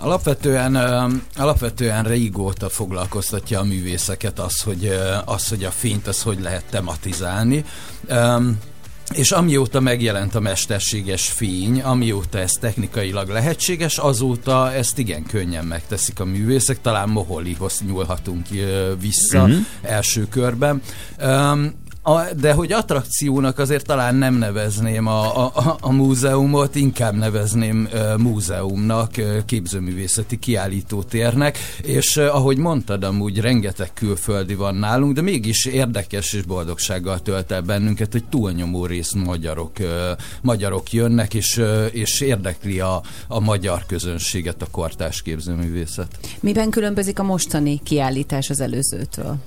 [0.02, 0.76] Alapvetően,
[1.36, 7.66] alapvetően régóta foglalkoztatja a művészeket az, hogy, az, hogy a fényt az hogy lehet tematizálni.
[9.14, 16.19] És amióta megjelent a mesterséges fény, amióta ez technikailag lehetséges, azóta ezt igen könnyen megteszik
[16.19, 18.48] a művészek, talán Moholihoz nyúlhatunk
[18.99, 19.60] vissza mm-hmm.
[19.81, 20.81] első körben.
[21.23, 27.90] Um, a, de hogy attrakciónak azért talán nem nevezném a, a, a- múzeumot, inkább nevezném
[27.94, 35.22] uh, múzeumnak, uh, képzőművészeti kiállítótérnek, és uh, ahogy mondtad, amúgy rengeteg külföldi van nálunk, de
[35.22, 39.88] mégis érdekes és boldogsággal tölt el bennünket, hogy túlnyomó részt magyarok, uh,
[40.41, 46.20] magyarok jönnek, és, uh, és érdekli a, a magyar közönséget a kortás képzőművészet.
[46.40, 49.38] Miben különbözik a mostani kiállítás az előzőtől?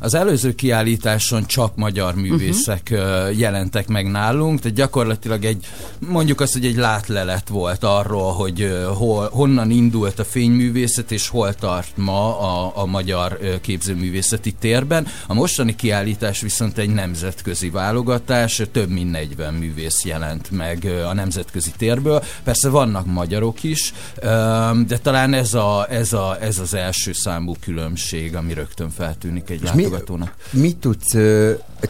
[0.00, 3.38] Az előző kiállításon csak magyar művészek uh-huh.
[3.38, 5.66] jelentek meg nálunk, tehát gyakorlatilag egy,
[5.98, 11.54] mondjuk azt, hogy egy látlelet volt arról, hogy hol, honnan indult a fényművészet, és hol
[11.54, 15.06] tart ma a, a magyar képzőművészeti térben.
[15.26, 21.70] A mostani kiállítás viszont egy nemzetközi válogatás, több mint 40 művész jelent meg a nemzetközi
[21.76, 22.22] térből.
[22.44, 23.92] Persze vannak magyarok is,
[24.86, 29.62] de talán ez, a, ez, a, ez az első számú különbség, ami rögtön feltűnik egy
[29.62, 30.34] És mi- látogatónak.
[30.50, 31.10] Mit tudsz,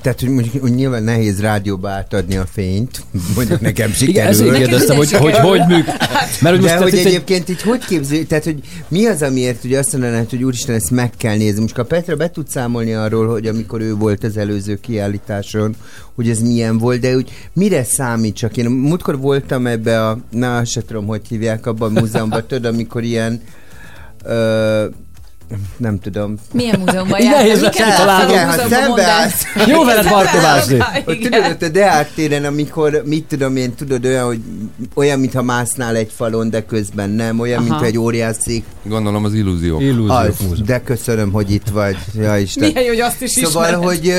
[0.02, 3.02] tehát hogy mondjuk hogy nyilván nehéz rádióba átadni a fényt,
[3.34, 4.10] mondjuk nekem sikerül.
[4.14, 5.86] Igen, ezért kérdeztem, hogy- hogy hogy műk-
[6.40, 9.64] mert hogy most De hogy egy- egyébként így hogy képzel, tehát hogy mi az, amiért
[9.64, 11.60] ugye azt mondanád, hogy úristen, ezt meg kell nézni.
[11.60, 15.74] Most a Petra be tud számolni arról, hogy amikor ő volt az előző kiállításon,
[16.14, 18.56] hogy ez milyen volt, de úgy mire számít csak?
[18.56, 23.02] Én múltkor voltam ebbe a, na se tudom, hogy hívják abban a múzeumban, tudod, amikor
[23.02, 23.40] ilyen
[24.24, 24.84] ö,
[25.76, 26.34] nem tudom.
[26.52, 27.50] Milyen múzeumban jártál?
[27.50, 29.42] ez Miket a- láttál igen, ha szembe állsz.
[29.66, 30.04] Jó veled
[31.06, 31.20] Igen.
[31.30, 34.40] tudod, ott a Deák téren, amikor, mit tudom én, tudod, olyan, hogy
[34.94, 38.64] olyan, mintha másznál egy falon, de közben nem, olyan, mintha egy óriás szék.
[38.82, 39.82] Gondolom az illúziók.
[40.08, 40.36] Az,
[40.66, 41.96] de köszönöm, hogy itt vagy.
[42.14, 42.68] Ja, Isten.
[42.68, 43.84] Milyen jó, hogy azt is Szóval, ismered.
[43.84, 44.12] hogy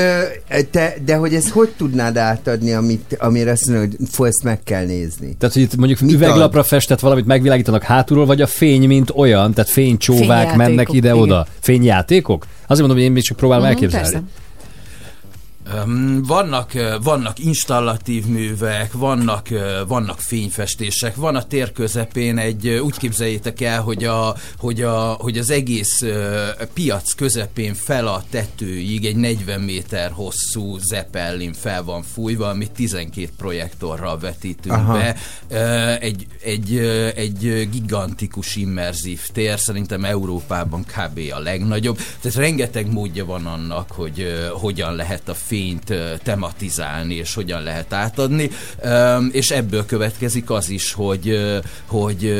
[0.70, 4.62] te, de hogy ezt hogy tudnád átadni, amit, amire azt mondod, hogy fú, ezt meg
[4.64, 5.36] kell nézni.
[5.38, 9.52] Tehát, hogy itt mondjuk Mit üveglapra festett valamit megvilágítanak hátulról, vagy a fény, mint olyan,
[9.54, 11.19] tehát fénycsóvák mennek ide-oda.
[11.26, 11.46] Igen.
[11.60, 12.46] Fényjátékok?
[12.62, 14.10] Azért mondom, hogy én még csak próbálom Mhm, elképzelni.
[14.10, 14.22] persze.
[16.26, 19.48] Vannak, vannak installatív művek, vannak,
[19.86, 25.38] vannak fényfestések, van a tér közepén egy, úgy képzeljétek el, hogy, a, hogy, a, hogy
[25.38, 26.04] az egész
[26.74, 33.28] piac közepén fel a tetőig egy 40 méter hosszú zeppelin fel van fújva, amit 12
[33.36, 34.92] projektorral vetítünk Aha.
[34.92, 35.16] be.
[36.00, 36.76] Egy, egy,
[37.16, 41.20] egy gigantikus immerzív tér, szerintem Európában kb.
[41.34, 41.98] a legnagyobb.
[42.20, 45.58] Tehát rengeteg módja van annak, hogy hogyan lehet a fényt
[45.88, 48.50] ö, tematizálni, és hogyan lehet átadni.
[49.32, 51.38] És ebből következik az is, hogy,
[51.86, 52.32] hogy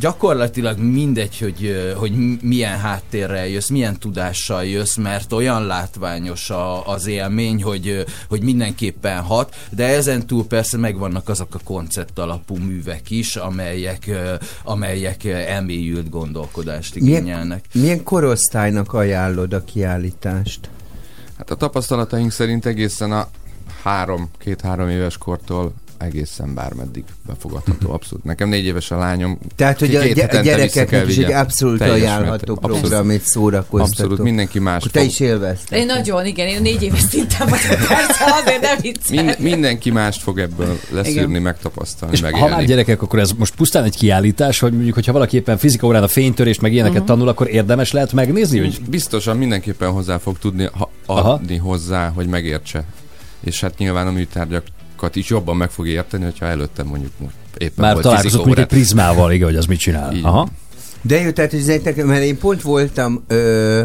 [0.00, 7.06] gyakorlatilag mindegy, hogy, hogy milyen háttérrel jössz, milyen tudással jössz, mert olyan látványos a, az
[7.06, 13.10] élmény, hogy, hogy mindenképpen hat, de ezen túl persze megvannak azok a koncept alapú művek
[13.10, 14.10] is, amelyek,
[14.64, 17.64] amelyek elmélyült gondolkodást igényelnek.
[17.72, 20.68] Milyen, milyen korosztálynak ajánlod a kiállítást?
[21.38, 23.28] Hát a tapasztalataink szerint egészen a
[23.82, 28.24] három, két-három éves kortól egészen bármeddig befogadható, abszolút.
[28.24, 29.38] Nekem négy éves a lányom.
[29.56, 33.82] Tehát, hogy a, gy- gyerekeknek is egy abszolút Teljes ajánlható program, egy szórakoztató.
[33.82, 35.08] Abszolút, mindenki más te fog.
[35.08, 35.78] is élvezted.
[35.78, 39.24] Én nagyon, igen, én négy éves szinten vagyok, persze, azért nem viccelek.
[39.24, 41.42] Mind, mindenki mást fog ebből leszűrni, Igen.
[41.42, 42.44] megtapasztalni, És megélni.
[42.48, 45.86] ha már gyerekek, akkor ez most pusztán egy kiállítás, hogy mondjuk, hogyha valaki éppen fizika
[45.86, 47.06] órán a fénytörést, meg ilyeneket Mhm.
[47.06, 52.26] tanul, akkor érdemes lehet megnézni, hogy Biztosan mindenképpen hozzá fog tudni ha, adni hozzá, hogy
[52.26, 52.84] megértse.
[53.40, 54.10] És hát nyilván a
[55.04, 58.58] műtárgyakat is jobban meg fog érteni, hogyha előtte mondjuk most éppen már volt találkozott mondjuk
[58.58, 60.14] egy prizmával, igen, hogy az mit csinál.
[60.22, 60.48] Aha.
[61.02, 63.82] De jó, tehát hogy mert én pont voltam, ö,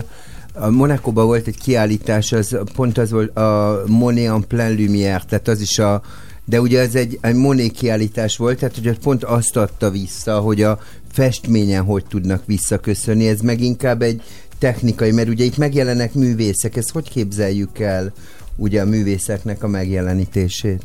[0.54, 5.48] a Monakóban volt egy kiállítás, az pont az volt a Monet en plein lumière, tehát
[5.48, 6.02] az is a
[6.46, 10.62] de ugye ez egy, egy Monet kiállítás volt, tehát hogy pont azt adta vissza, hogy
[10.62, 10.80] a
[11.12, 14.22] festményen hogy tudnak visszaköszönni, ez meg inkább egy
[14.60, 18.14] technikai, mert ugye itt megjelenek művészek, ezt hogy képzeljük el
[18.56, 20.84] ugye a művészeknek a megjelenítését?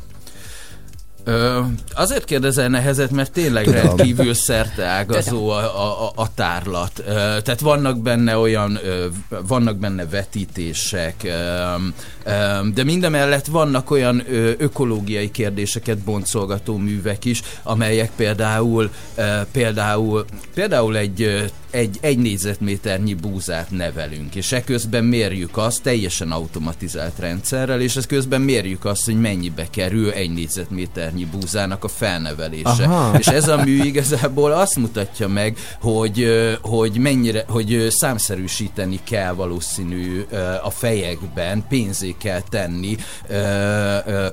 [1.24, 1.60] Ö,
[1.94, 3.80] azért kérdezel nehezet, mert tényleg Tudom.
[3.80, 7.02] rendkívül szerte ágazó a, a, a- tárlat.
[7.06, 9.06] Ö, tehát vannak benne olyan, ö,
[9.46, 11.30] vannak benne vetítések, ö,
[12.24, 12.30] ö,
[12.74, 19.22] de mindemellett vannak olyan ö, ökológiai kérdéseket boncolgató művek is, amelyek például ö,
[19.52, 21.42] például, például egy ö,
[21.74, 28.40] egy, egy négyzetméternyi búzát nevelünk, és eközben mérjük azt teljesen automatizált rendszerrel, és ez közben
[28.40, 32.84] mérjük azt, hogy mennyibe kerül egy négyzetméternyi búzának a felnevelése.
[32.84, 33.18] Aha.
[33.18, 36.26] És ez a mű igazából azt mutatja meg, hogy,
[36.60, 40.24] hogy mennyire, hogy számszerűsíteni kell valószínű
[40.62, 42.96] a fejekben, pénzé kell tenni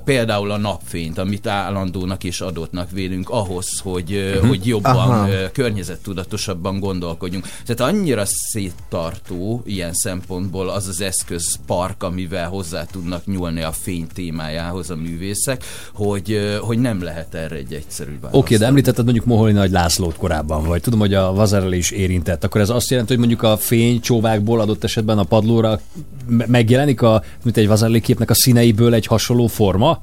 [0.05, 4.47] például a napfényt, amit állandónak és adottnak vélünk ahhoz, hogy, Mhm.
[4.47, 5.27] hogy jobban Aha.
[5.51, 7.29] környezettudatosabban gondolkodjunk.
[7.39, 14.89] Tehát annyira széttartó ilyen szempontból az az eszközpark, amivel hozzá tudnak nyúlni a fény témájához
[14.89, 18.35] a művészek, hogy, hogy nem lehet erre egy egyszerű választ.
[18.35, 22.43] Oké, de említetted mondjuk Moholi Nagy Lászlót korábban, vagy tudom, hogy a Vazerel is érintett.
[22.43, 25.79] Akkor ez azt jelenti, hogy mondjuk a fénycsóvákból adott esetben a padlóra
[26.27, 30.01] me- megjelenik a, mint egy Vazerli képnek a színeiből egy hasonló forma?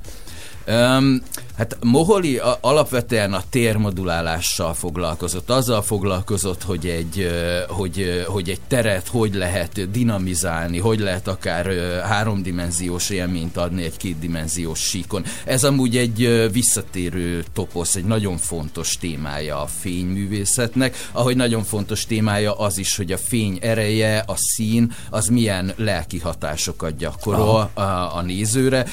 [0.67, 1.23] Um,
[1.59, 7.31] Hát Moholi a, alapvetően a térmodulálással foglalkozott, azzal foglalkozott, hogy egy,
[7.69, 11.67] hogy, hogy egy teret hogy lehet dinamizálni, hogy lehet akár
[12.03, 15.25] háromdimenziós élményt adni egy kétdimenziós síkon.
[15.45, 22.59] Ez amúgy egy visszatérő toposz, egy nagyon fontos témája a fényművészetnek, ahogy nagyon fontos témája
[22.59, 27.81] az is, hogy a fény ereje, a szín, az milyen lelki hatásokat gyakorol a,
[28.17, 28.87] a nézőre.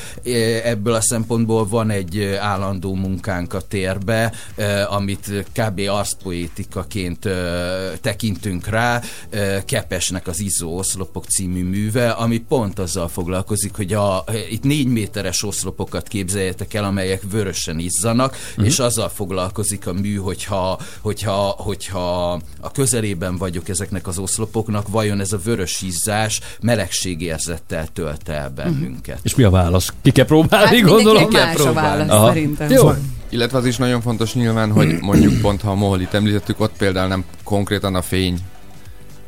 [0.63, 5.81] Ebből a szempontból van egy állandó munkánk a térbe, ö, amit kb.
[5.89, 13.75] arszpoétikaként ö, tekintünk rá, ö, Kepesnek az Izzó oszlopok című műve, ami pont azzal foglalkozik,
[13.75, 18.65] hogy a, itt négy méteres oszlopokat képzeljetek el, amelyek vörösen izzanak, Mhm.
[18.65, 25.19] és azzal foglalkozik a mű, hogyha, hogyha, hogyha a közelében vagyok ezeknek az oszlopoknak, vajon
[25.19, 29.19] ez a vörös izzás melegségérzettel tölt el bennünket.
[29.23, 29.93] És mi a válasz?
[30.01, 31.31] Ki kell próbálni, Hát gondolom?
[31.31, 32.33] más a válasz, Aha.
[32.57, 32.69] Szerintem.
[32.87, 32.93] Jó.
[33.29, 37.07] Illetve az is nagyon fontos nyilván, hogy mondjuk pont ha a Moholit említettük, ott például
[37.07, 38.39] nem konkrétan a fény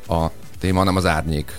[0.07, 0.25] a
[0.59, 1.51] téma, hanem az árnyék.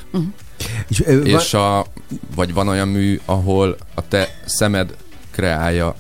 [0.89, 1.87] És, ö, És a,
[2.35, 4.97] vagy van olyan mű, ahol a te szemed
[5.31, 5.95] kreálja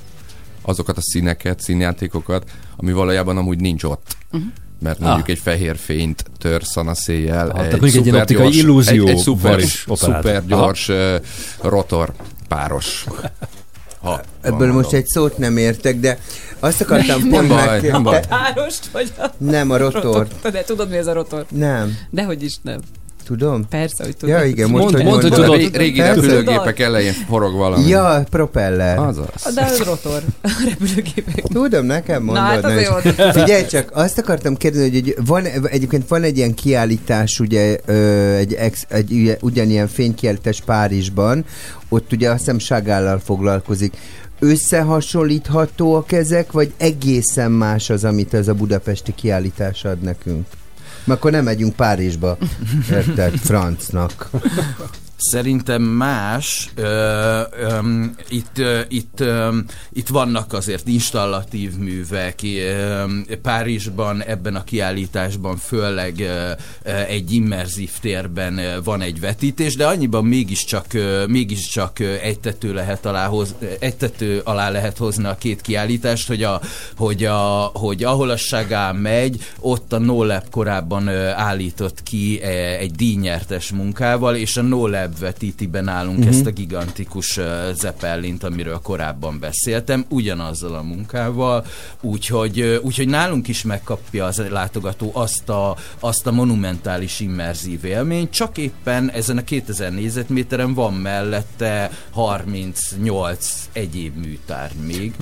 [0.63, 4.17] azokat a színeket, színjátékokat, ami valójában amúgy nincs ott.
[4.31, 4.43] Mhm.
[4.81, 5.31] Mert mondjuk Ah.
[5.31, 7.49] egy fehér fényt törsz a széjjel.
[7.49, 11.15] Ah, tehát mondjuk egy ilyen optikai illúzió Egy, egy szuper, szuper gyors uh,
[11.63, 12.13] rotor
[12.49, 13.05] páros.
[14.09, 16.19] Ha, Ebből van most egy szót nem értek, de
[16.61, 17.91] azt akartam Nem pont baj, meg...
[17.91, 18.21] nem baj.
[18.29, 19.27] Párost vagy a...
[19.39, 20.27] Nem, a rotor.
[20.43, 21.47] De tudod, mi ez a rotor?
[21.49, 21.99] Nem.
[22.11, 22.81] Dehogy is nem.
[23.29, 23.69] Tudom?
[23.69, 24.35] Persze, hogy tudod.
[24.39, 25.33] Ja, igen, most, Mondd, hogy hogy mondod.
[25.33, 25.57] tudod.
[25.57, 26.15] Ré- régi Persze.
[26.15, 27.87] repülőgépek elején forog valami.
[27.89, 28.99] Ja, propeller.
[28.99, 29.55] Azaz.
[29.55, 30.23] De az rotor.
[30.43, 31.43] A repülőgépek.
[31.53, 32.45] Tudom, nekem mondod.
[32.45, 32.89] Na, hát is.
[32.89, 33.33] volt.
[33.39, 37.77] Figyelj csak, azt akartam kérdezni, hogy egy- van, egyébként van egy ilyen kiállítás, ugye,
[38.37, 41.45] egy, ex, egy ugyanilyen fénykiállítás Párizsban,
[41.89, 43.97] ott ugye azt hiszem Sagállal foglalkozik.
[44.41, 50.47] Összehasonlíthatóak ezek, vagy egészen más az, amit ez a budapesti kiállítás ad nekünk?
[51.09, 52.39] Mert akkor nem megyünk Párizsba,
[52.91, 54.31] érted, francnak.
[55.21, 56.71] Szerintem más.
[56.75, 56.83] Ö,
[57.51, 57.79] ö,
[58.29, 59.59] itt, ö, itt, ö,
[59.93, 62.39] itt vannak azért installatív művek.
[62.43, 63.05] Ö,
[63.43, 66.51] Párizsban ebben a kiállításban főleg ö,
[67.09, 73.07] egy immerzív térben van egy vetítés, de annyiban mégiscsak, ö, mégiscsak ö, egy tető, lehet
[73.07, 76.61] alá hoz, egy tető alá lehet hozni a két kiállítást, hogy, a,
[76.97, 82.49] hogy, a, hogy ahol a Sagá megy, ott a NoLab korábban állított ki e,
[82.79, 86.29] egy díjnyertes munkával, és a NoLab vetíti be nálunk Mhm.
[86.29, 91.65] ezt a gigantikus uh, Zeppelint, amiről korábban beszéltem, ugyanazzal a munkával,
[92.01, 98.31] úgyhogy, uh, úgyhogy nálunk is megkapja az látogató azt a, azt a monumentális immerzív élményt,
[98.31, 105.15] csak éppen ezen a 2000 négyzetméteren van mellette 38 egyéb műtár még.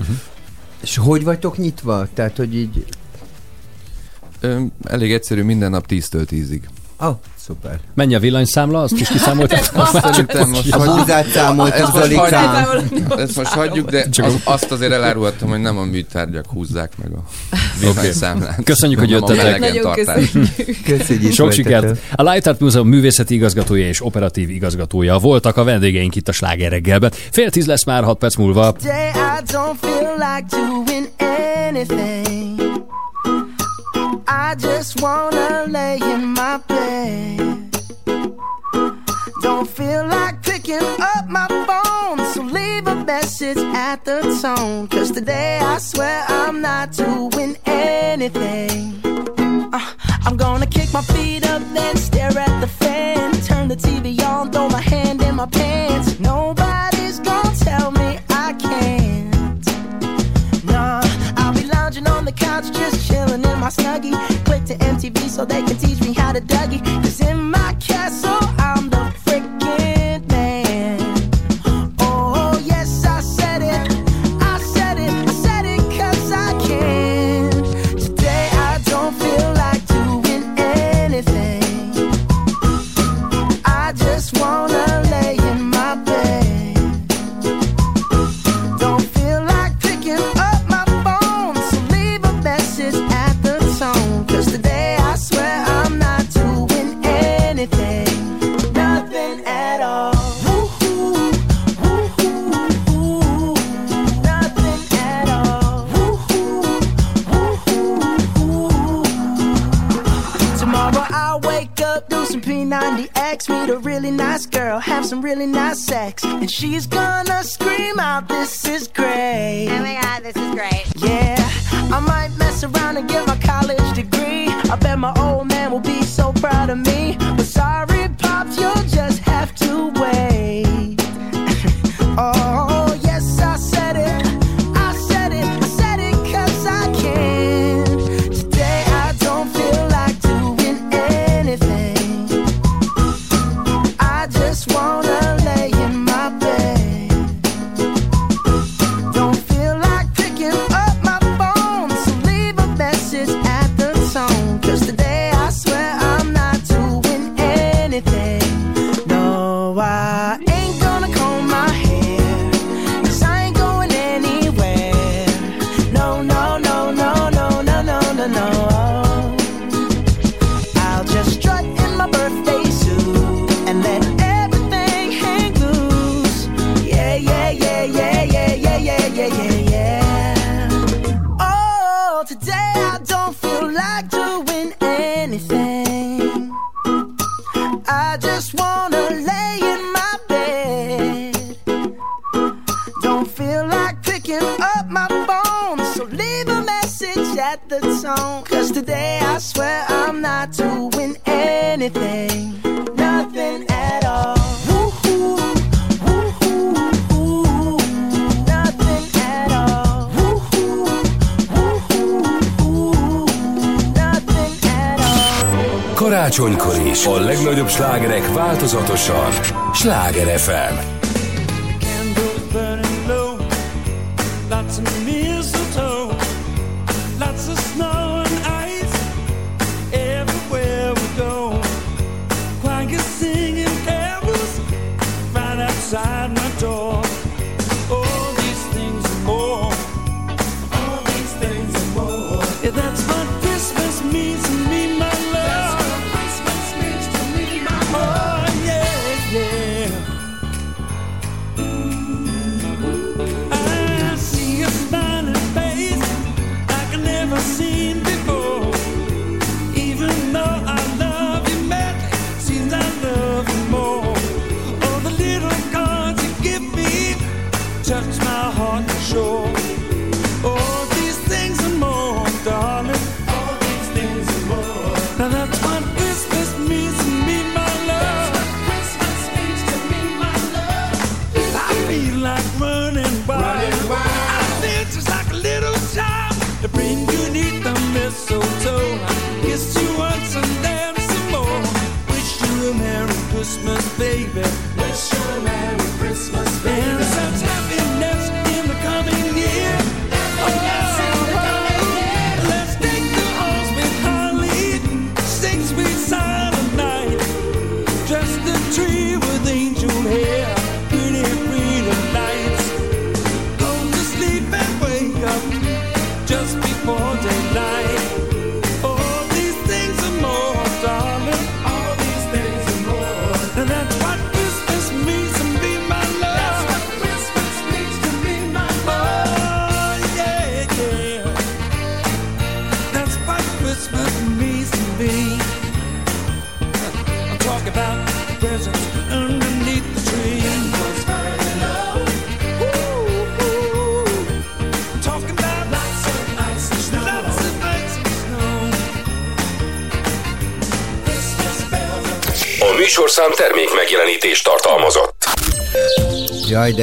[0.81, 2.07] És hogy vagytok nyitva?
[2.13, 2.85] Tehát, hogy így...
[4.39, 6.61] Ö, elég egyszerű, minden nap 10-től 10-ig.
[6.99, 7.79] Oh, szuper.
[7.93, 8.81] Mennyi a villanyszámla?
[8.81, 9.59] Azt is kiszámoltad?
[9.73, 14.33] Azt szerintem most A búzát számoltuk, Ezt most hagyjuk- Ezt most hagyjuk, de Csak az,
[14.43, 17.23] azt azért elárultam, hogy nem a műtárgyak húzzák meg a
[17.79, 18.59] villanyszámlát.
[18.63, 19.59] Köszönjük, hogy jöttetek.
[19.59, 20.31] Nagyon tartás.
[20.85, 21.33] Köszönjük.
[21.33, 21.99] Sok sikert!
[22.15, 26.71] A Light Art Múzeum művészeti igazgatója és operatív igazgatója voltak a vendégeink itt a Sláger
[26.71, 27.11] reggelben.
[27.31, 28.71] Fél tíz lesz már, hat perc múlva.
[28.71, 31.09] Today I don't feel like doing
[31.67, 32.36] anything.
[34.49, 37.69] I just wanna lay in my bed.
[39.41, 44.87] Don't feel like picking up my phone, so leave a message at the tone.
[44.87, 49.01] Cause today I swear I'm not doing anything.
[49.73, 49.93] Uh,
[50.25, 53.33] I'm gonna kick my feet up, then stare at the fan.
[53.41, 56.21] Turn the TV on, throw my hand in my pants.
[56.21, 56.66] Nobody's
[62.37, 64.13] couch, just chilling in my snuggie.
[64.45, 66.83] Click to MTV so they can teach me how to Dougie.
[67.03, 69.11] Cause in my castle, I'm the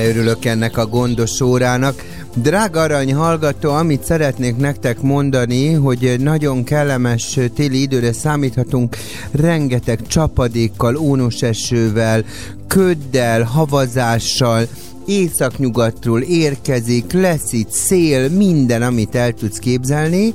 [0.04, 2.04] de örülök ennek a gondos órának.
[2.34, 8.96] Drága arany hallgató, amit szeretnék nektek mondani, hogy nagyon kellemes téli időre számíthatunk,
[9.30, 12.24] rengeteg csapadékkal, ónos esővel,
[12.68, 14.66] köddel, havazással,
[15.06, 20.34] északnyugatról érkezik, lesz itt szél, minden, amit el tudsz képzelni.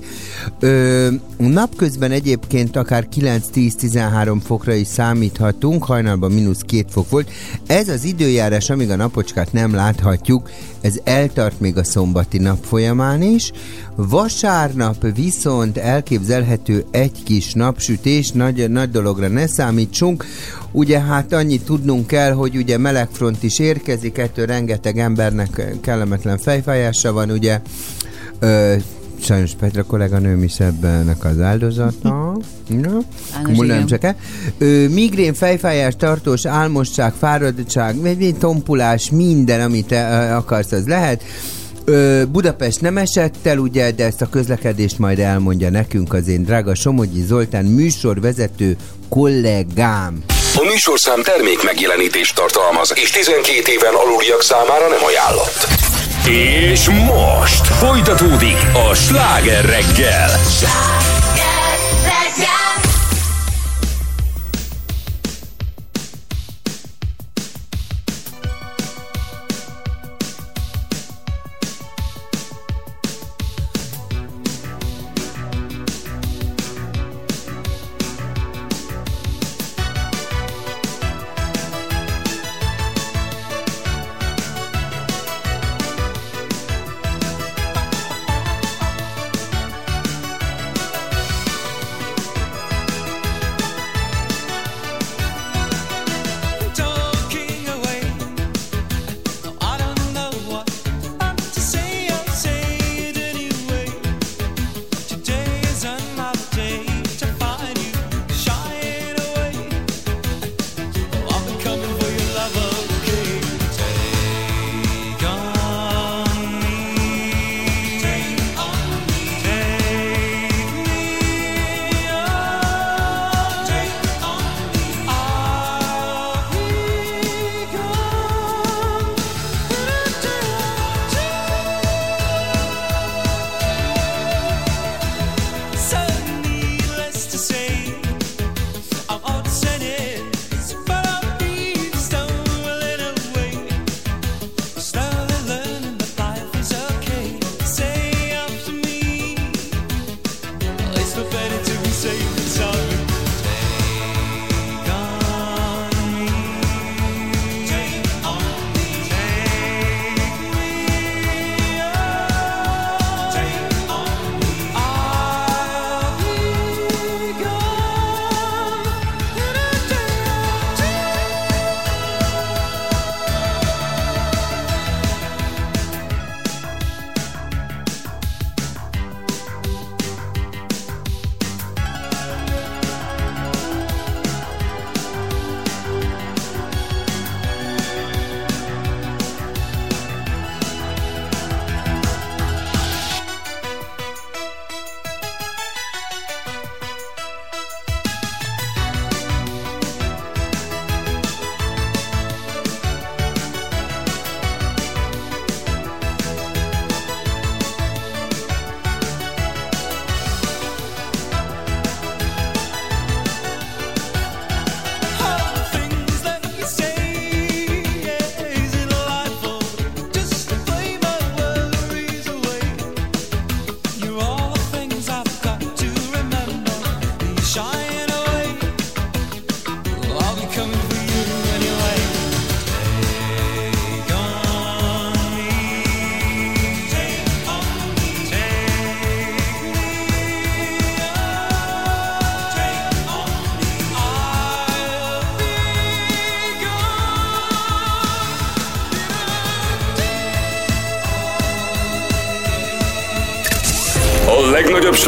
[0.61, 1.07] Ö,
[1.37, 7.31] napközben egyébként akár 9-10-13 fokra is számíthatunk, hajnalban mínusz 2 fok volt.
[7.67, 10.49] Ez az időjárás, amíg a napocskát nem láthatjuk,
[10.81, 13.51] ez eltart még a szombati nap folyamán is.
[13.95, 20.25] Vasárnap viszont elképzelhető egy kis napsütés, nagy, nagy dologra ne számítsunk.
[20.71, 27.13] Ugye hát annyit tudnunk kell, hogy ugye melegfront is érkezik, ettől rengeteg embernek kellemetlen fejfájása
[27.13, 27.61] van, ugye
[28.39, 28.75] ö,
[29.23, 32.09] sajnos Petra kolléganőm is ebbennek az áldozata.
[32.67, 32.97] Na,
[33.65, 33.85] ja.
[33.85, 34.15] csak
[34.89, 37.95] Migrén, fejfájás, tartós, álmosság, fáradtság,
[38.39, 39.91] tompulás, minden, amit
[40.31, 41.23] akarsz, az lehet.
[42.31, 46.75] Budapest nem esett el, ugye, de ezt a közlekedést majd elmondja nekünk az én drága
[46.75, 48.77] Somogyi Zoltán műsorvezető
[49.09, 50.23] kollégám.
[50.55, 55.98] A műsorszám termék megjelenítést tartalmaz, és 12 éven aluliak számára nem ajánlott.
[56.29, 58.57] És most folytatódik
[58.89, 60.27] a sláger reggel.
[60.29, 61.28] Sláger!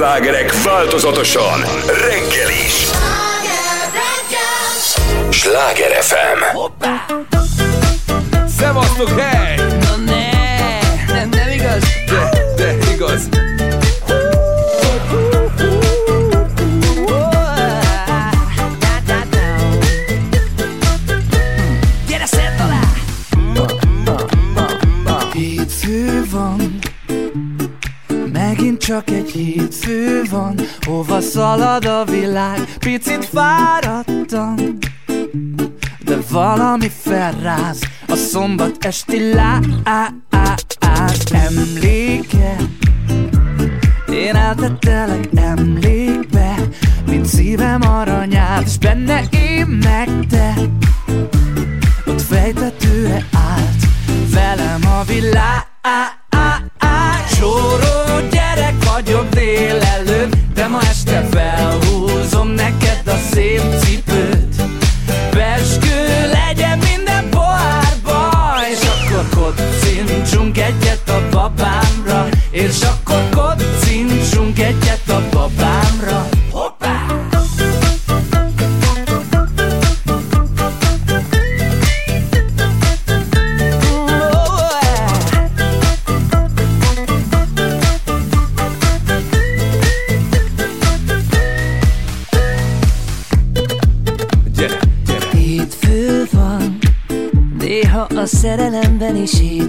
[0.02, 2.90] slágerek változatosan, reggel is.
[5.30, 6.56] Sláger FM.
[6.56, 7.06] Hoppá!
[8.58, 9.41] Szevasztok, hey!
[38.92, 39.64] castelar
[99.28, 99.61] szerelemben is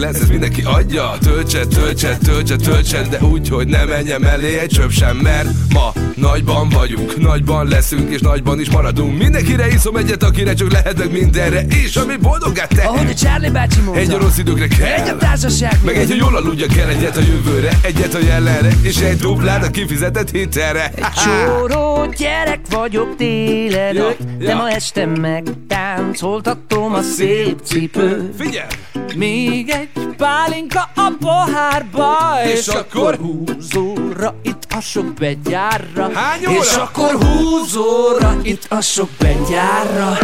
[0.00, 1.10] lesz, ez mindenki adja.
[1.20, 5.92] Töltse, töltse, töltse, töltse De úgy, hogy ne menjem elé egy csöp sem Mert ma
[6.14, 9.18] nagyban vagyunk Nagyban leszünk és nagyban is maradunk.
[9.18, 13.80] Mindenkire iszom egyet, akire csak lehetek mindenre És ami boldogát tehet Ahogy a Charlie bácsi
[13.80, 14.00] mondta.
[14.00, 14.86] Egy a rossz időkre kell.
[14.86, 18.70] Egy a társaság Meg egy, hogy jól aludjak kell Egyet a jövőre, egyet a jelenre
[18.82, 20.92] És egy duplát a kifizetett hitelre.
[21.24, 24.56] Csóró gyerek vagyok délelőtt Ja, De ja.
[24.56, 28.34] ma este megtáncoltatom a szép cipőt.
[28.38, 28.68] Figyelj!
[29.16, 32.82] Még egy pálinka a pohárba És És, akkor?
[32.82, 36.58] akkor húzóra itt a sok begyárra Hány óra?
[36.58, 40.18] És akkor húzóra itt a sok begyárra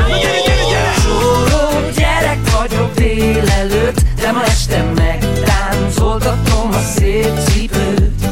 [1.02, 8.24] Csóró gyerek vagyok délelőtt De ma este megtáncoltatom a szép cipőt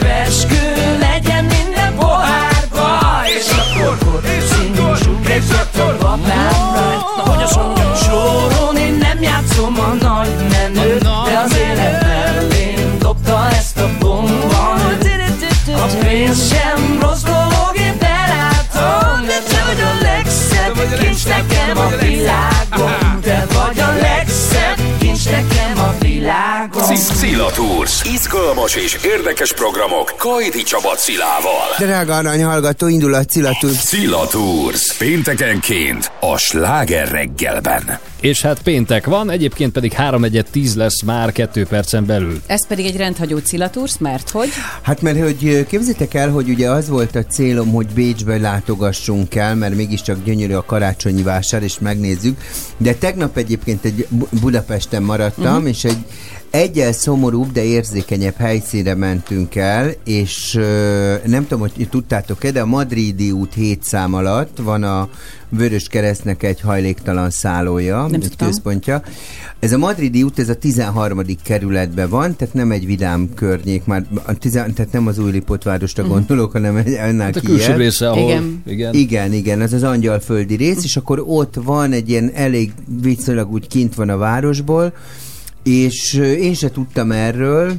[0.00, 2.98] Veskő legyen minden pohárba
[3.38, 8.79] És akkor kocincsunk egyet a babámra Na hogy azt mondja csórón Én nem
[9.60, 16.98] játszom a nagy menőt De az élet mellém dobta ezt a bombanőt A pénz sem
[17.00, 23.78] rossz dolog, én belátom De te vagy a legszebb kincs nekem a világon Te vagy
[23.80, 28.04] a legszebb kincs nekem a világon Szila Tours.
[28.04, 31.68] Izgalmas és érdekes programok Kajdi Csaba Cilával.
[31.78, 33.70] Drága arany hallgató, indul a Cilatúr.
[33.70, 34.92] Szila Tours.
[34.92, 38.00] Péntekenként a sláger reggelben.
[38.20, 42.40] És hát péntek van, egyébként pedig 3 1 10 lesz már 2 percen belül.
[42.46, 44.48] Ez pedig egy rendhagyó cilatúrsz, mert hogy?
[44.82, 49.54] Hát mert hogy képzeljétek el, hogy ugye az volt a célom, hogy Bécsbe látogassunk el,
[49.54, 52.38] mert mégiscsak gyönyörű a karácsonyi vásár, és megnézzük.
[52.76, 55.68] De tegnap egyébként egy Bu- Budapesten maradtam, uh-huh.
[55.68, 55.98] és egy
[56.50, 62.66] egyel szomorúbb, de érzékenyebb helyszínre mentünk el, és ö, nem tudom, hogy tudtátok-e, de a
[62.66, 65.08] Madridi út 7 szám alatt van a
[65.48, 68.48] Vörös Keresztnek egy hajléktalan szállója, Nem egy tudtam.
[68.48, 69.02] központja.
[69.58, 71.20] Ez a Madridi út, ez a 13.
[71.44, 76.02] kerületben van, tehát nem egy vidám környék, már a tizen, tehát nem az új Lipotvárosra
[76.02, 76.12] Mhm.
[76.12, 78.22] gondolok, hanem egy annál Hát a külső része, ahol...
[78.30, 78.62] Igen.
[78.66, 78.94] Igen.
[78.94, 82.72] Igen, igen, az az angyalföldi rész, és akkor ott van egy ilyen elég
[83.02, 84.92] viszonylag úgy kint van a városból,
[85.62, 87.72] és én se tudtam erről,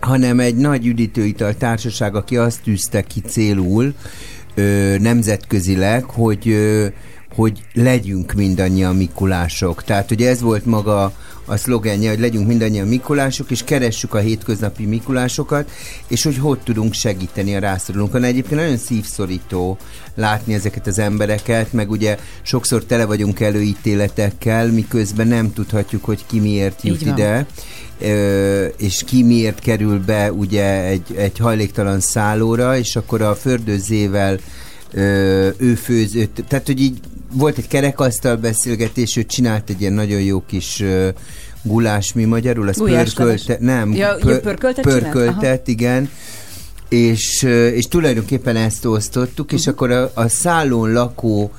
[0.00, 3.94] hanem egy nagy üdítőital társaság, aki azt tűzte ki célul
[4.54, 6.86] ö, nemzetközileg, hogy ö,
[7.34, 9.84] hogy legyünk mindannyian Mikulások.
[9.84, 11.12] Tehát ugye ez volt maga
[11.48, 15.70] a szlogenje, hogy legyünk mindannyian Mikulások, és keressük a hétköznapi Mikulásokat,
[16.08, 18.22] és hogy hogy tudunk segíteni a rászorulónkon.
[18.24, 19.78] Egyébként nagyon szívszorító
[20.14, 26.40] látni ezeket az embereket, meg ugye sokszor tele vagyunk előítéletekkel, miközben nem tudhatjuk, hogy ki
[26.40, 27.46] miért jut ide
[28.00, 34.38] ö, és ki miért kerül be ugye egy, egy hajléktalan szállóra, és akkor a fördőzével
[35.56, 36.98] ő főzött, tehát hogy így
[37.32, 41.08] volt egy kerekasztal beszélgetés, ő csinált egy ilyen nagyon jó kis ö,
[41.62, 46.10] gulás, mi magyarul, az pörkölte, nem, Ja, ja, pörköltet pörköltet, igen,
[46.88, 47.42] és,
[47.74, 51.50] és tulajdonképpen ezt osztottuk, és akkor a, a szállón lakó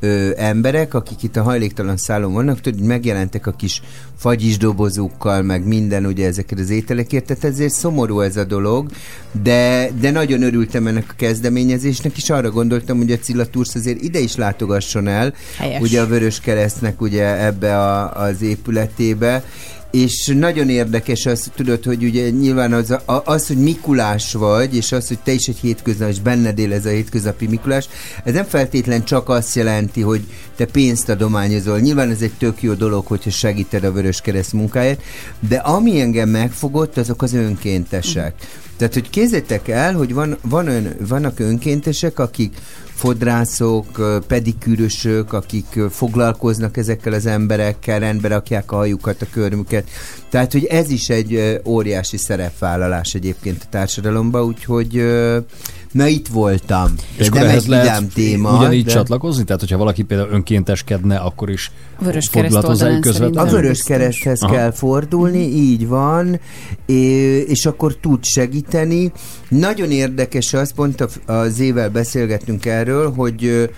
[0.00, 3.82] ö, emberek, akik itt a hajléktalan szállón vannak, tudod, hogy megjelentek a kis
[4.18, 8.90] fagyis dobozukkal, meg minden ugye ezeket az ételekért, tehát ezért szomorú ez a dolog,
[9.42, 14.02] de, de nagyon örültem ennek a kezdeményezésnek, és arra gondoltam, hogy a Cilla Tours azért
[14.02, 15.80] ide is látogasson el, Helyes.
[15.80, 19.44] ugye a Vörös Keresztnek ugye ebbe a, az épületébe,
[19.90, 25.08] és nagyon érdekes az, tudod, hogy ugye nyilván az, az, hogy Mikulás vagy, és az,
[25.08, 27.88] hogy te is egy hétköznap, és benned él ez a hétköznapi Mikulás,
[28.24, 30.20] ez nem feltétlen csak azt jelenti, hogy
[30.56, 31.78] te pénzt adományozol.
[31.78, 35.02] Nyilván ez egy tök jó dolog, hogyha segíted a Vörös Kereszt munkáját,
[35.48, 38.34] de ami engem megfogott, azok az önkéntesek.
[38.76, 42.56] Tehát, hogy kézzétek el, hogy van, van ön, vannak önkéntesek, akik
[42.96, 49.88] fodrászok, pedikűrösök, akik foglalkoznak ezekkel az emberekkel, rendbe rakják a hajukat, a körmüket.
[50.30, 55.04] Tehát, hogy ez is egy óriási szerepvállalás egyébként a társadalomban, úgyhogy
[55.92, 56.94] na itt voltam.
[57.16, 58.58] És nem ehhez egy lehet vidám téma.
[58.58, 59.44] ugyanígy de- csatlakozni?
[59.44, 63.38] Tehát, hogyha valaki például önkénteskedne, akkor is Vörös oldalán közvetlenül?
[63.38, 64.52] A Vörös Kereszthez Aha.
[64.52, 66.40] kell fordulni, így van,
[67.46, 69.12] és akkor tud segíteni.
[69.48, 73.70] Nagyon érdekes az, pont a- az évvel beszélgettünk erről, hogy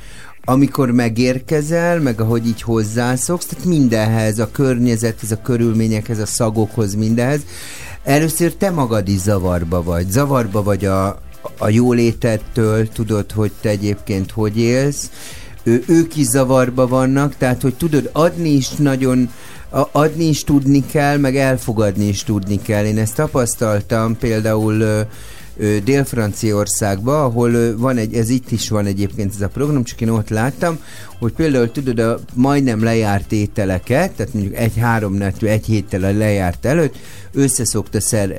[0.45, 7.41] amikor megérkezel, meg ahogy így hozzászoksz, tehát mindenhez, a környezethez, a körülményekhez, a szagokhoz, mindenhez,
[8.05, 10.11] először te magad is zavarba vagy.
[10.11, 11.19] Zavarba vagy a,
[11.59, 15.11] a jólétettől, tudod, hogy te egyébként hogy élsz,
[15.63, 19.31] ő, ők is zavarba vannak, tehát hogy tudod, adni is nagyon
[19.93, 22.85] adni is tudni kell, meg elfogadni is tudni kell.
[22.85, 25.07] Én ezt tapasztaltam például
[25.85, 30.29] Dél-Franciaországban, ahol van egy, ez itt is van egyébként ez a program, csak én ott
[30.29, 30.79] láttam,
[31.19, 36.95] hogy például tudod, a majdnem lejárt ételeket, tehát mondjuk egy-három egy héttel a lejárt előtt,
[37.33, 38.37] össze szokta szer,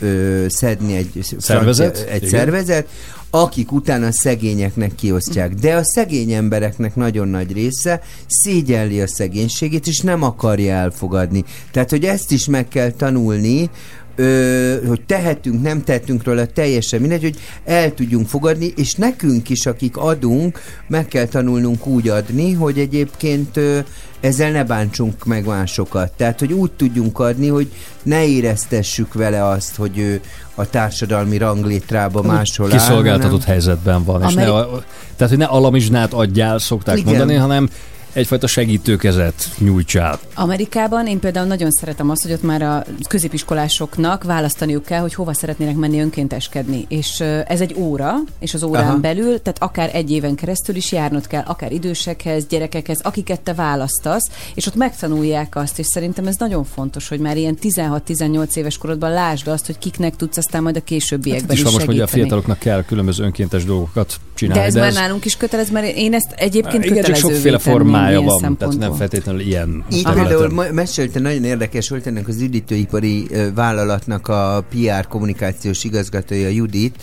[0.00, 1.96] ö, szedni egy Szervezet?
[1.96, 2.38] francia- egy Igen.
[2.38, 2.88] szervezet,
[3.30, 5.54] akik utána szegényeknek kiosztják.
[5.54, 11.44] De a szegény embereknek nagyon nagy része szégyelli a szegénységét, és nem akarja elfogadni.
[11.70, 13.70] Tehát, hogy ezt is meg kell tanulni,
[14.16, 19.66] ö, hogy tehetünk, nem tehetünk róla, teljesen mindegy, hogy el tudjunk fogadni, és nekünk is,
[19.66, 23.78] akik adunk, meg kell tanulnunk úgy adni, hogy egyébként ö,
[24.20, 26.12] ezzel ne bántsunk meg másokat.
[26.16, 27.72] Tehát, hogy úgy tudjunk adni, hogy
[28.02, 30.20] ne éreztessük vele azt, hogy ő
[30.54, 34.22] a társadalmi ranglétrába máshol áll, Kiszolgáltatott hanem- helyzetben van.
[34.22, 34.82] És ne, Ameri-
[35.16, 37.08] tehát, hogy ne alamizsnát adjál, szokták Igen.
[37.08, 37.68] mondani, hanem
[38.16, 40.18] egyfajta segítőkezet nyújtsál.
[40.34, 45.32] Amerikában én például nagyon szeretem azt, hogy ott már a középiskolásoknak választaniuk kell, hogy hova
[45.32, 46.84] szeretnének menni önkénteskedni.
[46.88, 48.96] És ez egy óra, és az órán Aha.
[48.96, 54.30] belül, tehát akár egy éven keresztül is járnod kell, akár idősekhez, gyerekekhez, akiket te választasz,
[54.54, 59.10] és ott megtanulják azt, és szerintem ez nagyon fontos, hogy már ilyen 16-18 éves korodban
[59.10, 61.88] lásd azt, hogy kiknek tudsz aztán majd a későbbiekben Hát is is most, hogy a
[61.98, 62.20] segíteni.
[62.20, 64.60] fiataloknak kell különböző önkéntes dolgokat csinálni.
[64.60, 67.78] de ez már nálunk is kötelez, mert én ezt egyébként igen, csak sokféle tenném
[68.08, 69.84] ilyen van, tehát nem feltétlenül ilyen.
[69.88, 70.26] Területen.
[70.26, 76.96] például mesélte, nagyon érdekes volt ennek az üdítőipari vállalatnak a PR kommunikációs igazgatója Judit,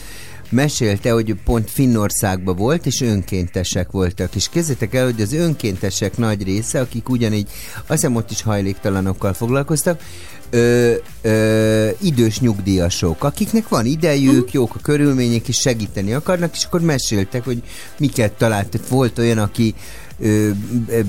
[0.54, 4.36] mesélte, hogy pont Finnországban volt, és önkéntesek voltak.
[4.36, 9.34] És kezdetek el, hogy az önkéntesek nagy része, akik ugyanígy, azt hiszem ott is hajléktalanokkal
[9.34, 10.02] foglalkoztak,
[10.50, 16.82] ö, ö, idős nyugdíjasok, akiknek van idejük, jók a körülmények, és segíteni akarnak, és akkor
[16.82, 17.64] meséltek, hogy
[17.98, 18.68] miket talált.
[18.68, 19.74] Tehát volt olyan, aki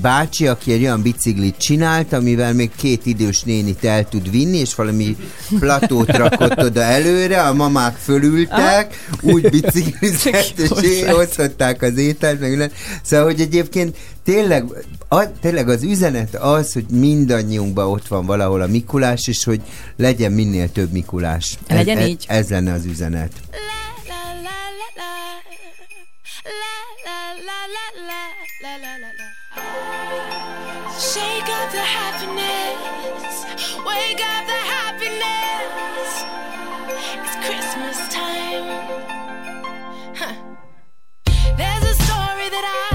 [0.01, 4.75] bácsi, aki egy olyan biciklit csinált, amivel még két idős nénit el tud vinni, és
[4.75, 5.15] valami
[5.59, 12.71] platót rakott oda előre, a mamák fölültek, úgy biciklizett, és osztották az ételt, meg minden.
[13.01, 14.65] Szóval, hogy egyébként tényleg,
[15.09, 19.61] a, tényleg az üzenet az, hogy mindannyiunkban ott van valahol a Mikulás, és hogy
[19.97, 21.57] legyen minél több Mikulás.
[21.67, 22.25] Legyen ez, így.
[22.27, 23.31] Ez, ez lenne az üzenet.
[30.97, 33.45] Shake up the happiness,
[33.83, 36.11] wake up the happiness.
[37.23, 38.65] It's Christmas time.
[40.15, 40.35] Huh.
[41.57, 42.94] There's a story that I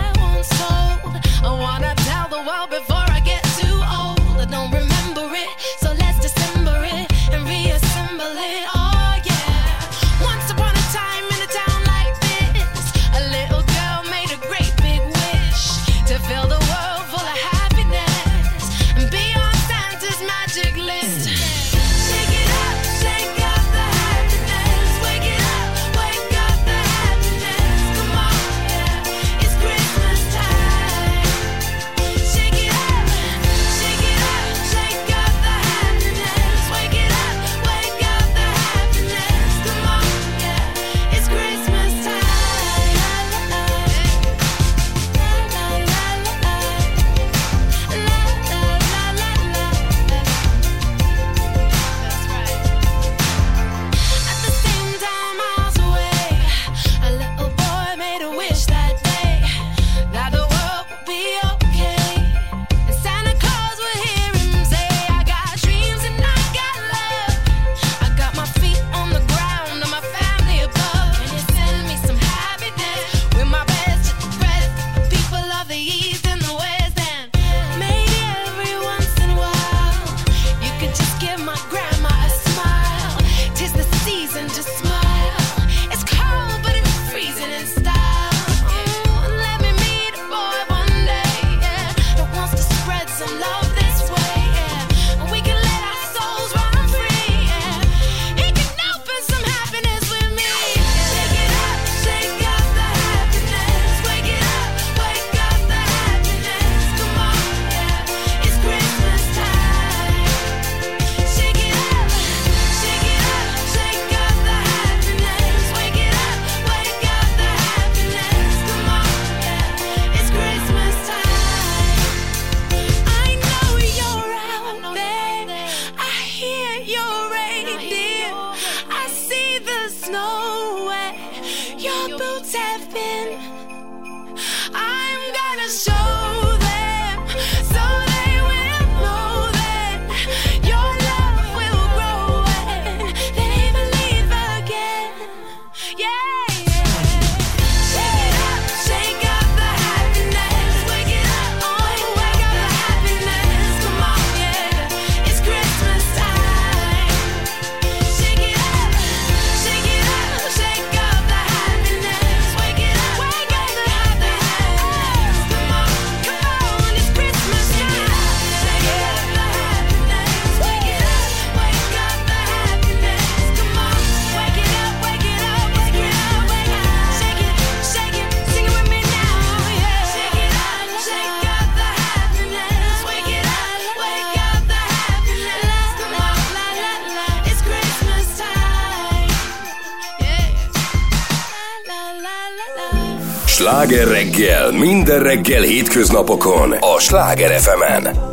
[194.75, 198.30] minden reggel hétköznapokon a Sláger fm -en.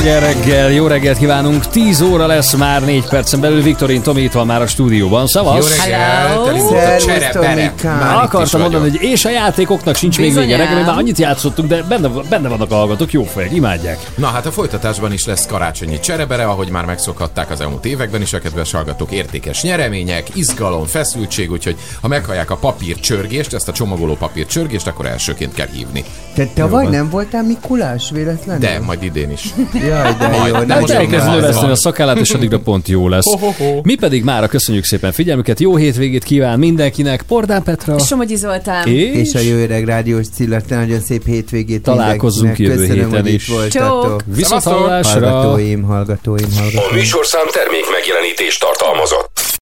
[0.00, 1.66] Sláger reggel, jó reggelt kívánunk!
[1.66, 3.62] 10 óra lesz már 4 percen belül.
[3.62, 5.26] Viktorin Tomi itt van már a stúdióban.
[5.26, 5.76] Szavasz!
[5.76, 7.84] Jó reggelt!
[8.22, 10.48] Akartam mondani, hogy és a játékoknak sincs Bizonyám.
[10.48, 10.68] még vége.
[10.68, 13.98] Reggel már annyit játszottunk, de benne, benne vannak a hallgatók, jó fejek, imádják.
[14.14, 18.32] Na hát a folytatásban is lesz karácsonyi cserebere, ahogy már megszokhatták az elmúlt években is
[18.32, 19.10] a kedves hallgatók.
[19.10, 24.86] Értékes nyeremények, izgalom, feszültség, úgyhogy ha meghallják a papír csörgést, ezt a csomagoló papír csörgést,
[24.86, 26.04] akkor elsőként kell hívni.
[26.34, 28.60] Te tavaly nem voltál Mikulás véletlenül?
[28.60, 29.44] De, majd idén is.
[29.72, 30.58] Jaj, de majd, jó.
[30.58, 33.24] Nem, nem most a szakállát, és addigra pont jó lesz.
[33.24, 33.80] Ho, ho, ho.
[33.82, 37.94] Mi pedig mára köszönjük szépen figyelmüket, jó hétvégét kíván mindenkinek, Pordán Petra.
[37.94, 38.86] És Somogyi Zoltán.
[38.86, 43.52] És, és a jó öreg rádiós Cillette, nagyon szép hétvégét találkozunk jövő héten is.
[44.24, 45.28] Viszont hallásra.
[45.28, 46.90] Hallgatóim, hallgatóim, hallgatóim.
[46.90, 49.29] A műsorszám termék megjelenítés tartalmazott.